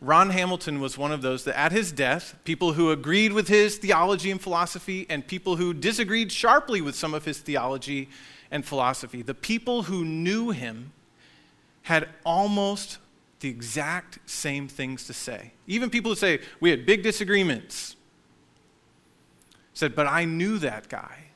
Ron 0.00 0.30
Hamilton 0.30 0.80
was 0.80 0.98
one 0.98 1.12
of 1.12 1.22
those 1.22 1.44
that 1.44 1.56
at 1.56 1.70
his 1.70 1.92
death, 1.92 2.36
people 2.44 2.72
who 2.72 2.90
agreed 2.90 3.32
with 3.32 3.48
his 3.48 3.76
theology 3.76 4.30
and 4.30 4.40
philosophy 4.40 5.06
and 5.08 5.24
people 5.26 5.56
who 5.56 5.72
disagreed 5.72 6.32
sharply 6.32 6.80
with 6.80 6.96
some 6.96 7.14
of 7.14 7.24
his 7.24 7.38
theology 7.38 8.08
and 8.50 8.64
philosophy, 8.64 9.22
the 9.22 9.34
people 9.34 9.84
who 9.84 10.04
knew 10.04 10.50
him 10.50 10.92
had 11.82 12.08
almost 12.24 12.98
the 13.40 13.48
exact 13.48 14.18
same 14.28 14.66
things 14.66 15.06
to 15.06 15.12
say. 15.12 15.52
Even 15.66 15.90
people 15.90 16.12
who 16.12 16.16
say, 16.16 16.40
we 16.60 16.70
had 16.70 16.84
big 16.84 17.02
disagreements, 17.02 17.96
said, 19.74 19.94
but 19.94 20.06
I 20.06 20.24
knew 20.24 20.58
that 20.58 20.88
guy. 20.88 21.26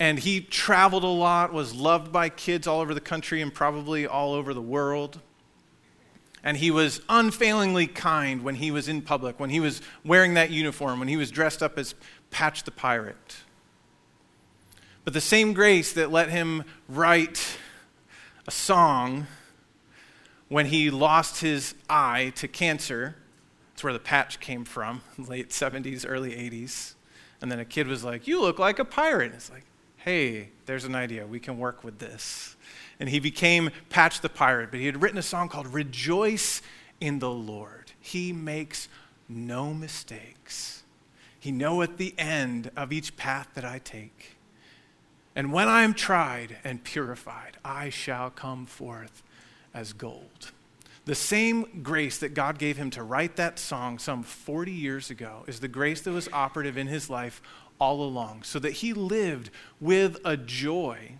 And 0.00 0.18
he 0.18 0.40
traveled 0.40 1.04
a 1.04 1.08
lot, 1.08 1.52
was 1.52 1.74
loved 1.74 2.12
by 2.12 2.28
kids 2.28 2.66
all 2.66 2.80
over 2.80 2.94
the 2.94 3.00
country 3.00 3.42
and 3.42 3.52
probably 3.52 4.06
all 4.06 4.32
over 4.32 4.54
the 4.54 4.62
world. 4.62 5.20
And 6.44 6.56
he 6.56 6.70
was 6.70 7.00
unfailingly 7.08 7.88
kind 7.88 8.42
when 8.42 8.54
he 8.56 8.70
was 8.70 8.88
in 8.88 9.02
public, 9.02 9.40
when 9.40 9.50
he 9.50 9.58
was 9.58 9.82
wearing 10.04 10.34
that 10.34 10.50
uniform, 10.50 11.00
when 11.00 11.08
he 11.08 11.16
was 11.16 11.30
dressed 11.30 11.62
up 11.62 11.78
as 11.78 11.94
Patch 12.30 12.62
the 12.62 12.70
Pirate. 12.70 13.38
But 15.04 15.14
the 15.14 15.20
same 15.20 15.52
grace 15.52 15.92
that 15.94 16.12
let 16.12 16.28
him 16.28 16.64
write 16.88 17.58
a 18.46 18.50
song 18.50 19.26
when 20.48 20.66
he 20.66 20.90
lost 20.90 21.40
his 21.40 21.74
eye 21.88 22.32
to 22.36 22.48
cancer. 22.48 23.16
That's 23.70 23.84
where 23.84 23.92
the 23.92 23.98
patch 23.98 24.40
came 24.40 24.64
from, 24.64 25.02
late 25.18 25.50
70s, 25.50 26.04
early 26.06 26.32
80s. 26.32 26.94
And 27.40 27.50
then 27.50 27.58
a 27.58 27.64
kid 27.64 27.86
was 27.86 28.04
like, 28.04 28.26
You 28.26 28.40
look 28.40 28.58
like 28.58 28.78
a 28.78 28.84
pirate. 28.84 29.32
It's 29.34 29.50
like, 29.50 29.64
Hey, 30.08 30.48
there's 30.64 30.86
an 30.86 30.94
idea. 30.94 31.26
We 31.26 31.38
can 31.38 31.58
work 31.58 31.84
with 31.84 31.98
this. 31.98 32.56
And 32.98 33.10
he 33.10 33.20
became 33.20 33.68
Patch 33.90 34.22
the 34.22 34.30
Pirate, 34.30 34.70
but 34.70 34.80
he 34.80 34.86
had 34.86 35.02
written 35.02 35.18
a 35.18 35.22
song 35.22 35.50
called 35.50 35.66
Rejoice 35.66 36.62
in 36.98 37.18
the 37.18 37.28
Lord. 37.28 37.92
He 38.00 38.32
makes 38.32 38.88
no 39.28 39.74
mistakes. 39.74 40.82
He 41.38 41.52
knoweth 41.52 41.98
the 41.98 42.14
end 42.16 42.70
of 42.74 42.90
each 42.90 43.18
path 43.18 43.48
that 43.52 43.66
I 43.66 43.80
take. 43.80 44.38
And 45.36 45.52
when 45.52 45.68
I 45.68 45.82
am 45.82 45.92
tried 45.92 46.56
and 46.64 46.82
purified, 46.82 47.58
I 47.62 47.90
shall 47.90 48.30
come 48.30 48.64
forth 48.64 49.22
as 49.74 49.92
gold. 49.92 50.52
The 51.04 51.14
same 51.14 51.82
grace 51.82 52.16
that 52.18 52.32
God 52.32 52.58
gave 52.58 52.78
him 52.78 52.88
to 52.92 53.02
write 53.02 53.36
that 53.36 53.58
song 53.58 53.98
some 53.98 54.22
40 54.22 54.72
years 54.72 55.10
ago 55.10 55.44
is 55.46 55.60
the 55.60 55.68
grace 55.68 56.00
that 56.00 56.12
was 56.12 56.30
operative 56.32 56.78
in 56.78 56.86
his 56.86 57.10
life 57.10 57.42
all 57.78 58.02
along, 58.02 58.42
so 58.42 58.58
that 58.58 58.72
he 58.74 58.92
lived 58.92 59.50
with 59.80 60.18
a 60.24 60.36
joy. 60.36 61.12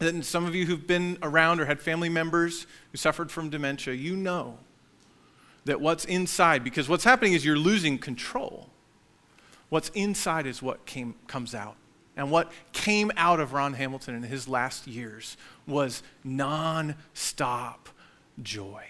And 0.00 0.24
some 0.24 0.46
of 0.46 0.54
you 0.54 0.66
who've 0.66 0.86
been 0.86 1.18
around 1.22 1.60
or 1.60 1.66
had 1.66 1.80
family 1.80 2.08
members 2.08 2.66
who 2.90 2.96
suffered 2.96 3.30
from 3.30 3.50
dementia, 3.50 3.94
you 3.94 4.16
know 4.16 4.58
that 5.66 5.80
what's 5.80 6.04
inside, 6.06 6.64
because 6.64 6.88
what's 6.88 7.04
happening 7.04 7.34
is 7.34 7.44
you're 7.44 7.56
losing 7.56 7.98
control. 7.98 8.70
What's 9.68 9.90
inside 9.90 10.46
is 10.46 10.62
what 10.62 10.86
came, 10.86 11.14
comes 11.26 11.54
out. 11.54 11.76
And 12.16 12.30
what 12.30 12.50
came 12.72 13.12
out 13.16 13.40
of 13.40 13.52
Ron 13.52 13.74
Hamilton 13.74 14.14
in 14.14 14.22
his 14.24 14.48
last 14.48 14.86
years 14.86 15.36
was 15.66 16.02
non-stop 16.24 17.88
joy. 18.42 18.84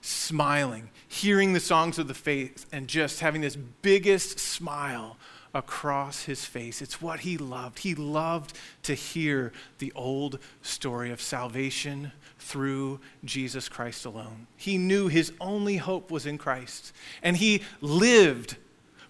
Smiling, 0.00 0.90
hearing 1.08 1.54
the 1.54 1.60
songs 1.60 1.98
of 1.98 2.08
the 2.08 2.14
faith, 2.14 2.66
and 2.70 2.86
just 2.86 3.20
having 3.20 3.40
this 3.40 3.56
biggest 3.56 4.38
smile 4.38 5.16
across 5.54 6.24
his 6.24 6.44
face. 6.44 6.82
It's 6.82 7.00
what 7.00 7.20
he 7.20 7.38
loved. 7.38 7.78
He 7.78 7.94
loved 7.94 8.56
to 8.82 8.94
hear 8.94 9.52
the 9.78 9.92
old 9.94 10.38
story 10.62 11.10
of 11.10 11.20
salvation 11.20 12.12
through 12.38 13.00
Jesus 13.24 13.68
Christ 13.68 14.04
alone. 14.04 14.48
He 14.56 14.76
knew 14.76 15.08
his 15.08 15.32
only 15.40 15.76
hope 15.76 16.10
was 16.10 16.26
in 16.26 16.36
Christ, 16.36 16.92
and 17.22 17.36
he 17.36 17.62
lived 17.80 18.56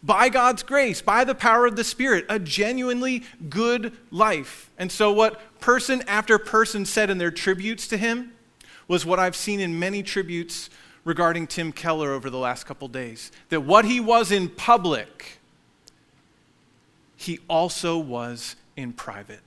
by 0.02 0.28
God's 0.28 0.62
grace, 0.62 1.00
by 1.00 1.24
the 1.24 1.34
power 1.34 1.64
of 1.64 1.76
the 1.76 1.84
Spirit, 1.84 2.26
a 2.28 2.38
genuinely 2.38 3.22
good 3.48 3.96
life. 4.10 4.70
And 4.76 4.92
so, 4.92 5.10
what 5.10 5.40
person 5.60 6.02
after 6.06 6.38
person 6.38 6.84
said 6.84 7.08
in 7.08 7.16
their 7.16 7.30
tributes 7.30 7.88
to 7.88 7.96
him 7.96 8.32
was 8.86 9.06
what 9.06 9.18
I've 9.18 9.34
seen 9.34 9.60
in 9.60 9.78
many 9.78 10.02
tributes 10.02 10.68
regarding 11.04 11.46
Tim 11.46 11.72
Keller 11.72 12.12
over 12.12 12.28
the 12.28 12.38
last 12.38 12.64
couple 12.64 12.88
days 12.88 13.32
that 13.48 13.62
what 13.62 13.86
he 13.86 13.98
was 13.98 14.30
in 14.30 14.48
public, 14.48 15.38
he 17.16 17.40
also 17.48 17.98
was 17.98 18.56
in 18.76 18.92
private. 18.92 19.40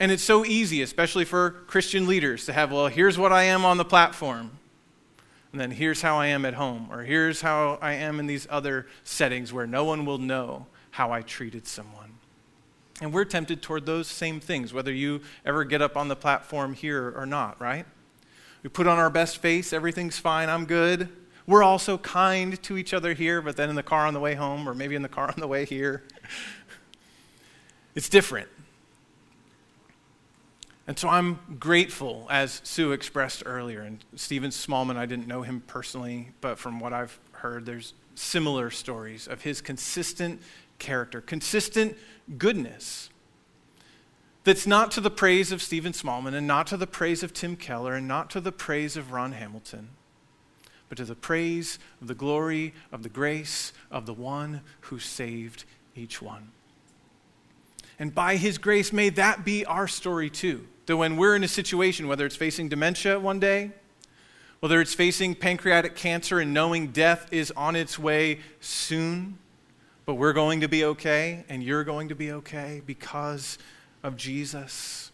And 0.00 0.10
it's 0.10 0.24
so 0.24 0.44
easy, 0.44 0.82
especially 0.82 1.24
for 1.24 1.50
Christian 1.68 2.06
leaders, 2.06 2.46
to 2.46 2.52
have, 2.52 2.72
well, 2.72 2.88
here's 2.88 3.16
what 3.16 3.32
I 3.32 3.44
am 3.44 3.64
on 3.64 3.76
the 3.76 3.84
platform 3.84 4.58
and 5.52 5.60
then 5.60 5.70
here's 5.70 6.00
how 6.00 6.16
I 6.16 6.28
am 6.28 6.46
at 6.46 6.54
home, 6.54 6.88
or 6.90 7.02
here's 7.02 7.42
how 7.42 7.78
I 7.82 7.92
am 7.92 8.18
in 8.18 8.26
these 8.26 8.46
other 8.48 8.86
settings 9.04 9.52
where 9.52 9.66
no 9.66 9.84
one 9.84 10.06
will 10.06 10.18
know 10.18 10.66
how 10.92 11.12
I 11.12 11.20
treated 11.20 11.66
someone. 11.66 12.14
And 13.02 13.12
we're 13.12 13.26
tempted 13.26 13.60
toward 13.60 13.84
those 13.84 14.08
same 14.08 14.40
things, 14.40 14.72
whether 14.72 14.92
you 14.92 15.20
ever 15.44 15.64
get 15.64 15.82
up 15.82 15.96
on 15.96 16.08
the 16.08 16.16
platform 16.16 16.72
here 16.72 17.12
or 17.14 17.26
not, 17.26 17.60
right? 17.60 17.84
We 18.62 18.70
put 18.70 18.86
on 18.86 18.98
our 18.98 19.10
best 19.10 19.38
face, 19.38 19.74
everything's 19.74 20.18
fine, 20.18 20.48
I'm 20.48 20.64
good. 20.64 21.10
We're 21.46 21.62
also 21.62 21.98
kind 21.98 22.60
to 22.62 22.76
each 22.76 22.94
other 22.94 23.14
here, 23.14 23.42
but 23.42 23.56
then 23.56 23.68
in 23.68 23.76
the 23.76 23.82
car 23.82 24.06
on 24.06 24.14
the 24.14 24.20
way 24.20 24.34
home, 24.34 24.68
or 24.68 24.74
maybe 24.74 24.94
in 24.94 25.02
the 25.02 25.08
car 25.08 25.28
on 25.28 25.40
the 25.40 25.48
way 25.48 25.64
here, 25.64 26.02
it's 27.94 28.08
different. 28.08 28.48
And 30.86 30.98
so 30.98 31.08
I'm 31.08 31.38
grateful, 31.58 32.26
as 32.30 32.60
Sue 32.64 32.92
expressed 32.92 33.42
earlier. 33.46 33.82
And 33.82 34.04
Stephen 34.16 34.50
Smallman, 34.50 34.96
I 34.96 35.06
didn't 35.06 35.26
know 35.26 35.42
him 35.42 35.62
personally, 35.66 36.30
but 36.40 36.58
from 36.58 36.80
what 36.80 36.92
I've 36.92 37.18
heard, 37.32 37.66
there's 37.66 37.94
similar 38.14 38.70
stories 38.70 39.26
of 39.26 39.42
his 39.42 39.60
consistent 39.60 40.42
character, 40.78 41.20
consistent 41.20 41.96
goodness. 42.36 43.10
That's 44.44 44.66
not 44.66 44.90
to 44.92 45.00
the 45.00 45.10
praise 45.10 45.52
of 45.52 45.62
Stephen 45.62 45.92
Smallman 45.92 46.34
and 46.34 46.46
not 46.46 46.66
to 46.68 46.76
the 46.76 46.86
praise 46.86 47.22
of 47.22 47.32
Tim 47.32 47.54
Keller 47.54 47.94
and 47.94 48.08
not 48.08 48.28
to 48.30 48.40
the 48.40 48.52
praise 48.52 48.96
of 48.96 49.12
Ron 49.12 49.32
Hamilton, 49.32 49.90
but 50.92 50.98
to 50.98 51.06
the 51.06 51.14
praise 51.14 51.78
of 52.02 52.06
the 52.06 52.14
glory 52.14 52.74
of 52.92 53.02
the 53.02 53.08
grace 53.08 53.72
of 53.90 54.04
the 54.04 54.12
one 54.12 54.60
who 54.82 54.98
saved 54.98 55.64
each 55.96 56.20
one. 56.20 56.50
And 57.98 58.14
by 58.14 58.36
His 58.36 58.58
grace, 58.58 58.92
may 58.92 59.08
that 59.08 59.42
be 59.42 59.64
our 59.64 59.88
story 59.88 60.28
too. 60.28 60.66
That 60.84 60.98
when 60.98 61.16
we're 61.16 61.34
in 61.34 61.44
a 61.44 61.48
situation, 61.48 62.08
whether 62.08 62.26
it's 62.26 62.36
facing 62.36 62.68
dementia 62.68 63.18
one 63.18 63.40
day, 63.40 63.70
whether 64.60 64.82
it's 64.82 64.92
facing 64.92 65.34
pancreatic 65.34 65.96
cancer 65.96 66.40
and 66.40 66.52
knowing 66.52 66.88
death 66.88 67.26
is 67.32 67.50
on 67.52 67.74
its 67.74 67.98
way 67.98 68.40
soon, 68.60 69.38
but 70.04 70.16
we're 70.16 70.34
going 70.34 70.60
to 70.60 70.68
be 70.68 70.84
okay 70.84 71.46
and 71.48 71.62
you're 71.62 71.84
going 71.84 72.10
to 72.10 72.14
be 72.14 72.32
okay 72.32 72.82
because 72.84 73.56
of 74.02 74.14
Jesus. 74.18 75.10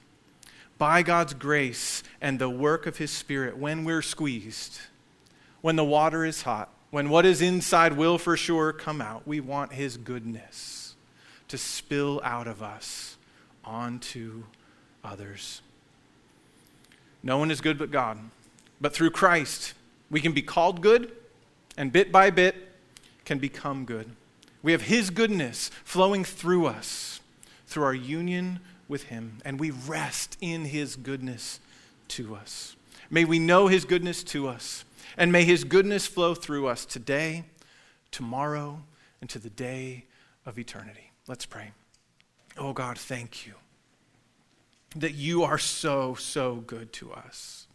By 0.76 1.04
God's 1.04 1.34
grace 1.34 2.02
and 2.20 2.40
the 2.40 2.50
work 2.50 2.88
of 2.88 2.96
His 2.96 3.12
Spirit, 3.12 3.56
when 3.56 3.84
we're 3.84 4.02
squeezed, 4.02 4.80
when 5.60 5.76
the 5.76 5.84
water 5.84 6.24
is 6.24 6.42
hot, 6.42 6.70
when 6.90 7.10
what 7.10 7.26
is 7.26 7.42
inside 7.42 7.94
will 7.94 8.18
for 8.18 8.36
sure 8.36 8.72
come 8.72 9.00
out, 9.00 9.26
we 9.26 9.40
want 9.40 9.72
His 9.72 9.96
goodness 9.96 10.94
to 11.48 11.58
spill 11.58 12.20
out 12.24 12.46
of 12.46 12.62
us 12.62 13.16
onto 13.64 14.44
others. 15.04 15.62
No 17.22 17.38
one 17.38 17.50
is 17.50 17.60
good 17.60 17.78
but 17.78 17.90
God. 17.90 18.18
But 18.80 18.94
through 18.94 19.10
Christ, 19.10 19.74
we 20.10 20.20
can 20.20 20.32
be 20.32 20.42
called 20.42 20.80
good, 20.80 21.12
and 21.76 21.92
bit 21.92 22.12
by 22.12 22.30
bit 22.30 22.54
can 23.24 23.38
become 23.38 23.84
good. 23.84 24.10
We 24.62 24.72
have 24.72 24.82
His 24.82 25.10
goodness 25.10 25.70
flowing 25.84 26.24
through 26.24 26.66
us, 26.66 27.20
through 27.66 27.84
our 27.84 27.94
union 27.94 28.60
with 28.88 29.04
Him, 29.04 29.38
and 29.44 29.60
we 29.60 29.70
rest 29.70 30.36
in 30.40 30.66
His 30.66 30.96
goodness 30.96 31.60
to 32.08 32.34
us. 32.34 32.76
May 33.10 33.24
we 33.24 33.38
know 33.38 33.66
His 33.66 33.84
goodness 33.84 34.22
to 34.24 34.48
us, 34.48 34.84
and 35.16 35.32
may 35.32 35.44
His 35.44 35.64
goodness 35.64 36.06
flow 36.06 36.34
through 36.34 36.66
us 36.66 36.84
today, 36.84 37.44
tomorrow, 38.10 38.82
and 39.20 39.28
to 39.30 39.38
the 39.38 39.50
day 39.50 40.06
of 40.46 40.58
eternity. 40.58 41.12
Let's 41.26 41.46
pray. 41.46 41.72
Oh 42.56 42.72
God, 42.72 42.98
thank 42.98 43.46
you 43.46 43.54
that 44.96 45.14
you 45.14 45.42
are 45.42 45.58
so, 45.58 46.14
so 46.14 46.56
good 46.56 46.92
to 46.94 47.12
us. 47.12 47.66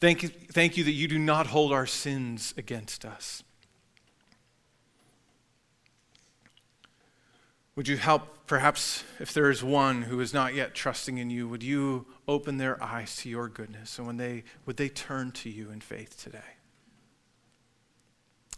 Thank 0.00 0.22
you, 0.22 0.28
thank 0.28 0.76
you 0.76 0.84
that 0.84 0.92
you 0.92 1.08
do 1.08 1.18
not 1.18 1.46
hold 1.46 1.72
our 1.72 1.86
sins 1.86 2.52
against 2.56 3.04
us. 3.04 3.42
Would 7.74 7.88
you 7.88 7.96
help, 7.96 8.46
perhaps, 8.46 9.04
if 9.18 9.32
there 9.32 9.48
is 9.48 9.64
one 9.64 10.02
who 10.02 10.20
is 10.20 10.34
not 10.34 10.54
yet 10.54 10.74
trusting 10.74 11.18
in 11.18 11.30
you, 11.30 11.48
would 11.48 11.62
you 11.62 12.06
open 12.28 12.58
their 12.58 12.82
eyes 12.82 13.16
to 13.18 13.28
your 13.28 13.48
goodness? 13.48 13.98
And 13.98 14.06
when 14.06 14.16
they, 14.16 14.44
would 14.66 14.76
they 14.76 14.88
turn 14.88 15.32
to 15.32 15.50
you 15.50 15.70
in 15.70 15.80
faith 15.80 16.22
today? 16.22 16.38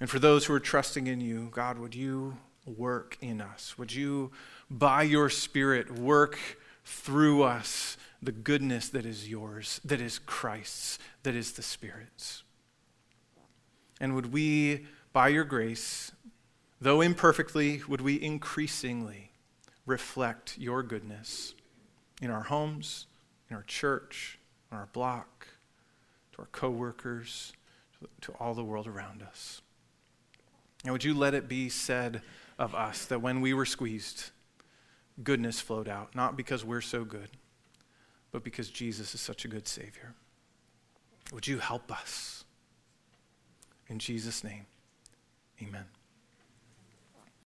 And 0.01 0.11
for 0.11 0.19
those 0.19 0.47
who 0.47 0.55
are 0.55 0.61
trusting 0.61 1.07
in 1.07 1.21
you, 1.21 1.49
God, 1.53 1.79
would 1.79 1.95
you 1.95 2.37
work 2.67 3.17
in 3.21 3.41
us? 3.41 3.79
Would 3.79 3.93
you, 3.93 4.33
by 4.71 5.03
your 5.03 5.31
Spirit, 5.31 5.91
work 5.99 6.39
through 6.85 7.43
us 7.43 7.97
the 8.23 8.33
goodness 8.33 8.89
that 8.89 9.07
is 9.07 9.29
yours, 9.29 9.81
that 9.85 10.01
is 10.01 10.19
Christ's, 10.19 10.99
that 11.23 11.35
is 11.35 11.53
the 11.53 11.63
Spirit's? 11.63 12.43
And 14.01 14.15
would 14.15 14.33
we, 14.33 14.87
by 15.13 15.29
your 15.29 15.45
grace, 15.45 16.11
Though 16.85 17.01
imperfectly, 17.01 17.81
would 17.89 18.03
we 18.03 18.21
increasingly 18.21 19.31
reflect 19.87 20.59
your 20.59 20.83
goodness 20.83 21.55
in 22.21 22.29
our 22.29 22.43
homes, 22.43 23.07
in 23.49 23.57
our 23.57 23.63
church, 23.63 24.39
on 24.71 24.79
our 24.79 24.89
block, 24.93 25.49
to 26.33 26.43
our 26.43 26.49
coworkers, 26.53 27.53
to 28.21 28.33
all 28.41 28.55
the 28.55 28.65
world 28.65 28.87
around 28.87 29.23
us. 29.23 29.63
And 30.85 30.93
would 30.93 31.05
you 31.05 31.15
let 31.15 31.35
it 31.35 31.49
be 31.49 31.69
said 31.69 32.23
of 32.59 32.75
us 32.75 33.07
that 33.07 33.23
when 33.23 33.41
we 33.41 33.55
were 33.55 33.65
squeezed, 33.65 34.31
goodness 35.23 35.61
flowed 35.61 35.89
out, 35.89 36.15
not 36.15 36.37
because 36.37 36.65
we're 36.65 36.81
so 36.81 37.05
good, 37.05 37.31
but 38.33 38.45
because 38.45 38.69
Jesus 38.69 39.15
is 39.15 39.21
such 39.21 39.45
a 39.45 39.49
good 39.49 39.67
Savior. 39.67 40.15
Would 41.33 41.47
you 41.47 41.59
help 41.59 41.91
us? 41.91 42.45
In 43.89 43.99
Jesus' 43.99 44.45
name, 44.45 44.67
amen. 45.63 45.85